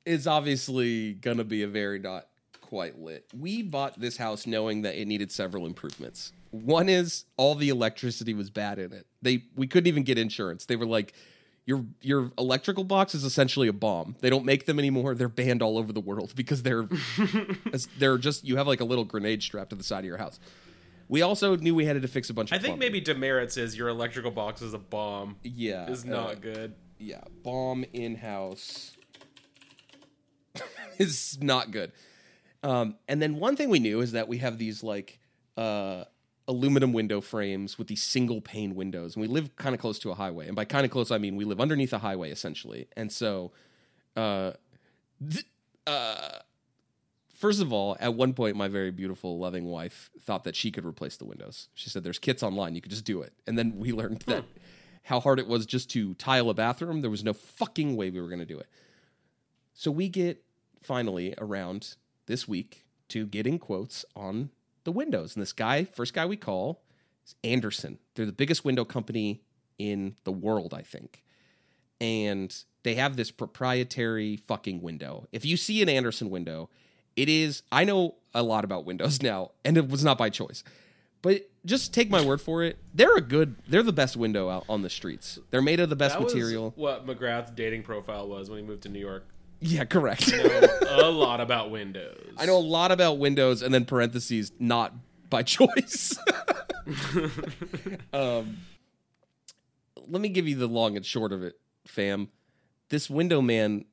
is 0.06 0.28
obviously 0.28 1.14
gonna 1.14 1.44
be 1.44 1.64
a 1.64 1.68
very 1.68 2.00
not 2.00 2.28
quite 2.62 3.00
lit. 3.00 3.26
We 3.38 3.62
bought 3.64 4.00
this 4.00 4.18
house 4.18 4.46
knowing 4.46 4.84
that 4.84 5.00
it 5.00 5.06
needed 5.08 5.32
several 5.32 5.66
improvements. 5.66 6.32
One 6.52 6.90
is 6.90 7.26
all 7.38 7.56
the 7.56 7.70
electricity 7.70 8.34
was 8.34 8.50
bad 8.50 8.80
in 8.80 8.92
it. 8.94 9.06
They 9.22 9.44
we 9.56 9.68
couldn't 9.68 9.88
even 9.88 10.04
get 10.04 10.18
insurance. 10.18 10.66
They 10.66 10.76
were 10.76 10.86
like, 10.86 11.14
your 11.66 11.86
your 12.02 12.32
electrical 12.40 12.84
box 12.84 13.14
is 13.14 13.24
essentially 13.24 13.68
a 13.68 13.74
bomb. 13.74 14.16
They 14.22 14.30
don't 14.32 14.46
make 14.46 14.66
them 14.66 14.80
anymore. 14.80 15.14
They're 15.14 15.30
banned 15.30 15.62
all 15.62 15.78
over 15.78 15.94
the 15.94 16.00
world 16.02 16.34
because 16.36 16.64
they're 16.64 16.88
they're 18.00 18.18
just 18.18 18.44
you 18.44 18.58
have 18.58 18.66
like 18.68 18.82
a 18.82 18.86
little 18.86 19.06
grenade 19.06 19.44
strapped 19.44 19.70
to 19.70 19.76
the 19.76 19.84
side 19.84 20.00
of 20.00 20.06
your 20.06 20.18
house. 20.18 20.40
We 21.08 21.22
also 21.22 21.56
knew 21.56 21.74
we 21.76 21.86
had 21.86 22.02
to 22.02 22.08
fix 22.08 22.30
a 22.30 22.34
bunch 22.34 22.52
of. 22.52 22.56
I 22.56 22.58
think 22.60 22.78
plumbing. 22.78 22.94
maybe 22.94 23.02
demerits 23.02 23.58
is 23.58 23.78
your 23.78 23.90
electrical 23.90 24.32
box 24.32 24.62
is 24.62 24.74
a 24.74 24.80
bomb. 24.80 25.38
yeah 25.44 25.90
Is 25.90 26.06
uh, 26.06 26.10
not 26.10 26.42
good. 26.42 26.74
yeah, 26.98 27.22
bomb 27.44 27.86
in 27.94 28.16
house 28.16 28.96
is 30.98 31.38
not 31.42 31.72
good. 31.72 31.92
Um, 32.64 32.96
and 33.08 33.22
then 33.22 33.36
one 33.36 33.56
thing 33.56 33.70
we 33.70 33.80
knew 33.80 34.02
is 34.02 34.12
that 34.14 34.28
we 34.28 34.40
have 34.40 34.58
these 34.58 34.84
like 34.84 35.20
uh, 35.56 36.04
aluminum 36.50 36.92
window 36.92 37.22
frames 37.22 37.78
with 37.78 37.88
these 37.88 38.02
single 38.02 38.42
pane 38.42 38.76
windows. 38.76 39.16
And 39.16 39.22
we 39.22 39.28
live 39.28 39.56
kind 39.56 39.76
of 39.76 39.80
close 39.80 40.00
to 40.00 40.12
a 40.12 40.16
highway. 40.16 40.48
And 40.48 40.56
by 40.56 40.66
kind 40.66 40.84
of 40.84 40.92
close, 40.92 41.12
I 41.12 41.20
mean 41.20 41.36
we 41.36 41.46
live 41.46 41.62
underneath 41.62 41.94
a 41.94 42.00
highway 42.00 42.32
essentially. 42.32 42.88
And 42.98 43.12
so, 43.12 43.52
uh, 44.18 44.54
th- 45.30 45.46
uh, 45.86 46.40
first 47.38 47.62
of 47.62 47.72
all, 47.72 47.96
at 48.00 48.16
one 48.16 48.34
point, 48.34 48.56
my 48.56 48.68
very 48.68 48.92
beautiful, 48.92 49.38
loving 49.38 49.66
wife 49.66 50.10
thought 50.22 50.44
that 50.44 50.56
she 50.56 50.72
could 50.72 50.86
replace 50.86 51.18
the 51.18 51.26
windows. 51.26 51.70
She 51.76 51.90
said, 51.90 52.04
"There's 52.04 52.20
kits 52.20 52.42
online; 52.42 52.74
you 52.76 52.82
could 52.82 52.92
just 52.92 53.06
do 53.06 53.22
it." 53.22 53.32
And 53.46 53.58
then 53.58 53.78
we 53.78 53.92
learned 53.92 54.24
that 54.26 54.44
how 55.04 55.20
hard 55.20 55.40
it 55.40 55.48
was 55.48 55.66
just 55.66 55.90
to 55.92 56.16
tile 56.16 56.50
a 56.50 56.54
bathroom. 56.56 57.02
There 57.02 57.12
was 57.12 57.24
no 57.24 57.34
fucking 57.34 57.96
way 57.96 58.10
we 58.10 58.20
were 58.20 58.28
going 58.28 58.40
to 58.40 58.46
do 58.46 58.60
it. 58.60 58.68
So 59.74 59.92
we 59.92 60.10
get 60.10 60.44
finally 60.82 61.36
around 61.38 61.96
this 62.26 62.48
week 62.48 62.86
to 63.10 63.26
getting 63.26 63.60
quotes 63.60 64.04
on 64.16 64.50
the 64.90 64.98
windows. 64.98 65.36
And 65.36 65.42
this 65.44 65.54
guy, 65.54 65.84
first 65.84 66.14
guy 66.16 66.26
we 66.26 66.36
call, 66.36 66.82
is 67.24 67.36
Andersen. 67.44 68.00
They're 68.16 68.26
the 68.26 68.32
biggest 68.32 68.66
window 68.66 68.84
company 68.86 69.44
in 69.78 70.16
the 70.24 70.32
world, 70.32 70.74
I 70.74 70.82
think. 70.82 71.24
And 72.02 72.56
they 72.84 72.96
have 72.96 73.16
this 73.16 73.30
proprietary 73.32 74.38
fucking 74.38 74.82
window. 74.82 75.28
If 75.32 75.46
you 75.46 75.58
see 75.58 75.82
an 75.82 75.90
Andersen 75.90 76.30
window, 76.30 76.70
it 77.16 77.30
is, 77.30 77.62
I 77.72 77.84
know 77.84 78.16
a 78.34 78.42
lot 78.42 78.64
about 78.64 78.86
windows 78.86 79.22
now, 79.32 79.52
and 79.64 79.78
it 79.78 79.90
was 79.90 80.04
not 80.04 80.18
by 80.18 80.30
choice. 80.30 80.64
But 81.22 81.50
just 81.66 81.94
take 81.94 82.10
my 82.10 82.26
word 82.26 82.40
for 82.42 82.64
it. 82.64 82.78
They're 82.94 83.18
a 83.18 83.22
good, 83.22 83.58
they're 83.68 83.84
the 83.84 83.92
best 83.94 84.16
window 84.16 84.50
out 84.50 84.64
on 84.70 84.82
the 84.82 84.90
streets. 84.90 85.38
They're 85.52 85.62
made 85.62 85.82
of 85.82 85.90
the 85.90 85.96
best 85.98 86.18
That 86.18 86.24
material. 86.24 86.74
what 86.78 87.06
McGrath's 87.06 87.52
dating 87.52 87.84
profile 87.84 88.28
was 88.28 88.50
when 88.50 88.60
he 88.60 88.66
moved 88.66 88.84
to 88.84 88.90
New 88.90 89.00
York. 89.00 89.26
Yeah, 89.62 89.86
correct. 89.86 90.32
a 90.32 91.10
lot 91.10 91.42
about 91.42 91.70
Windows. 91.72 92.34
I 92.38 92.46
know 92.46 92.58
a 92.58 92.60
lot 92.60 92.92
about 92.92 93.18
Windows, 93.18 93.62
and 93.62 93.74
then 93.74 93.86
parentheses, 93.86 94.52
not 94.60 94.94
by 95.30 95.44
choice. 95.44 96.18
um, 98.14 98.58
let 100.08 100.22
me 100.22 100.30
give 100.30 100.48
you 100.48 100.56
the 100.56 100.68
long 100.68 100.96
and 100.96 101.06
short 101.06 101.32
of 101.32 101.44
it, 101.44 101.60
fam. 101.86 102.30
This 102.90 103.10
window 103.10 103.42
man, 103.42 103.86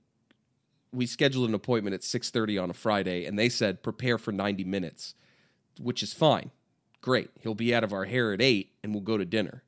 we 0.93 1.05
scheduled 1.07 1.49
an 1.49 1.55
appointment 1.55 1.95
at 1.95 2.05
six 2.05 2.31
thirty 2.31 2.57
on 2.57 2.71
a 2.71 2.75
Friday, 2.75 3.27
and 3.27 3.39
they 3.39 3.49
said 3.49 3.83
prepare 3.83 4.19
for 4.19 4.33
ninety 4.33 4.65
minutes, 4.65 5.15
which 5.81 6.03
is 6.03 6.13
fine. 6.13 6.51
Great, 7.03 7.31
he'll 7.43 7.55
be 7.55 7.75
out 7.75 7.85
of 7.85 7.93
our 7.93 8.05
hair 8.05 8.33
at 8.33 8.41
eight, 8.41 8.73
and 8.83 8.95
we'll 8.95 9.03
go 9.03 9.19
to 9.19 9.25
dinner. 9.25 9.63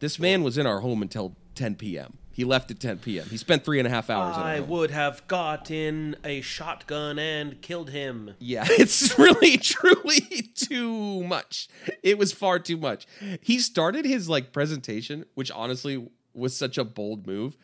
This 0.00 0.18
man 0.18 0.42
was 0.42 0.58
in 0.58 0.66
our 0.66 0.80
home 0.80 1.02
until 1.02 1.36
ten 1.54 1.76
p.m. 1.76 2.18
He 2.32 2.44
left 2.44 2.70
at 2.70 2.80
ten 2.80 2.98
p.m. 2.98 3.26
He 3.28 3.36
spent 3.36 3.64
three 3.64 3.78
and 3.78 3.86
a 3.86 3.90
half 3.90 4.08
hours. 4.08 4.36
I 4.36 4.58
home. 4.58 4.68
would 4.68 4.90
have 4.92 5.26
gotten 5.26 6.16
a 6.24 6.40
shotgun 6.40 7.18
and 7.18 7.60
killed 7.60 7.90
him. 7.90 8.34
Yeah, 8.38 8.64
it's 8.70 9.18
really 9.18 9.56
truly 9.58 10.20
too 10.54 11.24
much. 11.24 11.68
It 12.02 12.18
was 12.18 12.32
far 12.32 12.58
too 12.58 12.76
much. 12.76 13.06
He 13.40 13.58
started 13.58 14.04
his 14.04 14.28
like 14.28 14.52
presentation, 14.52 15.26
which 15.34 15.50
honestly 15.50 16.08
was 16.32 16.56
such 16.56 16.78
a 16.78 16.84
bold 16.84 17.26
move. 17.26 17.56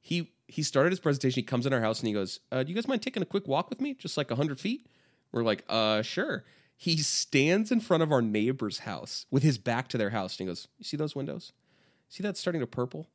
He 0.00 0.32
he 0.46 0.62
started 0.62 0.90
his 0.90 1.00
presentation. 1.00 1.40
He 1.40 1.44
comes 1.46 1.64
in 1.66 1.72
our 1.72 1.80
house 1.80 2.00
and 2.00 2.08
he 2.08 2.14
goes, 2.14 2.40
uh, 2.52 2.62
"Do 2.62 2.68
you 2.68 2.74
guys 2.74 2.86
mind 2.88 3.02
taking 3.02 3.22
a 3.22 3.26
quick 3.26 3.48
walk 3.48 3.70
with 3.70 3.80
me, 3.80 3.94
just 3.94 4.16
like 4.16 4.30
hundred 4.30 4.60
feet?" 4.60 4.86
We're 5.32 5.42
like, 5.42 5.64
"Uh, 5.68 6.02
sure." 6.02 6.44
He 6.76 6.96
stands 6.98 7.70
in 7.70 7.80
front 7.80 8.02
of 8.02 8.10
our 8.10 8.22
neighbor's 8.22 8.80
house 8.80 9.26
with 9.30 9.42
his 9.42 9.58
back 9.58 9.88
to 9.88 9.98
their 9.98 10.10
house 10.10 10.38
and 10.38 10.46
he 10.46 10.50
goes, 10.50 10.68
"You 10.78 10.84
see 10.84 10.96
those 10.96 11.16
windows? 11.16 11.52
See 12.08 12.22
that 12.22 12.36
starting 12.36 12.60
to 12.60 12.66
purple? 12.66 13.08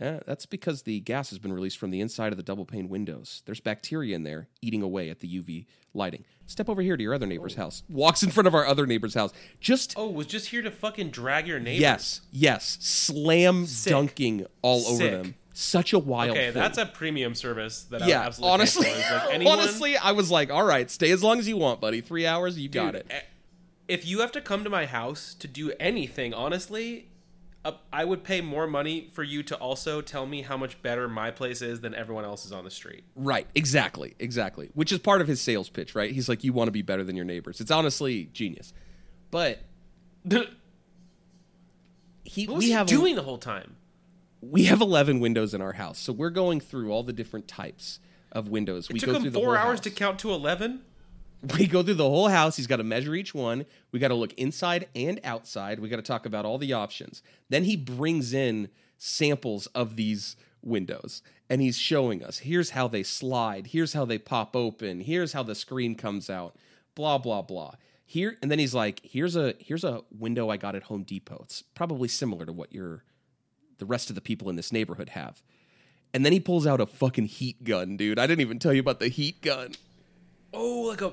Yeah, 0.00 0.20
that's 0.26 0.44
because 0.44 0.82
the 0.82 1.00
gas 1.00 1.30
has 1.30 1.38
been 1.38 1.52
released 1.54 1.78
from 1.78 1.90
the 1.90 2.02
inside 2.02 2.32
of 2.32 2.36
the 2.36 2.42
double 2.42 2.66
pane 2.66 2.88
windows. 2.90 3.42
There's 3.46 3.60
bacteria 3.60 4.14
in 4.14 4.24
there 4.24 4.48
eating 4.60 4.82
away 4.82 5.08
at 5.08 5.20
the 5.20 5.28
UV 5.42 5.64
lighting. 5.94 6.24
Step 6.46 6.68
over 6.68 6.82
here 6.82 6.96
to 6.98 7.02
your 7.02 7.14
other 7.14 7.24
neighbor's 7.26 7.54
house. 7.54 7.82
Walks 7.88 8.22
in 8.22 8.30
front 8.30 8.46
of 8.46 8.54
our 8.54 8.66
other 8.66 8.86
neighbor's 8.86 9.14
house. 9.14 9.32
Just 9.58 9.94
Oh, 9.96 10.08
was 10.10 10.26
just 10.26 10.48
here 10.48 10.60
to 10.60 10.70
fucking 10.70 11.10
drag 11.10 11.46
your 11.46 11.58
neighbor. 11.58 11.80
yes, 11.80 12.20
yes, 12.30 12.76
slam 12.80 13.64
Sick. 13.66 13.90
dunking 13.90 14.46
all 14.60 14.86
over 14.86 15.02
them. 15.08 15.34
Such 15.54 15.94
a 15.94 15.98
wild. 15.98 16.32
Okay, 16.32 16.50
thing. 16.52 16.54
that's 16.62 16.76
a 16.76 16.84
premium 16.84 17.34
service 17.34 17.84
that 17.84 18.02
I 18.02 18.06
yeah. 18.06 18.18
would 18.18 18.26
absolutely 18.26 18.52
Honestly. 18.52 18.86
Like 18.90 19.28
anyone, 19.32 19.58
honestly, 19.60 19.96
I 19.96 20.12
was 20.12 20.30
like, 20.30 20.50
all 20.50 20.64
right, 20.64 20.90
stay 20.90 21.10
as 21.10 21.22
long 21.22 21.38
as 21.38 21.48
you 21.48 21.56
want, 21.56 21.80
buddy. 21.80 22.02
Three 22.02 22.26
hours, 22.26 22.58
you 22.58 22.68
got 22.68 22.94
it. 22.94 23.06
eh, 23.08 23.20
If 23.88 24.04
you 24.04 24.20
have 24.20 24.32
to 24.32 24.42
come 24.42 24.62
to 24.64 24.68
my 24.70 24.84
house 24.84 25.32
to 25.38 25.48
do 25.48 25.72
anything, 25.80 26.34
honestly, 26.34 27.08
uh, 27.66 27.72
I 27.92 28.04
would 28.04 28.22
pay 28.24 28.40
more 28.40 28.66
money 28.66 29.10
for 29.12 29.22
you 29.22 29.42
to 29.44 29.56
also 29.56 30.00
tell 30.00 30.24
me 30.26 30.42
how 30.42 30.56
much 30.56 30.80
better 30.82 31.08
my 31.08 31.30
place 31.30 31.62
is 31.62 31.80
than 31.80 31.94
everyone 31.94 32.24
else's 32.24 32.52
on 32.52 32.64
the 32.64 32.70
street. 32.70 33.04
Right, 33.14 33.46
exactly, 33.54 34.14
exactly. 34.18 34.70
Which 34.74 34.92
is 34.92 34.98
part 34.98 35.20
of 35.20 35.26
his 35.28 35.40
sales 35.40 35.68
pitch, 35.68 35.94
right? 35.94 36.12
He's 36.12 36.28
like, 36.28 36.44
you 36.44 36.52
want 36.52 36.68
to 36.68 36.72
be 36.72 36.82
better 36.82 37.04
than 37.04 37.16
your 37.16 37.24
neighbors. 37.24 37.60
It's 37.60 37.70
honestly 37.70 38.30
genius. 38.32 38.72
But 39.30 39.60
what 40.22 40.48
he, 42.24 42.46
was 42.46 42.58
we 42.58 42.70
have 42.70 42.86
doing 42.86 43.14
the 43.16 43.22
whole 43.22 43.38
time? 43.38 43.76
we 44.42 44.64
have 44.64 44.80
11 44.80 45.18
windows 45.18 45.54
in 45.54 45.60
our 45.62 45.72
house 45.72 45.98
so 45.98 46.12
we're 46.12 46.30
going 46.30 46.60
through 46.60 46.92
all 46.92 47.02
the 47.02 47.12
different 47.12 47.48
types 47.48 47.98
of 48.30 48.48
windows 48.48 48.88
we 48.88 48.96
It 48.98 49.04
go 49.04 49.14
took 49.14 49.22
him 49.24 49.32
four 49.32 49.56
hours 49.56 49.78
house. 49.78 49.80
to 49.80 49.90
count 49.90 50.18
to 50.20 50.30
eleven. 50.30 50.82
We 51.58 51.66
go 51.66 51.82
through 51.82 51.94
the 51.94 52.08
whole 52.08 52.28
house. 52.28 52.56
He's 52.56 52.66
got 52.66 52.76
to 52.76 52.84
measure 52.84 53.14
each 53.14 53.34
one. 53.34 53.66
We 53.92 53.98
got 53.98 54.08
to 54.08 54.14
look 54.14 54.32
inside 54.34 54.88
and 54.94 55.20
outside. 55.24 55.78
We 55.78 55.88
got 55.88 55.96
to 55.96 56.02
talk 56.02 56.26
about 56.26 56.44
all 56.44 56.58
the 56.58 56.72
options. 56.72 57.22
Then 57.48 57.64
he 57.64 57.76
brings 57.76 58.32
in 58.32 58.68
samples 58.98 59.66
of 59.68 59.96
these 59.96 60.36
windows 60.62 61.22
and 61.48 61.60
he's 61.60 61.78
showing 61.78 62.24
us 62.24 62.38
here's 62.38 62.70
how 62.70 62.88
they 62.88 63.02
slide. 63.02 63.68
Here's 63.68 63.92
how 63.92 64.04
they 64.04 64.18
pop 64.18 64.56
open. 64.56 65.00
Here's 65.00 65.32
how 65.32 65.42
the 65.42 65.54
screen 65.54 65.94
comes 65.94 66.28
out. 66.28 66.56
Blah 66.94 67.18
blah 67.18 67.42
blah. 67.42 67.74
Here 68.04 68.36
and 68.42 68.50
then 68.50 68.58
he's 68.58 68.74
like 68.74 69.00
here's 69.04 69.36
a 69.36 69.54
here's 69.58 69.84
a 69.84 70.02
window 70.10 70.48
i 70.48 70.56
got 70.56 70.74
at 70.74 70.84
home 70.84 71.02
depot. 71.02 71.40
It's 71.44 71.62
probably 71.62 72.08
similar 72.08 72.46
to 72.46 72.52
what 72.52 72.72
your 72.72 73.04
the 73.78 73.86
rest 73.86 74.08
of 74.08 74.14
the 74.14 74.22
people 74.22 74.48
in 74.48 74.56
this 74.56 74.72
neighborhood 74.72 75.10
have. 75.10 75.42
And 76.14 76.24
then 76.24 76.32
he 76.32 76.40
pulls 76.40 76.66
out 76.66 76.80
a 76.80 76.86
fucking 76.86 77.26
heat 77.26 77.62
gun 77.62 77.96
dude. 77.96 78.18
I 78.18 78.26
didn't 78.26 78.40
even 78.40 78.58
tell 78.58 78.72
you 78.72 78.80
about 78.80 79.00
the 79.00 79.08
heat 79.08 79.42
gun. 79.42 79.74
Oh, 80.52 80.82
like 80.88 81.02
a 81.02 81.12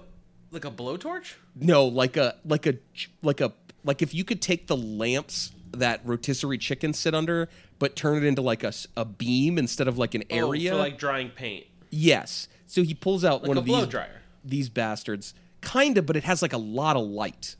like 0.53 0.65
a 0.65 0.71
blowtorch. 0.71 1.33
no, 1.55 1.85
like 1.85 2.17
a 2.17 2.35
like 2.45 2.65
a 2.67 2.75
like 3.21 3.41
a 3.41 3.53
like 3.83 4.01
if 4.01 4.13
you 4.13 4.23
could 4.23 4.41
take 4.41 4.67
the 4.67 4.77
lamps 4.77 5.51
that 5.71 6.01
rotisserie 6.05 6.57
chickens 6.57 6.99
sit 6.99 7.15
under, 7.15 7.49
but 7.79 7.95
turn 7.95 8.17
it 8.17 8.23
into 8.23 8.41
like 8.41 8.63
a, 8.63 8.71
a 8.95 9.03
beam 9.05 9.57
instead 9.57 9.87
of 9.87 9.97
like 9.97 10.13
an 10.15 10.23
area. 10.29 10.71
oh, 10.71 10.75
for 10.75 10.79
like 10.81 10.97
drying 10.97 11.29
paint, 11.29 11.65
yes. 11.89 12.47
So 12.67 12.81
he 12.83 12.93
pulls 12.93 13.23
out 13.25 13.41
like 13.41 13.49
one 13.49 13.57
a 13.57 13.59
of 13.61 13.65
blow 13.65 13.79
these 13.81 13.87
dryer. 13.89 14.21
these 14.43 14.69
bastards, 14.69 15.33
kind 15.61 15.97
of, 15.97 16.05
but 16.05 16.15
it 16.15 16.23
has 16.23 16.41
like 16.41 16.53
a 16.53 16.57
lot 16.57 16.95
of 16.95 17.03
light. 17.05 17.55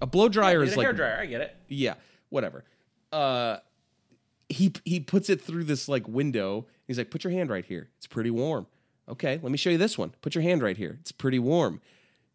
A 0.00 0.06
blow 0.06 0.28
dryer 0.28 0.60
Get 0.60 0.68
is 0.68 0.74
a 0.74 0.78
like 0.78 0.84
hair 0.86 0.92
dryer. 0.92 1.18
I 1.20 1.26
get 1.26 1.40
it. 1.40 1.56
yeah, 1.68 1.94
whatever. 2.30 2.64
Uh, 3.12 3.58
he 4.48 4.72
he 4.84 5.00
puts 5.00 5.28
it 5.30 5.40
through 5.40 5.64
this 5.64 5.88
like 5.88 6.06
window. 6.08 6.66
He's 6.86 6.98
like, 6.98 7.10
"Put 7.10 7.24
your 7.24 7.32
hand 7.32 7.50
right 7.50 7.64
here. 7.64 7.88
It's 7.98 8.06
pretty 8.06 8.30
warm." 8.30 8.66
Okay, 9.08 9.38
let 9.42 9.50
me 9.50 9.56
show 9.58 9.70
you 9.70 9.78
this 9.78 9.96
one. 9.96 10.12
Put 10.20 10.34
your 10.34 10.42
hand 10.42 10.62
right 10.62 10.76
here. 10.76 10.98
It's 11.00 11.12
pretty 11.12 11.38
warm. 11.38 11.80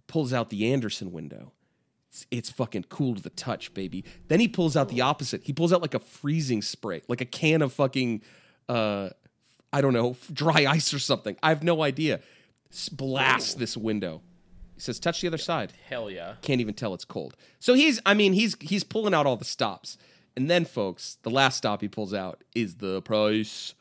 Pulls 0.08 0.34
out 0.34 0.50
the 0.50 0.72
Andersen 0.72 1.12
window. 1.12 1.54
It's, 2.10 2.28
it's 2.30 2.50
fucking 2.52 2.86
cool 2.90 3.16
to 3.16 3.22
the 3.22 3.32
touch, 3.32 3.74
baby. 3.74 4.06
Then 4.28 4.40
he 4.40 4.48
pulls 4.48 4.78
out 4.78 4.90
the 4.90 5.02
opposite. 5.02 5.44
He 5.44 5.54
pulls 5.54 5.74
out 5.74 5.82
like 5.82 5.94
a 5.94 6.00
freezing 6.00 6.62
spray, 6.62 7.02
like 7.08 7.22
a 7.22 7.26
can 7.26 7.62
of 7.62 7.74
fucking, 7.74 8.22
uh, 8.70 9.10
I 9.72 9.82
don't 9.82 9.94
know, 9.94 10.16
dry 10.32 10.66
ice 10.70 10.94
or 10.94 11.00
something. 11.00 11.36
I 11.42 11.50
have 11.50 11.64
no 11.64 11.82
idea. 11.82 12.20
Blasts 12.92 13.56
this 13.56 13.78
window. 13.78 14.22
He 14.74 14.82
says, 14.82 15.00
"Touch 15.00 15.22
the 15.22 15.28
other 15.28 15.38
side." 15.38 15.74
Hell 15.88 16.10
yeah. 16.10 16.36
can't 16.42 16.60
even 16.60 16.74
tell 16.74 16.94
it's 16.96 17.06
cold. 17.06 17.36
So 17.60 17.76
he's, 17.76 18.02
I 18.06 18.16
mean, 18.16 18.34
he's 18.34 18.56
he's 18.60 18.84
pulling 18.84 19.14
out 19.14 19.28
all 19.28 19.38
the 19.38 19.46
stops, 19.46 19.98
and 20.36 20.50
then, 20.50 20.66
folks, 20.66 21.18
the 21.22 21.30
last 21.30 21.58
stop 21.58 21.82
he 21.82 21.88
pulls 21.88 22.14
out 22.14 22.44
is 22.56 22.76
the 22.76 23.02
price. 23.04 23.76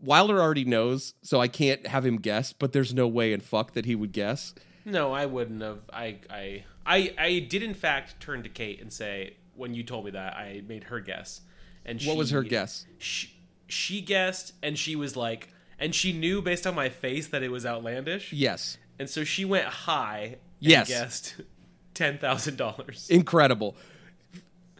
Wilder 0.00 0.40
already 0.40 0.64
knows, 0.64 1.14
so 1.22 1.40
I 1.40 1.48
can't 1.48 1.86
have 1.86 2.06
him 2.06 2.18
guess. 2.18 2.52
But 2.52 2.72
there's 2.72 2.94
no 2.94 3.08
way 3.08 3.32
in 3.32 3.40
fuck 3.40 3.72
that 3.72 3.86
he 3.86 3.94
would 3.94 4.12
guess. 4.12 4.54
No, 4.86 5.12
I 5.12 5.26
wouldn't 5.26 5.60
have. 5.62 5.80
I, 5.92 6.16
I, 6.30 6.64
I, 6.86 7.14
I 7.18 7.38
did 7.40 7.62
in 7.62 7.74
fact 7.74 8.18
turn 8.20 8.42
to 8.44 8.48
Kate 8.48 8.80
and 8.80 8.90
say, 8.92 9.34
when 9.56 9.74
you 9.74 9.82
told 9.82 10.04
me 10.06 10.12
that, 10.12 10.34
I 10.34 10.62
made 10.66 10.84
her 10.84 11.00
guess. 11.00 11.40
And 11.84 12.00
What 12.04 12.16
was 12.16 12.30
her 12.30 12.42
guess? 12.42 12.86
She, 12.98 13.30
she 13.68 14.00
guessed, 14.00 14.52
and 14.62 14.78
she 14.78 14.94
was 14.96 15.16
like, 15.16 15.48
and 15.78 15.94
she 15.94 16.12
knew 16.12 16.40
based 16.40 16.66
on 16.66 16.74
my 16.74 16.88
face 16.88 17.26
that 17.28 17.42
it 17.42 17.50
was 17.50 17.66
outlandish, 17.66 18.32
Yes, 18.32 18.78
and 18.98 19.10
so 19.10 19.24
she 19.24 19.44
went 19.44 19.66
high. 19.66 20.22
And 20.24 20.70
Yes. 20.70 20.88
guessed 20.88 21.34
ten 21.94 22.16
thousand 22.18 22.56
dollars. 22.56 23.08
incredible. 23.10 23.76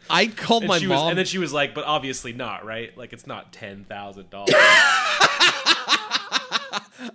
I 0.08 0.28
called 0.28 0.62
And 0.62 0.68
my 0.68 0.78
she 0.78 0.86
was, 0.86 0.96
mom. 1.00 1.08
and 1.10 1.18
then 1.18 1.26
she 1.26 1.38
was 1.38 1.52
like, 1.52 1.74
"But 1.74 1.84
obviously 1.84 2.32
not, 2.32 2.64
right? 2.64 2.96
Like 2.96 3.12
it's 3.12 3.26
not 3.26 3.52
ten 3.52 3.84
thousand 3.84 4.30
dollars." 4.30 4.54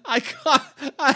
I 0.05 0.21
I 0.99 1.15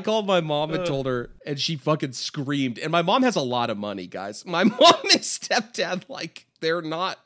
called 0.00 0.26
my 0.26 0.40
mom 0.40 0.72
and 0.72 0.84
told 0.84 1.06
her, 1.06 1.30
and 1.46 1.60
she 1.60 1.76
fucking 1.76 2.12
screamed. 2.12 2.78
And 2.78 2.90
my 2.90 3.02
mom 3.02 3.22
has 3.22 3.36
a 3.36 3.40
lot 3.40 3.70
of 3.70 3.78
money, 3.78 4.06
guys. 4.06 4.44
My 4.44 4.64
mom 4.64 4.78
and 5.12 5.20
stepdad, 5.20 6.08
like, 6.08 6.46
they're 6.60 6.82
not 6.82 7.18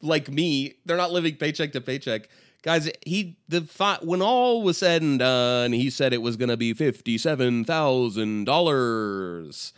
like 0.00 0.28
me. 0.28 0.74
They're 0.84 0.96
not 0.96 1.12
living 1.12 1.36
paycheck 1.36 1.72
to 1.72 1.80
paycheck. 1.80 2.28
Guys, 2.62 2.90
he 3.04 3.36
the 3.48 3.62
fi- 3.62 3.98
when 4.02 4.20
all 4.22 4.62
was 4.62 4.78
said 4.78 5.02
and 5.02 5.18
done, 5.18 5.72
he 5.72 5.90
said 5.90 6.12
it 6.12 6.22
was 6.22 6.36
going 6.36 6.48
to 6.48 6.56
be 6.56 6.74
fifty 6.74 7.18
seven 7.18 7.64
thousand 7.64 8.44
dollars. 8.44 9.72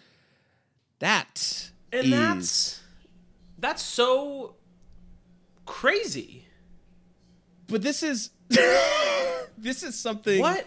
That 0.98 1.70
And 1.92 2.04
is 2.06 2.10
that's 2.10 2.80
that's 3.58 3.82
so 3.82 4.56
crazy. 5.66 6.46
but 7.68 7.82
this 7.82 8.02
is 8.02 8.30
this 9.58 9.82
is 9.82 9.98
something 9.98 10.40
What? 10.40 10.66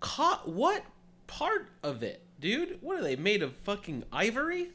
Co- 0.00 0.40
what 0.44 0.84
part 1.26 1.68
of 1.82 2.02
it, 2.02 2.22
dude? 2.40 2.78
What 2.80 2.98
are 2.98 3.02
they 3.02 3.16
made 3.16 3.42
of? 3.42 3.54
Fucking 3.64 4.04
ivory? 4.12 4.68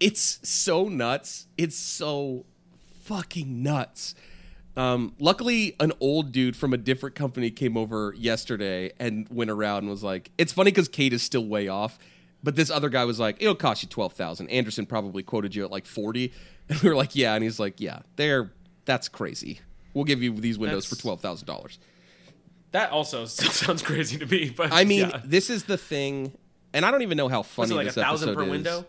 it's 0.00 0.40
so 0.46 0.88
nuts. 0.88 1.46
It's 1.56 1.76
so 1.76 2.44
fucking 3.02 3.62
nuts. 3.62 4.14
Um, 4.76 5.14
luckily, 5.20 5.76
an 5.78 5.92
old 6.00 6.32
dude 6.32 6.56
from 6.56 6.72
a 6.74 6.76
different 6.76 7.14
company 7.14 7.50
came 7.50 7.76
over 7.76 8.12
yesterday 8.18 8.92
and 8.98 9.26
went 9.30 9.50
around 9.50 9.78
and 9.78 9.88
was 9.88 10.02
like, 10.02 10.32
"It's 10.36 10.52
funny 10.52 10.72
because 10.72 10.88
Kate 10.88 11.12
is 11.12 11.22
still 11.22 11.46
way 11.46 11.68
off." 11.68 11.98
But 12.42 12.56
this 12.56 12.70
other 12.70 12.88
guy 12.88 13.04
was 13.04 13.20
like, 13.20 13.36
"It'll 13.40 13.54
cost 13.54 13.82
you 13.84 13.88
twelve 13.88 14.14
thousand. 14.14 14.48
Andersen 14.48 14.84
probably 14.84 15.22
quoted 15.22 15.54
you 15.54 15.64
at 15.64 15.70
like 15.70 15.86
forty, 15.86 16.32
and 16.68 16.80
we 16.80 16.88
were 16.88 16.96
like, 16.96 17.14
"Yeah," 17.14 17.34
and 17.34 17.44
he's 17.44 17.60
like, 17.60 17.80
"Yeah, 17.80 18.00
they're 18.16 18.50
that's 18.84 19.08
crazy. 19.08 19.60
We'll 19.94 20.04
give 20.04 20.22
you 20.22 20.32
these 20.34 20.58
windows 20.58 20.84
That's- 20.84 20.96
for 20.98 21.00
twelve 21.00 21.20
thousand 21.20 21.46
dollars." 21.46 21.78
That 22.74 22.90
also 22.90 23.24
still 23.26 23.52
sounds 23.52 23.82
crazy 23.82 24.18
to 24.18 24.26
me. 24.26 24.50
But 24.50 24.72
I 24.72 24.84
mean, 24.84 25.08
yeah. 25.08 25.20
this 25.24 25.48
is 25.48 25.64
the 25.64 25.78
thing, 25.78 26.36
and 26.72 26.84
I 26.84 26.90
don't 26.90 27.02
even 27.02 27.16
know 27.16 27.28
how 27.28 27.42
funny 27.42 27.72
it 27.72 27.76
like 27.76 27.86
a 27.86 27.90
this 27.90 27.94
thousand 27.94 28.30
episode 28.30 28.40
per 28.40 28.44
is. 28.46 28.50
window? 28.50 28.86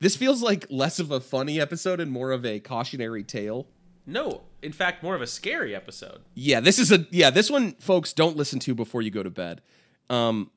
This 0.00 0.16
feels 0.16 0.42
like 0.42 0.66
less 0.68 0.98
of 0.98 1.12
a 1.12 1.20
funny 1.20 1.60
episode 1.60 2.00
and 2.00 2.10
more 2.10 2.32
of 2.32 2.44
a 2.44 2.58
cautionary 2.58 3.22
tale. 3.22 3.68
No, 4.04 4.42
in 4.62 4.72
fact, 4.72 5.04
more 5.04 5.14
of 5.14 5.22
a 5.22 5.28
scary 5.28 5.76
episode. 5.76 6.22
Yeah, 6.34 6.58
this 6.58 6.80
is 6.80 6.90
a 6.90 7.06
yeah. 7.12 7.30
This 7.30 7.48
one, 7.48 7.74
folks, 7.74 8.12
don't 8.12 8.36
listen 8.36 8.58
to 8.60 8.74
before 8.74 9.00
you 9.00 9.12
go 9.12 9.22
to 9.22 9.30
bed. 9.30 9.62
Um, 10.08 10.50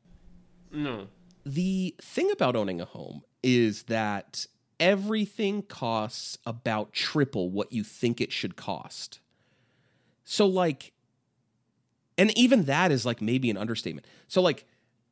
No, 0.72 1.10
the 1.46 1.94
thing 2.02 2.32
about 2.32 2.56
owning 2.56 2.82
a 2.82 2.86
home 2.86 3.22
is 3.44 3.84
that 3.84 4.48
everything 4.80 5.62
costs 5.62 6.40
about 6.44 6.92
triple 6.92 7.52
what 7.52 7.72
you 7.72 7.84
think 7.84 8.20
it 8.20 8.32
should 8.32 8.56
cost. 8.56 9.20
So, 10.26 10.48
like, 10.48 10.94
and 12.18 12.36
even 12.38 12.66
that 12.66 12.92
is 12.92 13.06
like 13.06 13.22
maybe 13.22 13.50
an 13.50 13.58
understatement. 13.58 14.06
So, 14.28 14.42
like, 14.42 14.66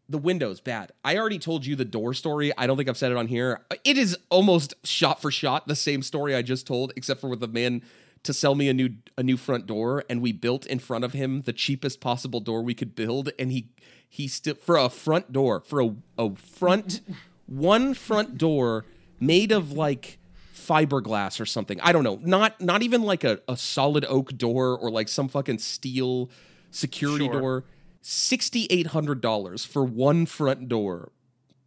the 0.10 0.18
windows 0.18 0.60
bad. 0.60 0.92
I 1.04 1.18
already 1.18 1.40
told 1.40 1.66
you 1.66 1.76
the 1.76 1.86
door 1.86 2.14
story. 2.14 2.52
I 2.58 2.68
don't 2.68 2.78
think 2.78 2.90
I've 2.90 2.98
said 2.98 3.12
it 3.12 3.18
on 3.18 3.28
here. 3.28 3.62
It 3.84 3.98
is 3.98 4.18
almost 4.30 4.76
shot 4.86 5.22
for 5.22 5.32
shot 5.32 5.68
the 5.68 5.76
same 5.76 6.02
story 6.02 6.36
I 6.36 6.42
just 6.42 6.68
told, 6.68 6.92
except 6.96 7.22
for 7.22 7.30
with 7.30 7.40
the 7.40 7.48
man 7.48 7.82
to 8.24 8.34
sell 8.34 8.54
me 8.54 8.70
a 8.70 8.74
new 8.74 8.90
a 9.18 9.24
new 9.24 9.38
front 9.38 9.66
door, 9.66 10.04
and 10.10 10.22
we 10.22 10.32
built 10.32 10.66
in 10.66 10.80
front 10.80 11.04
of 11.04 11.14
him 11.14 11.42
the 11.44 11.54
cheapest 11.54 12.02
possible 12.02 12.40
door 12.40 12.62
we 12.62 12.74
could 12.74 12.94
build, 12.94 13.32
and 13.40 13.52
he 13.52 13.70
he 14.08 14.28
still 14.28 14.56
for 14.56 14.78
a 14.78 14.90
front 14.90 15.32
door 15.32 15.62
for 15.62 15.82
a 15.82 15.96
a 16.18 16.36
front 16.36 17.02
one 17.48 17.94
front 17.94 18.38
door 18.38 18.86
made 19.20 19.52
of 19.52 19.72
like 19.72 20.20
fiberglass 20.54 21.40
or 21.40 21.46
something. 21.46 21.80
I 21.82 21.92
don't 21.92 22.04
know. 22.04 22.20
Not 22.22 22.62
not 22.62 22.84
even 22.84 23.02
like 23.02 23.24
a, 23.24 23.40
a 23.48 23.58
solid 23.58 24.06
oak 24.06 24.38
door 24.38 24.78
or 24.78 24.92
like 24.92 25.08
some 25.08 25.28
fucking 25.28 25.60
steel 25.60 26.30
security 26.72 27.26
Sure. 27.26 27.40
door. 27.40 27.64
Sixty 28.02 28.66
eight 28.72 28.88
hundred 28.88 29.22
dollars 29.22 29.64
for 29.64 29.84
one 29.84 30.26
front 30.26 30.68
door. 30.68 31.12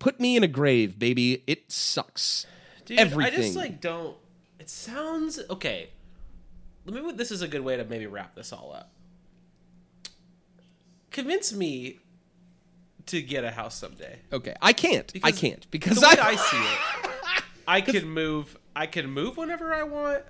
Put 0.01 0.19
me 0.19 0.37
in 0.37 0.43
a 0.43 0.49
grave, 0.49 0.99
baby. 0.99 1.45
It 1.47 1.71
sucks. 1.71 2.45
dude, 2.85 2.99
I 2.99 3.31
just 3.31 3.55
like 3.57 3.81
don't. 3.81 4.17
It 4.59 4.69
sounds 4.69 5.39
okay. 5.49 5.91
Let 6.87 7.05
me. 7.05 7.13
This 7.13 7.31
is 7.31 7.41
a 7.43 7.49
good 7.49 7.61
way 7.63 7.77
to 7.77 7.85
maybe 7.85 8.07
wrap 8.07 8.35
this 8.35 8.53
all 8.53 8.73
up. 8.75 8.91
Convince 11.11 11.53
me 11.53 12.01
to 13.07 13.23
get 13.23 13.45
a 13.45 13.51
house 13.53 13.77
someday. 13.77 14.19
Okay, 14.33 14.55
I 14.61 14.73
can't. 14.73 15.13
I 15.23 15.31
can't 15.31 15.71
because 15.71 16.01
the 16.01 16.07
way 16.09 16.17
I, 16.21 16.31
I 16.31 16.37
see 16.37 16.57
it, 16.57 17.43
I 17.69 17.81
can 17.81 18.09
move. 18.09 18.59
I 18.75 18.87
can 18.87 19.09
move 19.09 19.37
whenever 19.37 19.73
I 19.73 19.85
want. 19.85 20.25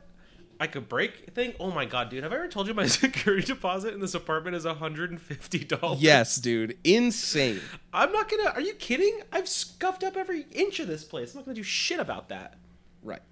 I 0.60 0.66
could 0.66 0.88
break 0.88 1.32
thing. 1.34 1.54
Oh 1.58 1.70
my 1.70 1.84
god, 1.84 2.10
dude! 2.10 2.22
Have 2.22 2.32
I 2.32 2.36
ever 2.36 2.48
told 2.48 2.66
you 2.68 2.74
my 2.74 2.86
security 2.88 3.46
deposit 3.46 3.94
in 3.94 4.00
this 4.00 4.14
apartment 4.14 4.56
is 4.56 4.64
hundred 4.64 5.10
and 5.10 5.20
fifty 5.20 5.58
dollars? 5.64 6.00
yes, 6.02 6.36
dude, 6.36 6.76
insane. 6.84 7.60
I'm 7.92 8.12
not 8.12 8.28
gonna. 8.30 8.50
Are 8.50 8.60
you 8.60 8.74
kidding? 8.74 9.20
I've 9.32 9.48
scuffed 9.48 10.04
up 10.04 10.16
every 10.16 10.46
inch 10.52 10.80
of 10.80 10.86
this 10.86 11.04
place. 11.04 11.32
I'm 11.32 11.38
not 11.38 11.46
gonna 11.46 11.54
do 11.56 11.62
shit 11.62 12.00
about 12.00 12.28
that. 12.28 12.56
Right. 13.02 13.22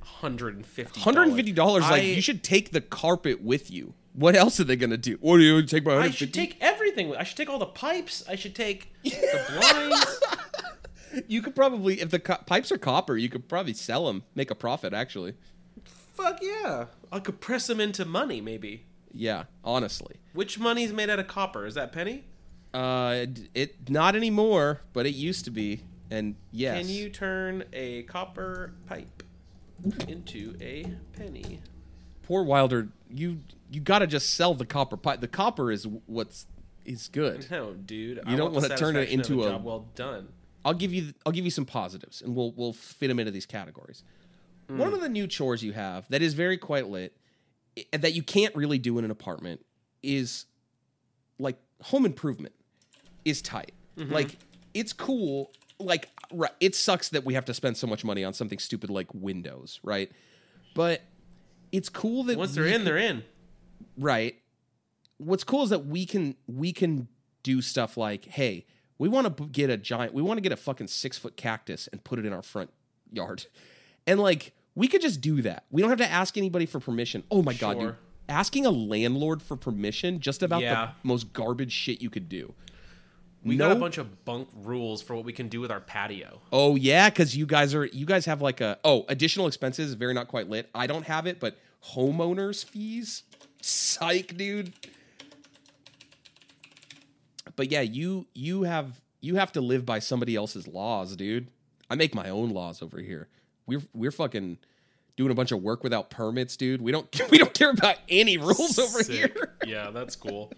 Hundred 0.00 0.56
and 0.56 0.66
fifty. 0.66 1.00
Hundred 1.00 1.28
and 1.28 1.36
fifty 1.36 1.52
dollars. 1.52 1.82
Like 1.84 2.02
you 2.04 2.20
should 2.22 2.42
take 2.42 2.72
the 2.72 2.80
carpet 2.80 3.42
with 3.42 3.70
you. 3.70 3.94
What 4.14 4.34
else 4.34 4.58
are 4.58 4.64
they 4.64 4.76
gonna 4.76 4.96
do? 4.96 5.16
What 5.20 5.36
do 5.36 5.42
you 5.44 5.62
take 5.62 5.84
my 5.84 5.96
I 5.96 6.10
should 6.10 6.34
take 6.34 6.56
everything. 6.60 7.14
I 7.14 7.22
should 7.24 7.36
take 7.36 7.48
all 7.48 7.58
the 7.58 7.66
pipes. 7.66 8.24
I 8.28 8.34
should 8.34 8.54
take 8.54 8.92
the 9.04 9.44
blinds. 9.60 10.20
You 11.26 11.40
could 11.40 11.54
probably, 11.56 12.00
if 12.00 12.10
the 12.10 12.18
co- 12.18 12.36
pipes 12.46 12.70
are 12.70 12.76
copper, 12.78 13.16
you 13.16 13.28
could 13.30 13.48
probably 13.48 13.72
sell 13.72 14.06
them, 14.06 14.24
make 14.34 14.50
a 14.50 14.54
profit. 14.54 14.92
Actually, 14.92 15.34
Fuck 16.18 16.40
yeah! 16.42 16.86
I 17.12 17.20
could 17.20 17.40
press 17.40 17.66
them 17.68 17.80
into 17.80 18.04
money, 18.04 18.40
maybe. 18.40 18.84
yeah. 19.12 19.44
Honestly, 19.64 20.16
Which 20.32 20.58
money 20.58 20.82
is 20.82 20.92
made 20.92 21.08
out 21.10 21.18
of 21.20 21.28
copper? 21.28 21.64
Is 21.64 21.74
that 21.74 21.92
penny? 21.92 22.24
uh, 22.74 23.14
it, 23.22 23.48
it 23.54 23.88
not 23.90 24.14
anymore, 24.16 24.80
but 24.92 25.06
it 25.06 25.14
used 25.14 25.44
to 25.46 25.50
be. 25.50 25.80
And 26.10 26.34
yes, 26.50 26.78
Can 26.80 26.88
you 26.88 27.08
turn 27.08 27.64
a 27.72 28.02
copper 28.04 28.72
pipe 28.86 29.22
into 30.08 30.56
a 30.60 30.84
penny? 31.16 31.60
poor 32.22 32.42
Wilder, 32.42 32.88
you 33.10 33.40
you 33.70 33.80
got 33.80 34.00
to 34.00 34.06
just 34.06 34.34
sell 34.34 34.54
the 34.54 34.66
copper 34.66 34.96
pipe. 34.96 35.20
The 35.20 35.28
copper 35.28 35.70
is 35.70 35.86
what's 36.06 36.46
is 36.84 37.08
good. 37.08 37.46
No, 37.50 37.74
dude. 37.74 38.20
You 38.26 38.36
don't 38.36 38.52
want 38.52 38.62
wanna 38.64 38.76
turn 38.76 38.96
it 38.96 39.08
into 39.10 39.42
a- 39.42 39.50
job 39.50 39.64
well 39.64 39.86
done. 39.94 40.28
I'll 40.64 40.74
give 40.74 40.92
you 40.92 41.12
I'll 41.24 41.32
give 41.32 41.44
you 41.44 41.50
some 41.50 41.64
positives, 41.64 42.20
and 42.22 42.34
we'll 42.34 42.52
we'll 42.52 42.72
fit 42.72 43.08
them 43.08 43.18
into 43.20 43.30
these 43.30 43.46
categories. 43.46 44.02
One 44.68 44.92
of 44.92 44.98
mm. 44.98 45.02
the 45.02 45.08
new 45.08 45.26
chores 45.26 45.62
you 45.62 45.72
have 45.72 46.08
that 46.10 46.22
is 46.22 46.34
very 46.34 46.58
quite 46.58 46.88
lit, 46.88 47.16
that 47.92 48.12
you 48.12 48.22
can't 48.22 48.54
really 48.54 48.78
do 48.78 48.98
in 48.98 49.04
an 49.04 49.10
apartment, 49.10 49.64
is 50.02 50.46
like 51.38 51.56
home 51.82 52.04
improvement 52.04 52.54
is 53.24 53.40
tight. 53.42 53.72
Mm-hmm. 53.96 54.12
Like 54.12 54.36
it's 54.74 54.92
cool. 54.92 55.50
Like 55.78 56.10
right, 56.32 56.52
it 56.60 56.74
sucks 56.74 57.08
that 57.10 57.24
we 57.24 57.34
have 57.34 57.46
to 57.46 57.54
spend 57.54 57.76
so 57.76 57.86
much 57.86 58.04
money 58.04 58.24
on 58.24 58.32
something 58.34 58.58
stupid 58.58 58.90
like 58.90 59.12
windows, 59.14 59.80
right? 59.82 60.10
But 60.74 61.02
it's 61.72 61.88
cool 61.88 62.24
that 62.24 62.38
Once 62.38 62.54
they're 62.54 62.66
in, 62.66 62.72
can- 62.72 62.84
they're 62.84 62.98
in. 62.98 63.24
right 63.96 64.36
what's 65.18 65.44
cool 65.44 65.64
is 65.64 65.70
that 65.70 65.86
we 65.86 66.06
can 66.06 66.34
we 66.46 66.72
can 66.72 67.08
do 67.42 67.60
stuff 67.60 67.96
like 67.96 68.24
hey 68.24 68.64
we 68.98 69.08
want 69.08 69.36
to 69.36 69.46
get 69.46 69.68
a 69.70 69.76
giant 69.76 70.14
we 70.14 70.22
want 70.22 70.38
to 70.38 70.40
get 70.40 70.52
a 70.52 70.56
fucking 70.56 70.86
six 70.86 71.18
foot 71.18 71.36
cactus 71.36 71.88
and 71.92 72.02
put 72.02 72.18
it 72.18 72.24
in 72.24 72.32
our 72.32 72.42
front 72.42 72.70
yard 73.12 73.46
and 74.06 74.20
like 74.20 74.52
we 74.78 74.86
could 74.86 75.00
just 75.02 75.20
do 75.20 75.42
that. 75.42 75.64
We 75.72 75.82
don't 75.82 75.90
have 75.90 75.98
to 75.98 76.08
ask 76.10 76.38
anybody 76.38 76.64
for 76.64 76.78
permission. 76.78 77.24
Oh 77.32 77.42
my 77.42 77.52
god 77.52 77.80
dude. 77.80 77.96
Asking 78.28 78.64
a 78.64 78.70
landlord 78.70 79.42
for 79.42 79.56
permission 79.56 80.20
just 80.20 80.42
about 80.42 80.62
Yeah. 80.62 80.92
the 81.02 81.08
most 81.08 81.32
garbage 81.32 81.72
shit 81.72 82.00
you 82.00 82.10
could 82.10 82.28
do. 82.28 82.54
We 83.42 83.56
no 83.56 83.68
got 83.68 83.76
a 83.76 83.80
bunch 83.80 83.98
of 83.98 84.24
bunk 84.24 84.48
rules 84.54 85.00
for 85.02 85.16
what 85.16 85.24
we 85.24 85.32
can 85.32 85.48
do 85.48 85.60
with 85.60 85.70
our 85.72 85.80
patio. 85.80 86.40
oh 86.52 86.76
yeah 86.76 87.08
because 87.10 87.36
you 87.36 87.44
guys 87.46 87.74
are 87.74 87.86
you 87.86 88.06
guys 88.06 88.24
have 88.26 88.40
like 88.40 88.60
a 88.60 88.78
oh 88.84 89.04
additional 89.08 89.46
expenses 89.48 89.94
very 89.94 90.14
not 90.14 90.28
quite 90.28 90.48
lit. 90.48 90.70
I 90.74 90.86
don't 90.86 91.04
have 91.06 91.26
it 91.26 91.40
but 91.40 91.56
homeowners 91.94 92.64
fees? 92.64 93.24
Psych 93.60 94.36
dude. 94.36 94.72
But 97.56 97.70
yeah 97.72 97.80
you 97.80 98.26
you 98.34 98.62
have 98.62 99.00
you 99.20 99.36
have 99.36 99.50
to 99.52 99.60
live 99.60 99.84
by 99.84 99.98
somebody 99.98 100.36
else's 100.36 100.68
laws 100.68 101.16
dude. 101.16 101.48
I 101.90 101.96
make 101.96 102.14
my 102.14 102.28
own 102.28 102.50
laws 102.50 102.80
over 102.82 103.00
here. 103.00 103.26
We're 103.66 103.82
we're 103.92 104.10
fucking 104.12 104.58
doing 105.18 105.32
a 105.32 105.34
bunch 105.34 105.50
of 105.50 105.60
work 105.60 105.82
without 105.82 106.10
permits 106.10 106.56
dude. 106.56 106.80
We 106.80 106.92
don't 106.92 107.20
we 107.30 107.36
don't 107.36 107.52
care 107.52 107.70
about 107.70 107.96
any 108.08 108.38
rules 108.38 108.78
over 108.78 109.02
here. 109.02 109.56
Yeah, 109.66 109.90
that's 109.90 110.16
cool. 110.16 110.52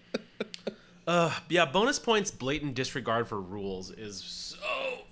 uh, 1.08 1.34
yeah, 1.48 1.64
bonus 1.64 1.98
points 1.98 2.30
blatant 2.30 2.74
disregard 2.74 3.26
for 3.26 3.40
rules 3.40 3.90
is 3.90 4.22
so 4.22 4.58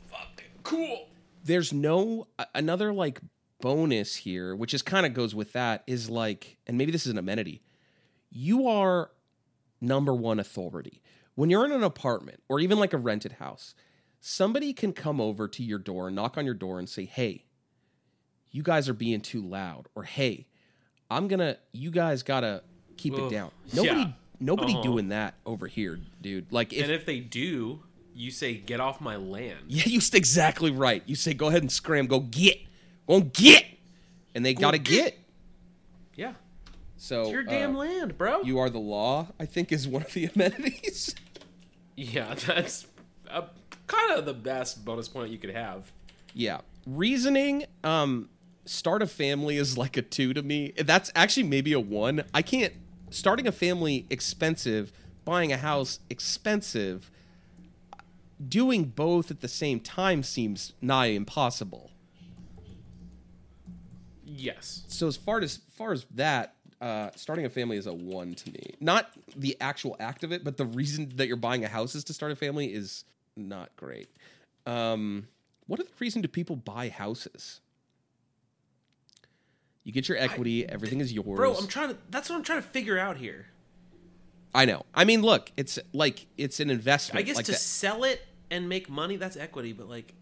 fucking 0.09 0.53
cool. 0.63 1.09
there's 1.43 1.73
no 1.73 2.29
another 2.55 2.93
like 2.93 3.21
bonus 3.61 4.15
here 4.15 4.55
which 4.55 4.73
is 4.73 4.83
kind 4.83 5.05
of 5.05 5.15
goes 5.15 5.35
with 5.35 5.53
that 5.55 5.83
is 5.89 6.09
like 6.09 6.59
and 6.69 6.79
maybe 6.79 6.93
this 6.93 7.07
is 7.07 7.13
an 7.13 7.19
amenity. 7.19 7.63
You 8.31 8.69
are 8.69 9.11
number 9.81 10.15
one 10.15 10.39
authority. 10.39 11.03
When 11.35 11.49
you're 11.51 11.65
in 11.65 11.73
an 11.73 11.83
apartment 11.85 12.43
or 12.49 12.61
even 12.61 12.79
like 12.79 12.93
a 12.93 12.99
rented 12.99 13.33
house 13.33 13.75
somebody 14.21 14.73
can 14.73 14.93
come 14.93 15.21
over 15.21 15.47
to 15.47 15.63
your 15.63 15.79
door 15.79 16.11
knock 16.11 16.37
on 16.37 16.45
your 16.45 16.55
door 16.55 16.79
and 16.81 16.89
say 16.89 17.05
hey 17.05 17.45
you 18.59 18.65
guys 18.65 18.89
are 18.89 18.95
being 18.95 19.21
too 19.21 19.41
loud 19.43 19.87
or 19.95 20.03
hey 20.03 20.47
i'm 21.11 21.29
gonna 21.29 21.57
you 21.73 21.91
guys 21.93 22.23
gotta 22.25 22.63
keep 22.97 23.15
Ugh, 23.15 23.21
it 23.21 23.31
down 23.31 23.51
nobody 23.73 24.01
yeah. 24.01 24.11
nobody 24.41 24.73
Uh-huh. 24.73 24.83
doing 24.83 25.09
that 25.11 25.35
over 25.47 25.69
here 25.69 26.01
dude 26.21 26.51
like 26.53 26.73
if 26.73 26.83
and 26.83 26.91
if 26.93 27.07
they 27.07 27.21
do, 27.21 27.81
you 28.15 28.33
say, 28.33 28.55
"Get 28.57 28.81
off 28.81 29.01
my 29.01 29.15
land." 29.15 29.61
Yeah, 29.69 29.85
you 29.87 30.01
exactly 30.13 30.73
right. 30.73 31.05
You 31.07 31.15
say, 31.15 31.35
go 31.35 31.47
ahead 31.47 31.63
and 31.63 31.71
scram, 31.71 32.07
go 32.09 32.19
get, 32.19 32.59
go 33.07 33.21
get, 33.21 33.65
and 34.35 34.45
they 34.45 34.55
gotta 34.55 34.79
get. 34.79 35.15
get. 35.15 35.19
Yeah, 36.17 36.33
So 36.97 37.23
it's 37.23 37.31
your 37.31 37.43
uh, 37.43 37.51
damn 37.51 37.77
land, 37.77 38.19
bro. 38.19 38.41
You 38.43 38.59
are 38.59 38.69
the 38.71 38.81
law. 38.81 39.29
I 39.39 39.47
think 39.47 39.71
is 39.71 39.87
one 39.87 40.03
of 40.03 40.13
the 40.13 40.25
amenities. 40.35 41.15
yeah, 41.97 42.35
that's 42.47 42.89
uh, 43.31 43.43
kind 43.87 44.19
of 44.19 44.27
the 44.27 44.35
best 44.35 44.85
bonus 44.85 45.07
point 45.07 45.31
you 45.31 45.39
could 45.39 45.55
have. 45.55 45.93
Yeah. 46.35 46.59
Reasoning, 46.87 47.67
um, 47.85 48.29
start 48.69 49.03
a 49.03 49.07
family 49.07 49.57
is 49.57 49.79
like 49.79 49.97
a 49.97 50.03
two 50.03 50.35
to 50.35 50.43
me. 50.43 50.73
That's 50.77 51.11
actually 51.15 51.45
maybe 51.45 51.73
a 51.73 51.81
one. 51.81 52.25
I 52.35 52.43
can't 52.43 52.73
starting 53.11 53.47
a 53.47 53.53
family 53.53 54.07
expensive, 54.11 54.93
buying 55.25 55.53
a 55.53 55.57
house 55.57 56.01
expensive. 56.11 57.11
Doing 58.47 58.85
both 58.85 59.33
at 59.33 59.41
the 59.41 59.49
same 59.49 59.81
time 59.81 60.23
seems 60.23 60.73
nigh 60.81 61.07
impossible. 61.07 61.91
Yes. 64.25 64.85
So 64.87 65.09
as 65.09 65.17
far 65.17 65.41
as 65.41 65.59
far 65.77 65.93
as 65.93 66.07
that, 66.15 66.55
uh, 66.81 67.11
starting 67.17 67.45
a 67.45 67.51
family 67.51 67.77
is 67.77 67.89
a 67.89 67.93
one 67.93 68.35
to 68.35 68.53
me. 68.53 68.75
Not 68.79 69.11
the 69.35 69.57
actual 69.61 69.97
act 69.99 70.23
of 70.23 70.31
it, 70.31 70.45
but 70.45 70.57
the 70.57 70.67
reason 70.67 71.11
that 71.17 71.27
you're 71.27 71.37
buying 71.37 71.65
a 71.65 71.69
house 71.69 71.97
is 71.97 72.05
to 72.05 72.13
start 72.13 72.31
a 72.31 72.37
family 72.37 72.73
is 72.73 73.05
not 73.37 73.75
great. 73.75 74.09
Um, 74.67 75.27
what 75.67 75.81
other 75.81 75.89
reason 75.99 76.23
do 76.23 76.29
people 76.29 76.55
buy 76.55 76.89
houses? 76.89 77.61
You 79.89 79.95
get 79.95 80.07
your 80.07 80.19
equity, 80.19 80.69
everything 80.69 81.01
is 81.01 81.15
yours. 81.15 81.39
Bro, 81.39 81.55
I'm 81.55 81.67
trying 81.67 81.89
to 81.89 81.97
that's 82.11 82.29
what 82.29 82.37
I'm 82.37 82.43
trying 82.43 82.61
to 82.61 82.69
figure 82.69 82.99
out 82.99 83.17
here. 83.17 83.47
I 84.55 84.67
know. 84.67 84.83
I 84.95 85.07
mean, 85.07 85.23
look, 85.23 85.51
it's 85.57 85.79
like 85.95 86.27
it's 86.37 86.61
an 86.61 86.69
investment. 86.69 87.19
I 87.19 87.23
guess 87.23 87.37
like 87.37 87.47
to 87.47 87.53
that- 87.53 87.59
sell 87.59 88.05
it 88.05 88.21
and 88.51 88.69
make 88.69 88.91
money, 88.91 89.17
that's 89.17 89.39
equity, 89.39 89.73
but 89.73 89.89
like 89.89 90.13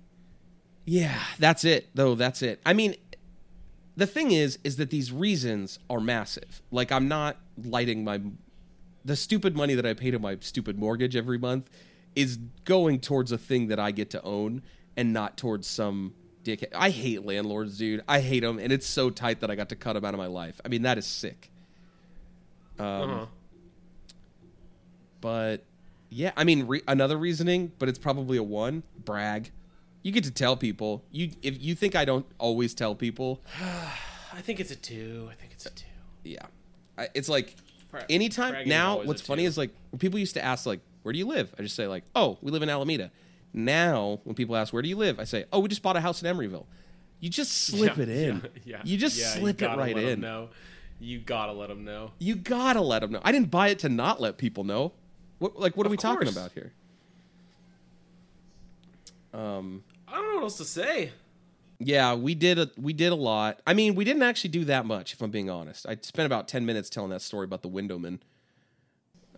Yeah, 0.84 1.20
that's 1.40 1.64
it. 1.64 1.88
Though 1.96 2.14
that's 2.14 2.42
it. 2.42 2.60
I 2.64 2.74
mean, 2.74 2.94
the 3.96 4.06
thing 4.06 4.30
is, 4.30 4.60
is 4.62 4.76
that 4.76 4.90
these 4.90 5.10
reasons 5.10 5.80
are 5.90 5.98
massive. 5.98 6.62
Like 6.70 6.92
I'm 6.92 7.08
not 7.08 7.36
lighting 7.60 8.04
my 8.04 8.20
the 9.04 9.16
stupid 9.16 9.56
money 9.56 9.74
that 9.74 9.84
I 9.84 9.94
pay 9.94 10.12
to 10.12 10.20
my 10.20 10.36
stupid 10.42 10.78
mortgage 10.78 11.16
every 11.16 11.38
month 11.38 11.70
is 12.14 12.36
going 12.64 13.00
towards 13.00 13.32
a 13.32 13.38
thing 13.38 13.66
that 13.66 13.80
I 13.80 13.90
get 13.90 14.10
to 14.10 14.22
own 14.22 14.62
and 14.96 15.12
not 15.12 15.36
towards 15.36 15.66
some 15.66 16.14
dick. 16.46 16.72
I 16.74 16.90
hate 16.90 17.26
landlords, 17.26 17.76
dude. 17.76 18.02
I 18.06 18.20
hate 18.20 18.40
them, 18.40 18.58
and 18.58 18.72
it's 18.72 18.86
so 18.86 19.10
tight 19.10 19.40
that 19.40 19.50
I 19.50 19.56
got 19.56 19.68
to 19.70 19.76
cut 19.76 19.94
them 19.94 20.04
out 20.04 20.14
of 20.14 20.18
my 20.18 20.26
life. 20.26 20.60
I 20.64 20.68
mean, 20.68 20.82
that 20.82 20.96
is 20.96 21.04
sick. 21.04 21.50
Um, 22.78 22.86
uh-huh. 22.86 23.26
But 25.20 25.64
yeah, 26.08 26.30
I 26.36 26.44
mean 26.44 26.66
re- 26.68 26.82
another 26.86 27.16
reasoning, 27.16 27.72
but 27.78 27.88
it's 27.88 27.98
probably 27.98 28.38
a 28.38 28.42
one. 28.42 28.84
Brag. 29.04 29.50
You 30.02 30.12
get 30.12 30.22
to 30.24 30.30
tell 30.30 30.56
people. 30.56 31.02
You 31.10 31.30
if 31.42 31.60
you 31.60 31.74
think 31.74 31.96
I 31.96 32.04
don't 32.04 32.26
always 32.38 32.74
tell 32.74 32.94
people, 32.94 33.40
I 34.32 34.40
think 34.40 34.60
it's 34.60 34.70
a 34.70 34.76
two. 34.76 35.28
I 35.30 35.34
think 35.34 35.52
it's 35.52 35.66
a 35.66 35.70
two. 35.70 35.84
yeah, 36.22 36.46
I, 36.96 37.08
it's 37.14 37.28
like 37.28 37.56
anytime 38.08 38.52
bragging 38.52 38.68
now. 38.68 39.02
What's 39.02 39.20
funny 39.20 39.42
two. 39.42 39.48
is 39.48 39.58
like 39.58 39.70
when 39.90 39.98
people 39.98 40.20
used 40.20 40.34
to 40.34 40.44
ask 40.44 40.64
like, 40.64 40.80
"Where 41.02 41.12
do 41.12 41.18
you 41.18 41.26
live?" 41.26 41.52
I 41.58 41.62
just 41.62 41.74
say 41.74 41.88
like, 41.88 42.04
"Oh, 42.14 42.38
we 42.40 42.52
live 42.52 42.62
in 42.62 42.70
Alameda." 42.70 43.10
Now 43.52 44.20
when 44.24 44.34
people 44.34 44.56
ask, 44.56 44.72
"Where 44.72 44.82
do 44.82 44.88
you 44.88 44.96
live?" 44.96 45.18
I 45.18 45.24
say, 45.24 45.44
"Oh, 45.52 45.60
we 45.60 45.68
just 45.68 45.82
bought 45.82 45.96
a 45.96 46.00
house 46.00 46.22
in 46.22 46.34
Emeryville." 46.36 46.66
You 47.20 47.30
just 47.30 47.52
slip 47.52 47.96
Yeah, 47.96 48.02
it 48.02 48.08
in. 48.10 48.36
Yeah, 48.36 48.48
yeah, 48.64 48.82
you 48.84 48.98
just 48.98 49.18
yeah, 49.18 49.28
slip 49.34 49.62
it 49.62 49.68
right 49.68 49.96
in. 49.96 50.20
know. 50.20 50.50
You 51.00 51.18
gotta 51.18 51.52
let 51.52 51.68
them 51.68 51.84
know. 51.84 52.12
You 52.18 52.36
gotta 52.36 52.80
let 52.80 53.00
them 53.00 53.12
know. 53.12 53.20
I 53.22 53.32
didn't 53.32 53.50
buy 53.50 53.68
it 53.68 53.78
to 53.80 53.88
not 53.88 54.20
let 54.20 54.36
people 54.38 54.64
know. 54.64 54.92
What 55.38 55.58
like 55.58 55.76
what 55.76 55.84
are 55.86 55.88
Of 55.88 55.92
we 55.92 55.96
talking 55.96 56.28
about 56.28 56.52
here? 56.52 56.72
Um. 59.32 59.82
I 60.08 60.14
don't 60.16 60.28
know 60.28 60.34
what 60.36 60.42
else 60.44 60.58
to 60.58 60.64
say. 60.64 61.12
Yeah, 61.78 62.14
we 62.14 62.34
did 62.34 62.58
a 62.58 62.70
we 62.78 62.92
did 62.92 63.12
a 63.12 63.16
lot. 63.16 63.60
I 63.66 63.74
mean, 63.74 63.94
we 63.94 64.04
didn't 64.04 64.22
actually 64.22 64.50
do 64.50 64.64
that 64.66 64.86
much, 64.86 65.12
if 65.12 65.20
I'm 65.20 65.30
being 65.30 65.50
honest. 65.50 65.86
I 65.86 65.96
spent 66.00 66.24
about 66.26 66.48
ten 66.48 66.64
minutes 66.64 66.88
telling 66.88 67.10
that 67.10 67.20
story 67.22 67.44
about 67.44 67.62
the 67.62 67.68
windowman. 67.68 68.22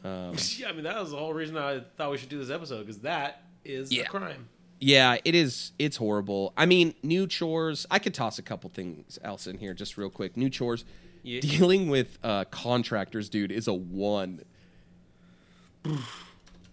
Um, 0.05 0.35
yeah, 0.57 0.69
I 0.69 0.73
mean 0.73 0.85
that 0.85 1.01
was 1.01 1.11
the 1.11 1.17
whole 1.17 1.33
reason 1.35 1.57
I 1.57 1.81
thought 1.97 2.11
we 2.13 2.19
should 2.19 2.29
do 2.29 2.39
this 2.39 2.51
episode 2.51 2.81
because 2.81 3.01
that 3.01 3.43
is 3.69 3.93
Yeah. 3.93 4.03
a 4.03 4.07
crime. 4.07 4.49
yeah, 4.81 5.19
it 5.25 5.35
is. 5.35 5.73
It's 5.79 5.97
horrible. 5.97 6.53
I 6.57 6.67
mean, 6.67 6.95
new 7.03 7.27
chores. 7.27 7.87
I 7.91 7.99
could 7.99 8.15
toss 8.15 8.39
a 8.39 8.43
couple 8.43 8.71
things 8.71 9.19
else 9.23 9.47
in 9.47 9.59
here 9.59 9.75
just 9.75 9.97
real 9.97 10.11
quick. 10.11 10.37
New 10.37 10.51
chores. 10.51 10.85
Yeah. 11.23 11.41
Dealing 11.41 11.89
with 11.89 12.19
uh, 12.23 12.45
contractors, 12.51 13.29
dude, 13.29 13.53
is 13.53 13.67
a 13.69 13.75
one. 13.75 14.43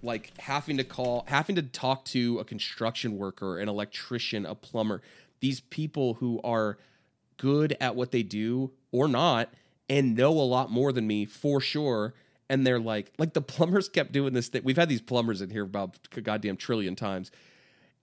like 0.04 0.32
having 0.40 0.78
to 0.78 0.84
call, 0.84 1.26
having 1.28 1.56
to 1.56 1.62
talk 1.64 2.06
to 2.06 2.40
a 2.40 2.46
construction 2.46 3.18
worker, 3.18 3.58
an 3.60 3.68
electrician, 3.68 4.46
a 4.46 4.54
plumber. 4.56 5.02
These 5.40 5.62
people 5.62 6.16
who 6.16 6.40
are 6.44 6.78
good 7.38 7.76
at 7.82 7.96
what 7.96 8.12
they 8.12 8.24
do 8.24 8.72
or 8.92 9.08
not 9.08 9.50
and 9.90 10.16
know 10.16 10.32
a 10.32 10.42
lot 10.46 10.72
more 10.72 10.92
than 10.94 11.06
me 11.08 11.26
for 11.26 11.60
sure 11.60 12.14
and 12.50 12.66
they're 12.66 12.80
like 12.80 13.12
like 13.18 13.34
the 13.34 13.42
plumbers 13.54 13.90
kept 13.90 14.12
doing 14.12 14.34
this 14.34 14.48
thing 14.48 14.62
we've 14.64 14.78
had 14.78 14.90
these 14.90 15.02
plumbers 15.02 15.42
in 15.42 15.50
here 15.50 15.64
about 15.64 15.98
a 16.16 16.22
goddamn 16.22 16.58
trillion 16.58 16.96
times 16.96 17.32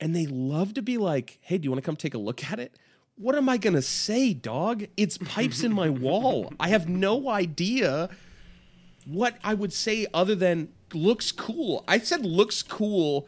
and 0.01 0.15
they 0.15 0.27
love 0.27 0.75
to 0.75 0.83
be 0.83 0.99
like 0.99 1.39
hey 1.43 1.59
do 1.59 1.65
you 1.65 1.71
want 1.71 1.83
to 1.83 1.87
come 1.87 1.97
take 1.97 2.15
a 2.15 2.19
look 2.19 2.51
at 2.51 2.59
it 2.59 2.79
what 3.17 3.35
am 3.35 3.49
i 3.49 3.57
to 3.57 3.83
say 3.83 4.33
dog 4.33 4.85
it's 4.97 5.19
pipes 5.19 5.63
in 5.63 5.73
my 5.73 5.89
wall 5.89 6.53
i 6.59 6.69
have 6.69 6.89
no 6.89 7.29
idea 7.29 8.09
what 9.05 9.37
i 9.45 9.55
would 9.55 9.73
say 9.73 10.07
other 10.15 10.35
than 10.35 10.69
looks 10.95 11.33
cool 11.33 11.85
i 11.89 11.99
said 11.99 12.25
looks 12.25 12.63
cool 12.63 13.27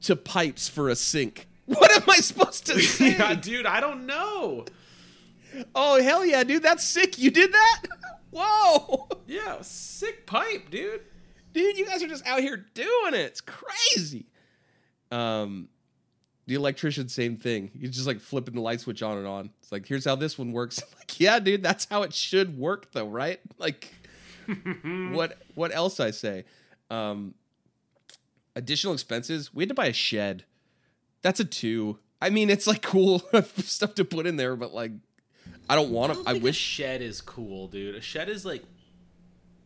to 0.00 0.14
pipes 0.14 0.68
for 0.68 0.88
a 0.88 0.96
sink 0.96 1.46
what 1.66 1.90
am 1.90 2.08
i 2.08 2.16
supposed 2.16 2.66
to 2.66 2.80
say 2.80 3.12
yeah, 3.12 3.34
dude, 3.34 3.66
I 3.66 3.80
don't 3.80 4.06
know. 4.06 4.64
Oh 5.74 6.02
hell 6.02 6.24
yeah, 6.24 6.44
dude! 6.44 6.62
That's 6.62 6.84
sick. 6.84 7.18
You 7.18 7.30
did 7.30 7.52
that? 7.52 7.82
Whoa, 8.38 9.08
Yeah, 9.26 9.58
sick 9.62 10.26
pipe, 10.26 10.70
dude. 10.70 11.00
dude! 11.52 11.76
You 11.78 11.86
guys 11.86 12.02
are 12.02 12.08
just 12.08 12.26
out 12.26 12.40
here 12.40 12.66
doing 12.74 13.14
it. 13.14 13.20
It's 13.20 13.40
crazy. 13.40 14.26
Um, 15.10 15.68
the 16.46 16.54
electrician, 16.54 17.08
same 17.08 17.36
thing. 17.36 17.70
He's 17.78 17.90
just 17.90 18.06
like 18.06 18.20
flipping 18.20 18.54
the 18.54 18.60
light 18.60 18.80
switch 18.80 19.02
on 19.02 19.18
and 19.18 19.26
on. 19.26 19.50
It's 19.60 19.72
like, 19.72 19.86
here's 19.86 20.04
how 20.04 20.16
this 20.16 20.38
one 20.38 20.52
works. 20.52 20.80
I'm 20.82 20.98
like, 20.98 21.18
yeah, 21.18 21.38
dude, 21.40 21.62
that's 21.62 21.86
how 21.90 22.02
it 22.02 22.12
should 22.12 22.58
work, 22.58 22.92
though, 22.92 23.08
right? 23.08 23.40
Like, 23.58 23.92
what 25.12 25.38
what 25.54 25.74
else 25.74 25.98
I 25.98 26.10
say? 26.12 26.44
Um, 26.90 27.34
additional 28.54 28.92
expenses. 28.92 29.52
We 29.52 29.62
had 29.62 29.70
to 29.70 29.74
buy 29.74 29.86
a 29.86 29.92
shed. 29.92 30.44
That's 31.22 31.40
a 31.40 31.44
two. 31.44 31.98
I 32.22 32.30
mean, 32.30 32.48
it's 32.50 32.66
like 32.66 32.82
cool 32.82 33.22
stuff 33.56 33.94
to 33.96 34.04
put 34.04 34.26
in 34.26 34.36
there, 34.36 34.54
but 34.54 34.72
like, 34.72 34.92
I 35.68 35.74
don't 35.74 35.90
want 35.90 36.14
to. 36.14 36.20
I 36.28 36.32
think 36.32 36.44
wish 36.44 36.56
a 36.56 36.60
shed 36.60 37.02
is 37.02 37.20
cool, 37.20 37.68
dude. 37.68 37.94
A 37.94 38.00
shed 38.00 38.28
is 38.28 38.44
like 38.44 38.62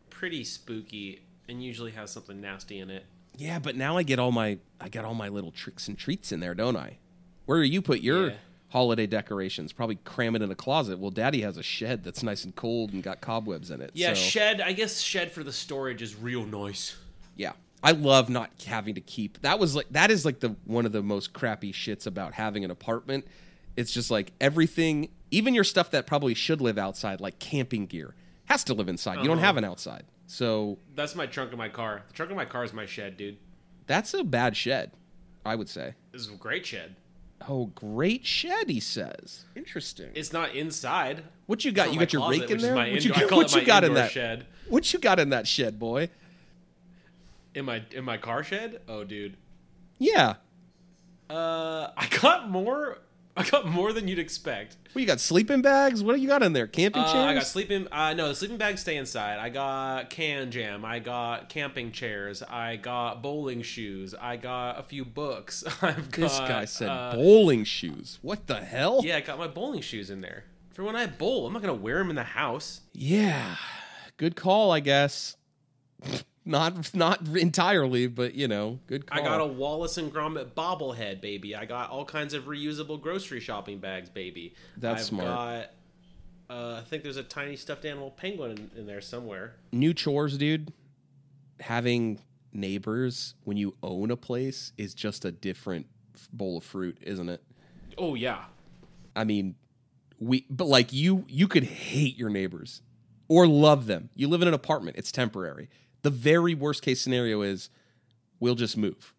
pretty 0.09 0.43
spooky 0.43 1.21
and 1.47 1.63
usually 1.63 1.91
has 1.91 2.11
something 2.11 2.39
nasty 2.41 2.79
in 2.79 2.89
it. 2.89 3.05
Yeah, 3.37 3.59
but 3.59 3.75
now 3.75 3.97
I 3.97 4.03
get 4.03 4.19
all 4.19 4.31
my 4.31 4.57
I 4.79 4.89
got 4.89 5.05
all 5.05 5.13
my 5.13 5.29
little 5.29 5.51
tricks 5.51 5.87
and 5.87 5.97
treats 5.97 6.31
in 6.31 6.39
there, 6.39 6.53
don't 6.53 6.75
I? 6.75 6.97
Where 7.45 7.61
do 7.61 7.67
you 7.67 7.81
put 7.81 8.01
your 8.01 8.29
Yeah. 8.29 8.35
holiday 8.69 9.07
decorations? 9.07 9.73
Probably 9.73 9.95
cram 10.03 10.35
it 10.35 10.41
in 10.41 10.51
a 10.51 10.55
closet. 10.55 10.99
Well, 10.99 11.11
Daddy 11.11 11.41
has 11.41 11.57
a 11.57 11.63
shed 11.63 12.03
that's 12.03 12.23
nice 12.23 12.43
and 12.43 12.55
cold 12.55 12.93
and 12.93 13.01
got 13.01 13.21
cobwebs 13.21 13.71
in 13.71 13.81
it. 13.81 13.91
Yeah, 13.93 14.09
so- 14.13 14.21
shed. 14.21 14.61
I 14.61 14.73
guess 14.73 14.99
shed 15.01 15.31
for 15.31 15.43
the 15.43 15.53
storage 15.53 16.01
is 16.01 16.15
real 16.15 16.45
nice. 16.45 16.95
yeah. 17.35 17.53
I 17.83 17.93
love 17.93 18.29
not 18.29 18.51
having 18.67 18.93
to 18.93 19.01
keep. 19.01 19.41
That 19.41 19.57
was 19.57 19.75
like 19.75 19.87
that 19.91 20.11
is 20.11 20.23
like 20.23 20.39
the 20.39 20.55
one 20.65 20.85
of 20.85 20.91
the 20.91 21.01
most 21.01 21.33
crappy 21.33 21.73
shits 21.73 22.05
about 22.05 22.35
having 22.35 22.63
an 22.63 22.69
apartment. 22.69 23.25
It's 23.75 23.91
just 23.91 24.11
like 24.11 24.33
everything, 24.39 25.09
even 25.31 25.53
your 25.55 25.63
stuff 25.63 25.89
that 25.91 26.05
probably 26.05 26.33
should 26.33 26.61
live 26.61 26.77
outside, 26.77 27.19
like 27.21 27.39
camping 27.39 27.85
gear, 27.87 28.13
has 28.45 28.63
to 28.65 28.73
live 28.73 28.87
inside. 28.89 29.19
You 29.19 29.23
don't 29.27 29.37
Uh-huh. 29.37 29.45
have 29.47 29.57
an 29.57 29.63
outside, 29.63 30.03
so 30.27 30.77
That's 30.95 31.15
my 31.15 31.25
trunk 31.25 31.51
of 31.53 31.57
my 31.57 31.69
car. 31.69 32.03
The 32.09 32.13
trunk 32.13 32.31
of 32.31 32.37
my 32.37 32.45
car 32.45 32.63
is 32.63 32.73
my 32.73 32.85
shed, 32.85 33.17
dude. 33.17 33.37
that's 33.87 34.13
a 34.13 34.23
bad 34.23 34.55
shed. 34.55 34.91
I 35.45 35.55
would 35.55 35.67
say. 35.69 35.95
This 36.11 36.21
is 36.21 36.29
a 36.29 36.35
great 36.35 36.65
shed. 36.67 36.95
Oh, 37.49 37.65
great 37.73 38.25
shed, 38.27 38.69
he 38.69 38.79
says. 38.79 39.45
Interesting. 39.55 40.11
It's 40.13 40.31
not 40.31 40.53
inside. 40.53 41.23
What 41.47 41.65
you 41.65 41.71
got? 41.71 41.87
It's 41.87 41.93
You 41.95 41.99
not 41.99 42.05
got 42.05 42.13
your 42.13 42.21
closet, 42.21 42.41
rake 42.41 42.51
in 42.51 42.57
there. 42.59 42.75
my 42.75 42.91
What 42.91 43.03
you, 43.03 43.11
indoor- 43.11 43.25
I 43.25 43.29
call 43.29 43.37
what 43.39 43.47
it 43.47 43.55
you 43.55 43.61
my 43.61 43.65
got 43.65 43.83
in 43.83 43.93
that? 43.95 44.11
shed. 44.11 44.45
What 44.69 44.93
you 44.93 44.99
got 44.99 45.19
in 45.19 45.29
that 45.31 45.47
shed, 45.47 45.79
boy? 45.79 46.09
In 47.55 47.65
my 47.65 47.81
in 47.91 48.03
my 48.05 48.17
car 48.17 48.43
shed? 48.43 48.81
Oh, 48.87 49.03
dude. 49.03 49.35
Yeah. 49.97 50.35
Uh, 51.29 51.89
I 51.97 52.07
got 52.21 52.49
more. 52.49 52.99
I 53.37 53.43
got 53.43 53.65
more 53.65 53.93
than 53.93 54.07
you'd 54.07 54.19
expect. 54.19 54.77
What 54.91 54.99
you 55.01 55.07
got? 55.07 55.19
Sleeping 55.21 55.61
bags? 55.61 56.03
What 56.03 56.15
do 56.15 56.21
you 56.21 56.27
got 56.27 56.43
in 56.43 56.51
there? 56.53 56.67
Camping 56.67 57.01
Uh, 57.01 57.11
chairs? 57.13 57.25
I 57.25 57.33
got 57.33 57.45
sleeping. 57.47 57.87
Uh, 57.91 58.13
no, 58.13 58.27
the 58.27 58.35
sleeping 58.35 58.57
bags 58.57 58.81
stay 58.81 58.97
inside. 58.97 59.39
I 59.39 59.49
got 59.49 60.09
KanJam. 60.09 60.83
I 60.83 60.99
got 60.99 61.47
camping 61.47 61.91
chairs. 61.93 62.43
I 62.43 62.75
got 62.75 63.21
bowling 63.21 63.61
shoes. 63.61 64.13
I 64.19 64.35
got 64.35 64.77
a 64.79 64.83
few 64.83 65.05
books. 65.05 65.63
I've 65.81 66.11
got. 66.11 66.21
this 66.21 66.39
guy 66.39 66.65
said 66.65 66.89
uh, 66.89 67.13
bowling 67.15 67.63
shoes. 67.63 68.19
What 68.21 68.47
the 68.47 68.61
hell? 68.61 69.01
Yeah, 69.03 69.17
I 69.17 69.21
got 69.21 69.37
my 69.39 69.47
bowling 69.47 69.81
shoes 69.81 70.09
in 70.09 70.19
there 70.21 70.43
for 70.73 70.83
when 70.83 70.95
I 70.97 71.05
bowl. 71.05 71.47
I'm 71.47 71.53
not 71.53 71.61
gonna 71.61 71.73
wear 71.73 71.99
them 71.99 72.09
in 72.09 72.15
the 72.17 72.23
house. 72.23 72.81
Yeah. 72.93 73.55
Good 74.17 74.35
call, 74.35 74.71
I 74.71 74.81
guess. 74.81 75.37
not 76.45 76.93
not 76.95 77.27
entirely, 77.27 78.07
but 78.07 78.33
you 78.33 78.47
know, 78.47 78.79
good 78.87 79.05
call. 79.05 79.19
I 79.19 79.23
got 79.23 79.41
a 79.41 79.45
Wallace 79.45 79.97
and 79.97 80.11
Gromit 80.13 80.51
bobblehead, 80.51 81.21
baby. 81.21 81.55
I 81.55 81.65
got 81.65 81.89
all 81.89 82.05
kinds 82.05 82.33
of 82.33 82.45
reusable 82.45 82.99
grocery 82.99 83.39
shopping 83.39 83.79
bags, 83.79 84.09
baby. 84.09 84.55
That's 84.77 85.01
I've 85.01 85.05
smart. 85.05 85.27
Got, 85.27 85.65
uh, 86.49 86.79
I 86.79 86.83
think 86.83 87.03
there's 87.03 87.17
a 87.17 87.23
tiny 87.23 87.55
stuffed 87.55 87.85
animal 87.85 88.11
penguin 88.11 88.51
in, 88.51 88.79
in 88.81 88.85
there 88.87 89.01
somewhere. 89.01 89.55
new 89.71 89.93
chores, 89.93 90.37
dude. 90.37 90.73
Having 91.59 92.19
neighbors 92.53 93.35
when 93.43 93.55
you 93.57 93.75
own 93.83 94.11
a 94.11 94.17
place 94.17 94.73
is 94.77 94.93
just 94.93 95.25
a 95.25 95.31
different 95.31 95.85
bowl 96.33 96.57
of 96.57 96.63
fruit, 96.63 96.97
isn't 97.01 97.29
it? 97.29 97.43
Oh 97.97 98.15
yeah. 98.15 98.45
I 99.15 99.23
mean, 99.25 99.55
we 100.19 100.45
but 100.49 100.67
like 100.67 100.91
you 100.91 101.25
you 101.27 101.47
could 101.47 101.63
hate 101.63 102.17
your 102.17 102.29
neighbors 102.29 102.81
or 103.27 103.47
love 103.47 103.85
them. 103.85 104.09
You 104.15 104.27
live 104.27 104.41
in 104.41 104.47
an 104.47 104.53
apartment, 104.53 104.97
it's 104.97 105.11
temporary. 105.11 105.69
The 106.03 106.09
very 106.09 106.53
worst 106.55 106.81
case 106.81 107.01
scenario 107.01 107.41
is 107.41 107.69
we'll 108.39 108.55
just 108.55 108.77
move. 108.77 109.13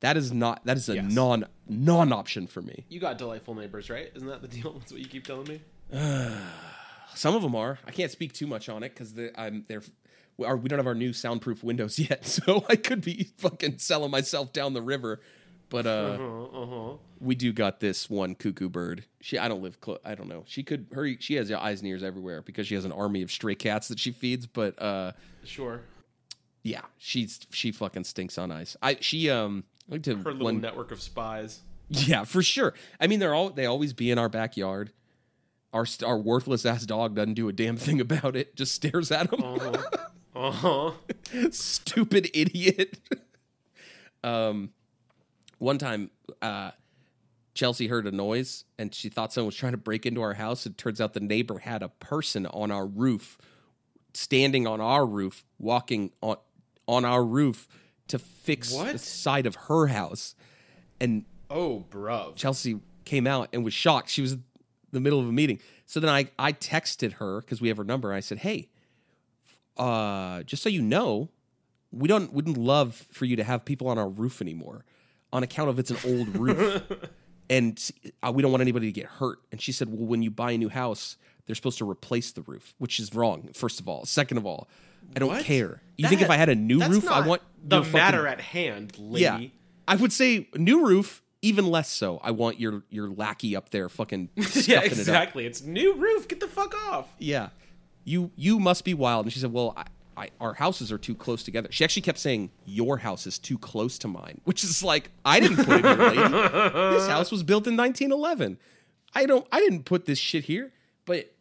That 0.00 0.16
is 0.16 0.32
not 0.32 0.64
that 0.66 0.76
is 0.76 0.88
a 0.88 0.96
Yes. 0.96 1.12
non 1.12 1.46
non 1.68 2.12
option 2.12 2.46
for 2.46 2.60
me. 2.62 2.84
You 2.88 3.00
got 3.00 3.18
delightful 3.18 3.54
neighbors, 3.54 3.88
right? 3.90 4.10
Isn't 4.14 4.28
that 4.28 4.42
the 4.42 4.48
deal? 4.48 4.72
That's 4.78 4.92
what 4.92 5.00
you 5.00 5.06
keep 5.08 5.24
telling 5.26 5.48
me. 5.48 5.60
Some 7.14 7.34
of 7.34 7.42
them 7.42 7.54
are. 7.54 7.78
I 7.86 7.90
can't 7.90 8.10
speak 8.10 8.32
too 8.34 8.46
much 8.46 8.68
on 8.68 8.82
it 8.82 8.90
because 8.94 9.14
I'm 9.38 9.64
they're 9.68 9.82
we, 10.36 10.44
are, 10.46 10.56
we 10.56 10.68
don't 10.68 10.78
have 10.78 10.86
our 10.86 10.94
new 10.94 11.14
soundproof 11.14 11.64
windows 11.64 11.98
yet, 12.10 12.26
so 12.26 12.64
I 12.68 12.76
could 12.76 13.00
be 13.00 13.30
fucking 13.38 13.78
selling 13.78 14.10
myself 14.10 14.52
down 14.52 14.74
the 14.74 14.82
river. 14.82 15.20
But 15.70 15.86
uh, 15.86 16.18
Uh-huh, 16.20 16.62
uh-huh. 16.62 16.96
we 17.20 17.34
do 17.34 17.52
got 17.54 17.80
this 17.80 18.08
one 18.10 18.34
cuckoo 18.34 18.68
bird. 18.68 19.04
She 19.22 19.38
I 19.38 19.48
don't 19.48 19.62
live 19.62 19.80
close. 19.80 19.98
I 20.04 20.14
don't 20.14 20.28
know. 20.28 20.44
She 20.46 20.62
could 20.62 20.86
her 20.92 21.08
she 21.18 21.34
has 21.36 21.50
eyes 21.50 21.80
and 21.80 21.88
ears 21.88 22.02
everywhere 22.02 22.42
because 22.42 22.66
she 22.66 22.74
has 22.74 22.84
an 22.84 22.92
army 22.92 23.22
of 23.22 23.30
stray 23.32 23.54
cats 23.54 23.88
that 23.88 23.98
she 23.98 24.12
feeds. 24.12 24.46
But 24.46 24.80
uh, 24.80 25.12
Sure. 25.44 25.80
Yeah, 26.66 26.82
she's 26.98 27.40
she 27.52 27.70
fucking 27.72 28.04
stinks 28.04 28.38
on 28.38 28.50
ice. 28.50 28.76
I 28.82 28.98
she 29.00 29.30
um 29.30 29.64
like 29.88 30.02
to 30.04 30.16
Her 30.16 30.32
little 30.32 30.46
when- 30.46 30.60
network 30.60 30.90
of 30.90 31.00
spies. 31.00 31.60
yeah 31.88 32.24
for 32.24 32.42
sure. 32.42 32.74
I 33.00 33.06
mean 33.06 33.20
they're 33.20 33.34
all 33.34 33.50
they 33.50 33.66
always 33.66 33.92
be 33.92 34.10
in 34.10 34.18
our 34.18 34.28
backyard. 34.28 34.92
Our 35.72 35.86
our 36.04 36.18
worthless 36.18 36.66
ass 36.66 36.84
dog 36.86 37.14
doesn't 37.14 37.34
do 37.34 37.48
a 37.48 37.52
damn 37.52 37.76
thing 37.76 38.00
about 38.00 38.34
it. 38.34 38.56
Just 38.56 38.74
stares 38.74 39.12
at 39.12 39.32
him. 39.32 39.42
Uh-huh. 39.42 40.00
uh-huh. 40.34 41.50
stupid 41.50 42.30
idiot. 42.34 42.98
um, 44.24 44.70
one 45.58 45.78
time, 45.78 46.10
uh, 46.42 46.72
Chelsea 47.54 47.86
heard 47.88 48.06
a 48.06 48.12
noise 48.12 48.64
and 48.78 48.94
she 48.94 49.08
thought 49.08 49.32
someone 49.32 49.46
was 49.46 49.56
trying 49.56 49.72
to 49.72 49.78
break 49.78 50.04
into 50.04 50.20
our 50.20 50.34
house. 50.34 50.66
It 50.66 50.76
turns 50.76 51.00
out 51.00 51.14
the 51.14 51.20
neighbor 51.20 51.58
had 51.60 51.82
a 51.82 51.88
person 51.88 52.46
on 52.46 52.70
our 52.70 52.86
roof, 52.86 53.38
standing 54.14 54.66
on 54.66 54.80
our 54.80 55.06
roof, 55.06 55.44
walking 55.58 56.10
on 56.20 56.36
on 56.86 57.04
our 57.04 57.24
roof 57.24 57.68
to 58.08 58.18
fix 58.18 58.72
the 58.92 58.98
side 58.98 59.46
of 59.46 59.54
her 59.54 59.86
house. 59.88 60.34
And 61.00 61.24
Oh, 61.50 61.84
bruv. 61.90 62.34
Chelsea 62.36 62.80
came 63.04 63.26
out 63.26 63.48
and 63.52 63.64
was 63.64 63.72
shocked. 63.74 64.10
She 64.10 64.20
was 64.22 64.32
in 64.32 64.42
the 64.92 65.00
middle 65.00 65.20
of 65.20 65.28
a 65.28 65.32
meeting. 65.32 65.60
So 65.86 66.00
then 66.00 66.10
I, 66.10 66.28
I 66.38 66.52
texted 66.52 67.14
her 67.14 67.40
because 67.40 67.60
we 67.60 67.68
have 67.68 67.76
her 67.76 67.84
number. 67.84 68.10
And 68.10 68.16
I 68.16 68.20
said, 68.20 68.38
Hey, 68.38 68.68
uh, 69.76 70.42
just 70.42 70.62
so 70.62 70.68
you 70.68 70.82
know, 70.82 71.28
we 71.92 72.08
don't 72.08 72.32
wouldn't 72.32 72.56
love 72.56 73.06
for 73.12 73.24
you 73.24 73.36
to 73.36 73.44
have 73.44 73.64
people 73.64 73.88
on 73.88 73.98
our 73.98 74.08
roof 74.08 74.40
anymore 74.40 74.84
on 75.32 75.42
account 75.42 75.68
of 75.68 75.78
it's 75.78 75.90
an 75.90 75.98
old 76.04 76.28
roof. 76.36 76.82
and 77.50 77.90
uh, 78.22 78.32
we 78.32 78.42
don't 78.42 78.50
want 78.50 78.60
anybody 78.62 78.86
to 78.86 78.92
get 78.92 79.06
hurt. 79.06 79.38
And 79.52 79.60
she 79.60 79.72
said, 79.72 79.88
Well, 79.88 80.06
when 80.06 80.22
you 80.22 80.30
buy 80.30 80.52
a 80.52 80.58
new 80.58 80.68
house, 80.68 81.16
they're 81.46 81.54
supposed 81.56 81.78
to 81.78 81.88
replace 81.88 82.32
the 82.32 82.42
roof, 82.42 82.74
which 82.78 82.98
is 82.98 83.14
wrong, 83.14 83.50
first 83.54 83.78
of 83.80 83.88
all. 83.88 84.04
Second 84.04 84.38
of 84.38 84.46
all, 84.46 84.68
I 85.14 85.18
don't 85.18 85.28
What? 85.28 85.44
care. 85.44 85.82
You 85.96 86.08
think 86.08 86.20
if 86.20 86.28
That- 86.28 86.34
I 86.34 86.36
had 86.36 86.48
a 86.48 86.54
new 86.54 86.78
that's 86.78 86.92
roof, 86.92 87.06
I 87.10 87.20
not 87.20 87.28
want 87.28 87.42
the 87.64 87.76
your 87.76 87.84
fucking- 87.84 87.98
matter 87.98 88.26
at 88.26 88.40
hand, 88.40 88.92
lady. 88.98 89.22
yeah, 89.22 89.40
I 89.88 89.96
would 89.96 90.12
say 90.12 90.48
new 90.54 90.86
roof. 90.86 91.22
Even 91.42 91.66
less 91.70 91.88
so. 91.90 92.18
I 92.24 92.32
want 92.32 92.58
your 92.58 92.82
your 92.90 93.08
lackey 93.10 93.54
up 93.54 93.68
there, 93.68 93.88
fucking 93.88 94.30
yeah, 94.36 94.44
stuffing 94.44 94.72
it 94.74 94.76
up. 94.78 94.92
exactly. 94.92 95.46
It's 95.46 95.62
new 95.62 95.94
roof. 95.94 96.26
Get 96.26 96.40
the 96.40 96.48
fuck 96.48 96.74
off. 96.90 97.06
Yeah, 97.18 97.50
you 98.04 98.30
you 98.36 98.58
must 98.58 98.84
be 98.84 98.94
wild. 98.94 99.26
And 99.26 99.32
she 99.32 99.38
said, 99.38 99.52
"Well, 99.52 99.72
I, 99.76 99.84
I, 100.16 100.30
our 100.40 100.54
houses 100.54 100.90
are 100.90 100.98
too 100.98 101.14
close 101.14 101.44
together." 101.44 101.68
She 101.70 101.84
actually 101.84 102.02
kept 102.02 102.18
saying, 102.18 102.50
"Your 102.64 102.96
house 102.98 103.26
is 103.26 103.38
too 103.38 103.58
close 103.58 103.96
to 103.98 104.08
mine," 104.08 104.40
which 104.44 104.64
is 104.64 104.82
like, 104.82 105.10
I 105.24 105.38
didn't 105.38 105.64
put 105.64 105.78
it 105.78 105.84
here, 105.84 105.94
lady. 105.94 106.16
this 106.96 107.06
house 107.06 107.30
was 107.30 107.42
built 107.44 107.66
in 107.66 107.76
1911. 107.76 108.58
I 109.14 109.26
don't. 109.26 109.46
I 109.52 109.60
didn't 109.60 109.84
put 109.84 110.06
this 110.06 110.18
shit 110.18 110.44
here. 110.44 110.72
But 111.04 111.32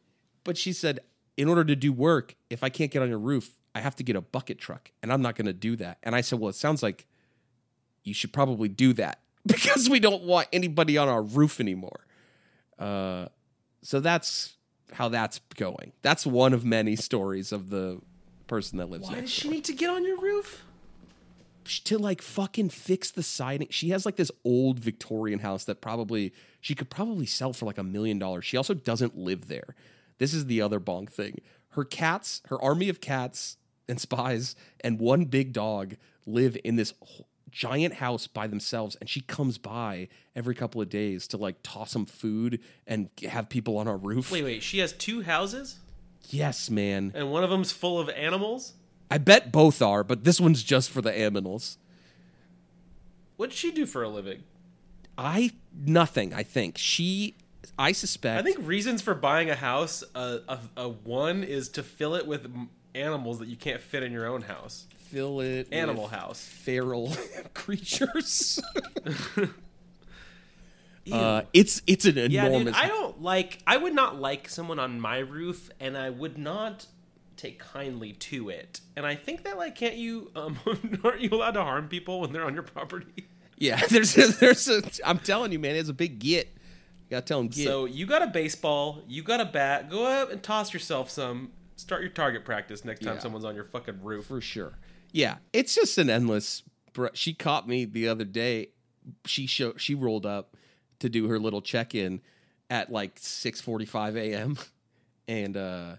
but 0.43 0.55
she 0.57 0.71
said, 0.73 0.99
in 1.37 1.47
order 1.47 1.63
to 1.63 1.75
do 1.75 1.91
work, 1.91 2.35
if 2.49 2.63
I 2.63 2.69
can't 2.69 2.91
get 2.91 3.01
on 3.01 3.09
your 3.09 3.19
roof, 3.19 3.51
I 3.73 3.81
have 3.81 3.95
to 3.97 4.03
get 4.03 4.15
a 4.15 4.21
bucket 4.21 4.57
truck, 4.57 4.91
and 5.03 5.11
I'm 5.11 5.21
not 5.21 5.35
going 5.35 5.47
to 5.47 5.53
do 5.53 5.75
that. 5.77 5.97
And 6.03 6.15
I 6.15 6.21
said, 6.21 6.39
well, 6.39 6.49
it 6.49 6.55
sounds 6.55 6.81
like 6.81 7.07
you 8.03 8.13
should 8.13 8.31
probably 8.31 8.69
do 8.69 8.93
that 8.93 9.19
because 9.45 9.89
we 9.89 9.99
don't 9.99 10.23
want 10.23 10.47
anybody 10.53 10.97
on 10.97 11.09
our 11.09 11.21
roof 11.21 11.59
anymore. 11.59 12.05
Uh, 12.79 13.27
so 13.81 13.99
that's 13.99 14.55
how 14.93 15.09
that's 15.09 15.39
going. 15.55 15.91
That's 16.01 16.25
one 16.25 16.53
of 16.53 16.63
many 16.63 16.95
stories 16.95 17.51
of 17.51 17.69
the 17.69 17.99
person 18.47 18.77
that 18.77 18.89
lives 18.89 19.07
Why 19.07 19.21
does 19.21 19.29
she 19.31 19.43
door. 19.43 19.53
need 19.53 19.65
to 19.65 19.73
get 19.73 19.89
on 19.89 20.05
your 20.05 20.19
roof? 20.19 20.63
to 21.65 21.97
like 21.97 22.21
fucking 22.21 22.69
fix 22.69 23.09
the 23.11 23.23
siding. 23.23 23.67
She 23.71 23.89
has 23.89 24.05
like 24.05 24.15
this 24.17 24.31
old 24.43 24.79
Victorian 24.79 25.39
house 25.39 25.65
that 25.65 25.81
probably 25.81 26.31
she 26.61 26.75
could 26.75 26.89
probably 26.89 27.25
sell 27.25 27.53
for 27.53 27.65
like 27.65 27.77
a 27.77 27.83
million 27.83 28.19
dollars. 28.19 28.45
She 28.45 28.55
also 28.55 28.73
doesn't 28.73 29.17
live 29.17 29.47
there. 29.47 29.75
This 30.17 30.33
is 30.33 30.45
the 30.45 30.61
other 30.61 30.79
bonk 30.79 31.09
thing. 31.11 31.39
Her 31.69 31.83
cats, 31.83 32.41
her 32.47 32.61
army 32.61 32.89
of 32.89 33.01
cats 33.01 33.57
and 33.87 33.99
spies, 33.99 34.55
and 34.81 34.99
one 34.99 35.25
big 35.25 35.51
dog 35.53 35.95
live 36.25 36.57
in 36.63 36.75
this 36.75 36.93
giant 37.51 37.95
house 37.95 38.27
by 38.27 38.47
themselves. 38.47 38.95
And 38.95 39.09
she 39.09 39.21
comes 39.21 39.57
by 39.57 40.07
every 40.35 40.55
couple 40.55 40.81
of 40.81 40.89
days 40.89 41.27
to 41.29 41.37
like 41.37 41.57
toss 41.63 41.93
them 41.93 42.05
food 42.05 42.59
and 42.87 43.09
have 43.29 43.49
people 43.49 43.77
on 43.77 43.87
our 43.87 43.97
roof. 43.97 44.31
Wait, 44.31 44.43
wait. 44.43 44.63
She 44.63 44.79
has 44.79 44.93
two 44.93 45.21
houses, 45.23 45.79
Yes, 46.29 46.69
man. 46.69 47.11
and 47.13 47.31
one 47.31 47.43
of 47.43 47.49
them's 47.49 47.71
full 47.71 47.99
of 47.99 48.09
animals. 48.09 48.73
I 49.11 49.19
bet 49.19 49.51
both 49.51 49.81
are, 49.81 50.03
but 50.03 50.23
this 50.23 50.39
one's 50.41 50.63
just 50.63 50.89
for 50.89 51.01
the 51.01 51.15
animals. 51.15 51.77
What 53.37 53.49
does 53.51 53.59
she 53.59 53.71
do 53.71 53.85
for 53.85 54.01
a 54.01 54.09
living? 54.09 54.43
I 55.17 55.51
nothing. 55.73 56.33
I 56.33 56.43
think 56.43 56.77
she. 56.77 57.35
I 57.77 57.91
suspect. 57.91 58.39
I 58.39 58.43
think 58.43 58.65
reasons 58.67 59.01
for 59.01 59.15
buying 59.15 59.49
a 59.49 59.55
house, 59.55 60.03
uh, 60.13 60.39
a, 60.47 60.59
a 60.77 60.89
one 60.89 61.43
is 61.43 61.69
to 61.69 61.83
fill 61.83 62.15
it 62.15 62.27
with 62.27 62.47
animals 62.93 63.39
that 63.39 63.47
you 63.47 63.57
can't 63.57 63.81
fit 63.81 64.03
in 64.03 64.11
your 64.11 64.27
own 64.27 64.43
house. 64.43 64.85
fill 64.95 65.39
it 65.41 65.67
Animal 65.71 66.03
with 66.03 66.11
house. 66.11 66.45
feral 66.45 67.11
creatures. 67.53 68.59
uh, 71.11 71.41
it's 71.53 71.81
it's 71.87 72.05
an 72.05 72.31
Yeah, 72.31 72.45
enormous. 72.47 72.75
dude, 72.75 72.83
I 72.83 72.87
don't 72.87 73.21
like. 73.21 73.59
I 73.67 73.77
would 73.77 73.93
not 73.93 74.19
like 74.19 74.49
someone 74.49 74.79
on 74.79 74.99
my 74.99 75.19
roof, 75.19 75.69
and 75.79 75.97
I 75.97 76.09
would 76.09 76.37
not 76.37 76.87
take 77.37 77.59
kindly 77.59 78.13
to 78.13 78.49
it. 78.49 78.81
And 78.95 79.05
I 79.05 79.15
think 79.15 79.43
that 79.43 79.57
like, 79.57 79.75
can't 79.75 79.95
you? 79.95 80.31
Um, 80.35 80.57
aren't 81.03 81.21
you 81.21 81.29
allowed 81.31 81.51
to 81.51 81.63
harm 81.63 81.87
people 81.89 82.21
when 82.21 82.31
they're 82.33 82.45
on 82.45 82.53
your 82.53 82.63
property? 82.63 83.25
yeah, 83.57 83.81
there's 83.89 84.17
a, 84.17 84.27
there's 84.27 84.67
a. 84.67 84.81
I'm 85.05 85.19
telling 85.19 85.51
you, 85.51 85.59
man, 85.59 85.75
it's 85.75 85.89
a 85.89 85.93
big 85.93 86.19
get. 86.19 86.54
You 87.09 87.11
gotta 87.17 87.25
tell 87.25 87.39
him 87.39 87.47
get. 87.49 87.65
So 87.67 87.85
you 87.85 88.05
got 88.05 88.21
a 88.23 88.27
baseball, 88.27 89.01
you 89.07 89.21
got 89.23 89.39
a 89.41 89.45
bat. 89.45 89.89
Go 89.89 90.05
up 90.05 90.31
and 90.31 90.41
toss 90.41 90.73
yourself 90.73 91.09
some. 91.09 91.51
Start 91.77 92.01
your 92.01 92.09
target 92.11 92.45
practice 92.45 92.83
next 92.85 93.01
time 93.01 93.15
Yeah. 93.15 93.19
someone's 93.21 93.45
on 93.45 93.53
your 93.55 93.65
fucking 93.65 94.01
roof. 94.01 94.25
for 94.25 94.39
sure. 94.41 94.77
Yeah, 95.11 95.37
it's 95.53 95.75
just 95.75 95.97
an 95.97 96.09
endless. 96.09 96.63
br- 96.93 97.07
She 97.13 97.33
caught 97.33 97.67
me 97.67 97.85
the 97.85 98.07
other 98.07 98.23
day. 98.25 98.69
She 99.25 99.45
show 99.45 99.73
she 99.77 99.93
rolled 99.93 100.25
up 100.25 100.55
to 100.99 101.09
do 101.09 101.27
her 101.27 101.37
little 101.37 101.61
check 101.61 101.93
in 101.93 102.21
at 102.69 102.91
like 102.91 103.17
six 103.19 103.61
forty 103.61 103.85
five 103.85 104.15
a.m. 104.17 104.57
and 105.27 105.55
uh, 105.57 105.95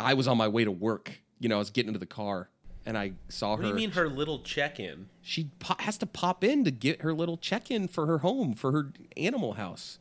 I 0.00 0.14
was 0.14 0.26
on 0.28 0.38
my 0.38 0.48
way 0.48 0.64
to 0.64 0.70
work. 0.72 1.20
You 1.40 1.48
know, 1.48 1.56
I 1.56 1.58
was 1.58 1.70
getting 1.70 1.88
into 1.88 1.98
the 1.98 2.06
car 2.06 2.48
and 2.86 2.96
I 2.96 3.12
saw 3.28 3.50
What 3.50 3.58
her. 3.58 3.62
do 3.64 3.68
you 3.68 3.74
mean 3.74 3.90
her 3.92 4.08
little 4.08 4.38
check-in? 4.40 5.08
She 5.20 5.50
po- 5.58 5.74
has 5.80 5.98
to 5.98 6.06
pop 6.06 6.42
in 6.44 6.64
to 6.64 6.70
get 6.70 7.02
her 7.02 7.12
little 7.12 7.36
check 7.36 7.70
in 7.70 7.86
for 7.88 8.06
her 8.06 8.18
home 8.18 8.54
for 8.54 8.72
her 8.72 8.92
animal 9.16 9.54
house. 9.54 9.98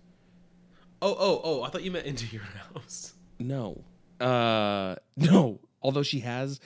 Oh, 1.01 1.15
oh, 1.17 1.41
oh! 1.43 1.63
I 1.63 1.69
thought 1.69 1.83
you 1.83 1.91
meant 1.91 2.05
into 2.05 2.25
your 2.27 2.43
house. 2.73 3.13
No. 3.39 3.83
Uh 4.19 4.95
no. 5.17 5.59
Although 5.81 6.03
she 6.03 6.19
has 6.19 6.59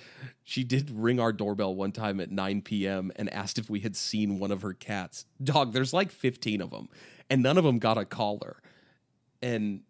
she 0.43 0.63
did 0.65 0.91
ring 0.91 1.19
our 1.21 1.31
doorbell 1.31 1.73
one 1.73 1.93
time 1.93 2.19
at 2.19 2.29
9 2.31 2.61
p.m. 2.63 3.11
and 3.15 3.31
asked 3.33 3.57
if 3.57 3.69
we 3.69 3.79
had 3.79 3.95
seen 3.95 4.39
one 4.39 4.51
of 4.51 4.61
her 4.61 4.73
cats. 4.73 5.25
Dog, 5.41 5.71
there's 5.71 5.93
like 5.93 6.11
15 6.11 6.61
of 6.61 6.69
them 6.71 6.89
and 7.29 7.41
none 7.41 7.57
of 7.57 7.63
them 7.63 7.79
got 7.79 7.97
a 7.97 8.03
collar. 8.05 8.61
And 9.41 9.81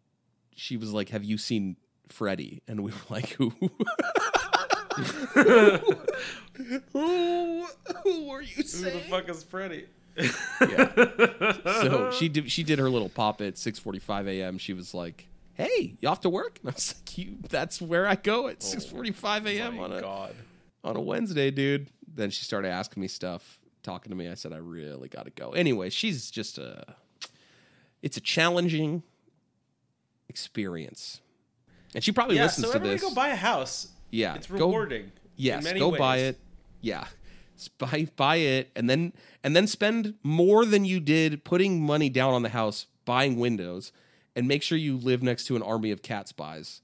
she 0.56 0.78
was 0.78 0.94
like, 0.94 1.10
"Have 1.10 1.24
you 1.24 1.38
seen 1.38 1.78
Freddy?" 2.08 2.62
And 2.68 2.82
we 2.84 2.92
were 2.92 2.98
like, 3.10 3.30
"Who?" 3.32 3.50
who, 6.94 7.66
who 8.04 8.28
were 8.28 8.42
you 8.42 8.56
Who 8.56 8.64
the 8.64 8.68
saying? 8.68 9.10
fuck 9.10 9.30
is 9.30 9.44
Freddy? 9.44 9.86
so 11.00 12.12
she 12.12 12.30
did 12.30 12.52
she 12.52 12.64
did 12.64 12.80
her 12.80 12.90
little 12.90 13.10
pop 13.10 13.42
at 13.42 13.56
6:45 13.56 14.28
a.m. 14.28 14.58
She 14.58 14.74
was 14.74 14.94
like, 14.94 15.28
"Hey, 15.54 15.96
you 16.00 16.08
off 16.10 16.22
to 16.22 16.30
work?" 16.30 16.60
And 16.62 16.72
I 16.72 16.74
was 16.74 16.96
like, 16.98 17.18
"You 17.18 17.38
that's 17.50 17.82
where 17.82 18.08
I 18.08 18.16
go 18.16 18.48
at 18.48 18.60
6:45 18.60 19.46
a.m. 19.48 19.80
Oh 19.80 19.84
on 19.84 19.92
a 19.94 20.02
God. 20.02 20.36
on 20.84 20.96
a 20.96 21.02
Wednesday, 21.02 21.52
dude." 21.52 21.88
Then 22.08 22.30
she 22.30 22.44
started 22.46 22.70
asking 22.70 23.02
me 23.02 23.08
stuff, 23.10 23.60
talking 23.84 24.10
to 24.10 24.16
me. 24.16 24.30
I 24.30 24.36
said, 24.36 24.54
"I 24.54 24.58
really 24.58 25.10
got 25.10 25.26
to 25.26 25.32
go." 25.32 25.52
Anyway, 25.52 25.90
she's 25.90 26.32
just 26.32 26.58
a 26.58 26.96
it's 28.02 28.18
a 28.18 28.22
challenging 28.22 29.04
experience. 30.30 31.22
And 31.94 32.04
she 32.04 32.12
probably 32.12 32.36
Yeah, 32.36 32.44
listens 32.44 32.68
so 32.68 32.74
to 32.74 32.80
this. 32.80 33.02
go 33.02 33.14
buy 33.14 33.30
a 33.30 33.36
house. 33.36 33.88
yeah, 34.12 34.36
It's 34.36 34.48
go- 34.48 34.54
rewarding. 34.68 35.12
Yes, 35.38 35.60
in 35.60 35.64
many 35.66 35.80
go 35.80 35.92
buy 35.98 36.18
it. 36.18 36.40
Yeah. 36.82 37.06
Buy 37.78 38.08
buy 38.16 38.36
it 38.38 38.72
and 38.76 38.90
then 38.90 39.14
and 39.44 39.56
then 39.56 39.68
spend 39.68 40.16
more 40.24 40.66
than 40.66 40.86
you 40.86 41.00
did 41.00 41.44
putting 41.44 41.82
money 41.86 42.10
down 42.10 42.34
on 42.34 42.42
the 42.42 42.50
house 42.50 42.88
buying 43.06 43.38
windows, 43.38 43.92
and 44.36 44.48
make 44.48 44.64
sure 44.64 44.78
you 44.78 44.98
live 44.98 45.22
next 45.24 45.46
to 45.46 45.56
an 45.56 45.62
army 45.62 45.92
of 45.92 46.02
cat 46.02 46.28
spies. 46.28 46.82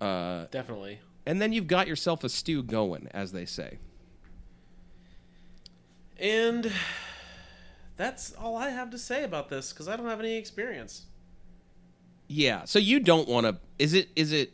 Uh, 0.00 0.46
Definitely. 0.50 1.00
and 1.26 1.40
then 1.40 1.52
you've 1.52 1.66
got 1.66 1.88
yourself 1.88 2.22
a 2.24 2.28
stew 2.28 2.62
going, 2.62 3.08
as 3.12 3.32
they 3.32 3.44
say. 3.46 3.78
And 6.18 6.70
that's 7.96 8.32
all 8.34 8.56
I 8.56 8.70
have 8.70 8.90
to 8.90 8.98
say 8.98 9.24
about 9.24 9.48
this 9.48 9.72
because 9.72 9.88
I 9.88 9.96
don't 9.96 10.06
have 10.06 10.20
any 10.20 10.36
experience. 10.36 11.06
Yeah. 12.28 12.64
So 12.64 12.78
you 12.78 13.00
don't 13.00 13.28
want 13.28 13.46
to? 13.46 13.56
Is 13.78 13.94
it? 13.94 14.08
Is 14.16 14.32
it? 14.32 14.52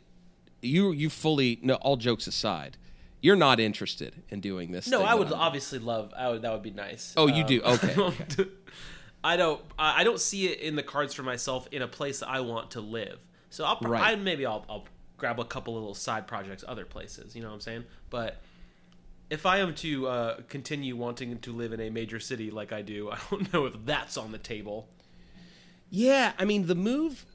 You 0.61 0.91
you 0.91 1.09
fully 1.09 1.59
no. 1.61 1.75
All 1.75 1.97
jokes 1.97 2.27
aside, 2.27 2.77
you're 3.21 3.35
not 3.35 3.59
interested 3.59 4.23
in 4.29 4.39
doing 4.41 4.71
this. 4.71 4.87
No, 4.87 5.03
I 5.03 5.13
would 5.13 5.31
obviously 5.31 5.79
love. 5.79 6.13
I 6.17 6.29
would. 6.29 6.41
That 6.41 6.51
would 6.53 6.63
be 6.63 6.71
nice. 6.71 7.13
Oh, 7.15 7.27
you 7.27 7.43
Um, 7.43 7.47
do? 7.47 7.61
Okay, 7.61 7.95
okay. 8.01 8.45
I 9.23 9.37
don't. 9.37 9.61
I 9.77 10.03
don't 10.03 10.19
see 10.19 10.47
it 10.47 10.59
in 10.59 10.75
the 10.75 10.83
cards 10.83 11.13
for 11.13 11.21
myself 11.23 11.67
in 11.71 11.81
a 11.83 11.87
place 11.87 12.19
that 12.21 12.29
I 12.29 12.39
want 12.39 12.71
to 12.71 12.81
live. 12.81 13.19
So 13.51 13.63
I'll. 13.65 13.77
Right. 13.81 14.13
I, 14.13 14.15
maybe 14.15 14.45
I'll. 14.45 14.65
I'll 14.67 14.85
grab 15.17 15.39
a 15.39 15.45
couple 15.45 15.75
little 15.75 15.93
side 15.93 16.25
projects 16.25 16.63
other 16.67 16.83
places. 16.85 17.35
You 17.35 17.43
know 17.43 17.49
what 17.49 17.53
I'm 17.53 17.61
saying? 17.61 17.83
But 18.09 18.41
if 19.29 19.45
I 19.45 19.59
am 19.59 19.75
to 19.75 20.07
uh, 20.07 20.37
continue 20.49 20.95
wanting 20.95 21.37
to 21.37 21.53
live 21.53 21.73
in 21.73 21.79
a 21.79 21.91
major 21.91 22.19
city 22.19 22.49
like 22.49 22.73
I 22.73 22.81
do, 22.81 23.09
I 23.11 23.19
don't 23.29 23.53
know 23.53 23.65
if 23.67 23.75
that's 23.85 24.17
on 24.17 24.31
the 24.31 24.39
table. 24.39 24.89
Yeah. 25.91 26.31
I 26.39 26.45
mean, 26.45 26.65
the 26.65 26.73
move. 26.75 27.25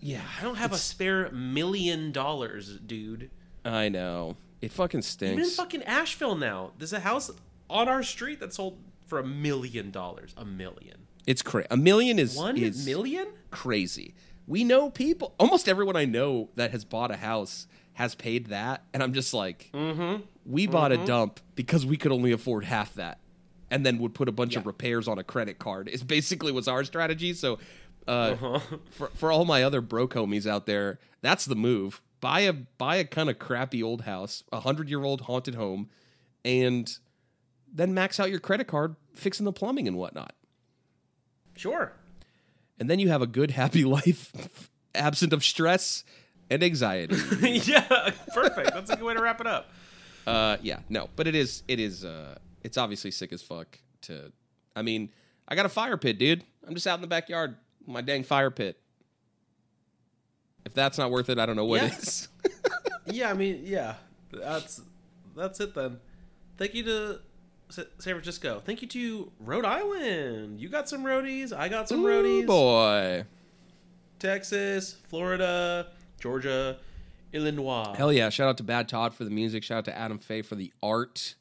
Yeah. 0.00 0.22
I 0.38 0.44
don't 0.44 0.58
have 0.58 0.72
a 0.72 0.76
spare 0.78 1.28
million 1.32 2.12
dollars, 2.12 2.78
dude. 2.78 3.30
I 3.64 3.88
know. 3.88 4.36
It 4.60 4.72
fucking 4.72 5.02
stinks. 5.02 5.32
Even 5.32 5.44
in 5.44 5.50
fucking 5.50 5.82
Asheville 5.84 6.34
now, 6.34 6.72
there's 6.78 6.92
a 6.92 7.00
house 7.00 7.30
on 7.70 7.88
our 7.88 8.02
street 8.02 8.40
that 8.40 8.52
sold 8.52 8.78
for 9.06 9.18
a 9.18 9.26
million 9.26 9.90
dollars. 9.90 10.34
A 10.36 10.44
million. 10.44 11.06
It's 11.26 11.42
crazy. 11.42 11.68
A 11.70 11.76
million 11.76 12.18
is 12.18 12.36
One 12.36 12.56
is 12.56 12.84
million? 12.86 13.26
crazy. 13.50 14.14
We 14.46 14.64
know 14.64 14.90
people. 14.90 15.34
Almost 15.38 15.68
everyone 15.68 15.94
I 15.96 16.06
know 16.06 16.48
that 16.56 16.70
has 16.72 16.84
bought 16.84 17.10
a 17.10 17.16
house 17.16 17.66
has 17.94 18.14
paid 18.14 18.46
that, 18.46 18.84
and 18.94 19.02
I'm 19.02 19.12
just 19.12 19.34
like, 19.34 19.70
Mm-hmm. 19.74 20.22
we 20.46 20.66
bought 20.66 20.90
a 20.92 21.04
dump 21.04 21.40
because 21.54 21.84
we 21.84 21.96
could 21.96 22.12
only 22.12 22.32
afford 22.32 22.64
half 22.64 22.94
that, 22.94 23.18
and 23.70 23.84
then 23.84 23.98
would 23.98 24.14
put 24.14 24.28
a 24.28 24.32
bunch 24.32 24.56
of 24.56 24.66
repairs 24.66 25.06
on 25.08 25.18
a 25.18 25.24
credit 25.24 25.58
card. 25.58 25.88
Is 25.88 26.02
basically 26.02 26.50
was 26.52 26.66
our 26.68 26.82
strategy. 26.84 27.32
So, 27.34 27.58
uh, 28.06 28.10
Uh-huh. 28.40 28.60
for 28.90 29.08
for 29.14 29.30
all 29.30 29.44
my 29.44 29.62
other 29.62 29.80
broke 29.82 30.14
homies 30.14 30.46
out 30.46 30.64
there, 30.66 30.98
that's 31.20 31.44
the 31.44 31.56
move. 31.56 32.00
Buy 32.20 32.40
a 32.40 32.52
buy 32.52 32.96
a 32.96 33.04
kind 33.04 33.30
of 33.30 33.38
crappy 33.38 33.82
old 33.82 34.02
house, 34.02 34.42
a 34.52 34.60
hundred 34.60 34.88
year 34.88 35.04
old 35.04 35.22
haunted 35.22 35.54
home, 35.54 35.88
and 36.44 36.90
then 37.72 37.94
max 37.94 38.18
out 38.18 38.30
your 38.30 38.40
credit 38.40 38.66
card 38.66 38.96
fixing 39.14 39.44
the 39.44 39.52
plumbing 39.52 39.86
and 39.86 39.96
whatnot. 39.96 40.34
Sure. 41.56 41.92
And 42.78 42.88
then 42.88 42.98
you 42.98 43.08
have 43.08 43.22
a 43.22 43.26
good, 43.26 43.50
happy 43.50 43.84
life, 43.96 44.70
absent 44.94 45.32
of 45.32 45.44
stress 45.44 46.04
and 46.50 46.62
anxiety. 46.62 47.16
yeah, 47.42 48.10
perfect. 48.32 48.72
That's 48.72 48.90
a 48.90 48.96
good 48.96 49.04
way 49.04 49.14
to 49.14 49.22
wrap 49.22 49.40
it 49.40 49.46
up. 49.46 49.70
uh, 50.26 50.56
yeah, 50.62 50.78
no, 50.88 51.08
but 51.16 51.26
it 51.26 51.34
is, 51.34 51.62
it 51.68 51.80
is, 51.80 52.04
uh, 52.04 52.36
it's 52.62 52.78
obviously 52.78 53.10
sick 53.10 53.32
as 53.32 53.42
fuck. 53.42 53.78
To, 54.02 54.32
I 54.76 54.82
mean, 54.82 55.10
I 55.48 55.54
got 55.54 55.66
a 55.66 55.70
fire 55.70 55.96
pit, 55.96 56.18
dude. 56.18 56.44
I'm 56.66 56.74
just 56.74 56.86
out 56.86 56.94
in 56.94 57.00
the 57.00 57.08
backyard, 57.08 57.56
my 57.86 58.00
dang 58.00 58.22
fire 58.22 58.50
pit. 58.50 58.78
If 60.68 60.74
that's 60.74 60.98
not 60.98 61.10
worth 61.10 61.30
it, 61.30 61.38
I 61.38 61.46
don't 61.46 61.56
know 61.56 61.64
what 61.64 61.80
Yeah. 61.82 61.96
is. 61.96 62.28
Yeah, 63.10 63.30
I 63.30 63.34
mean, 63.34 63.62
yeah, 63.64 63.94
that's 64.30 64.82
that's 65.34 65.60
it 65.60 65.74
then. 65.74 65.96
Thank 66.58 66.74
you 66.74 66.82
to 66.84 67.20
San 67.70 67.86
Francisco. 67.98 68.60
Thank 68.62 68.82
you 68.82 68.88
to 68.88 69.32
Rhode 69.40 69.64
Island. 69.64 70.60
You 70.60 70.68
got 70.68 70.90
some 70.90 71.04
roadies. 71.04 71.56
I 71.56 71.70
got 71.70 71.88
some 71.88 72.04
Ooh, 72.04 72.06
roadies. 72.06 72.46
boy. 72.46 73.24
Texas, 74.18 74.96
Florida, 75.08 75.86
Georgia, 76.20 76.76
Illinois. 77.32 77.94
Hell 77.96 78.12
yeah! 78.12 78.28
Shout 78.28 78.48
out 78.50 78.56
to 78.58 78.62
Bad 78.62 78.88
Todd 78.90 79.14
for 79.14 79.24
the 79.24 79.30
music. 79.30 79.62
Shout 79.62 79.78
out 79.78 79.84
to 79.86 79.96
Adam 79.98 80.18
Fay 80.18 80.42
for 80.42 80.54
the 80.56 80.70
art. 80.82 81.34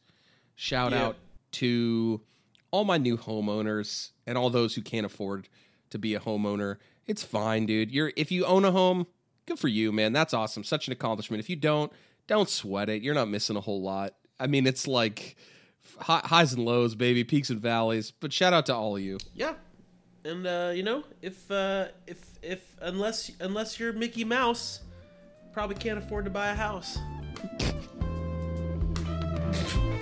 Shout 0.55 0.91
Yeah. 0.93 1.07
out 1.07 1.17
to 1.53 2.21
all 2.71 2.85
my 2.85 2.97
new 2.97 3.17
homeowners 3.17 4.11
and 4.25 4.37
all 4.37 4.49
those 4.49 4.75
who 4.75 4.81
can't 4.81 5.05
afford 5.05 5.49
to 5.89 5.97
be 5.99 6.13
a 6.13 6.19
homeowner. 6.21 6.77
It's 7.07 7.23
fine, 7.23 7.65
dude. 7.65 7.91
You're 7.91 8.13
if 8.15 8.31
you 8.31 8.45
own 8.45 8.63
a 8.63 8.71
home, 8.71 9.07
good 9.47 9.57
for 9.57 9.67
you, 9.67 9.91
man. 9.91 10.13
That's 10.13 10.33
awesome. 10.33 10.63
Such 10.63 10.87
an 10.87 10.93
accomplishment. 10.93 11.39
If 11.39 11.49
you 11.49 11.55
don't, 11.55 11.91
don't 12.27 12.49
sweat 12.49 12.89
it. 12.89 13.01
You're 13.01 13.15
not 13.15 13.29
missing 13.29 13.55
a 13.55 13.61
whole 13.61 13.81
lot. 13.81 14.13
I 14.39 14.45
mean, 14.45 14.67
it's 14.67 14.87
like 14.87 15.35
highs 15.99 16.53
and 16.53 16.63
lows, 16.63 16.93
baby, 16.93 17.23
peaks 17.23 17.49
and 17.49 17.59
valleys. 17.59 18.11
But 18.11 18.31
shout 18.31 18.53
out 18.53 18.67
to 18.67 18.75
all 18.75 18.95
of 18.95 19.01
you. 19.01 19.17
Yeah, 19.33 19.53
and 20.23 20.45
uh, 20.45 20.71
you 20.75 20.83
know, 20.83 21.03
if 21.21 21.49
uh, 21.49 21.87
if 22.05 22.19
if 22.43 22.63
unless 22.81 23.31
unless 23.39 23.79
you're 23.79 23.93
Mickey 23.93 24.23
Mouse, 24.23 24.81
probably 25.53 25.75
can't 25.75 25.97
afford 25.97 26.25
to 26.25 26.31
buy 26.31 26.49
a 26.49 26.55
house. 26.55 26.99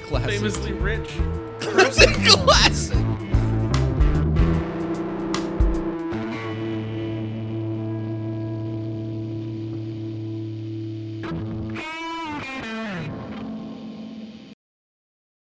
Classic. 0.07 0.29
Famously 0.29 0.73
rich. 0.73 1.09
Classic. 1.61 2.95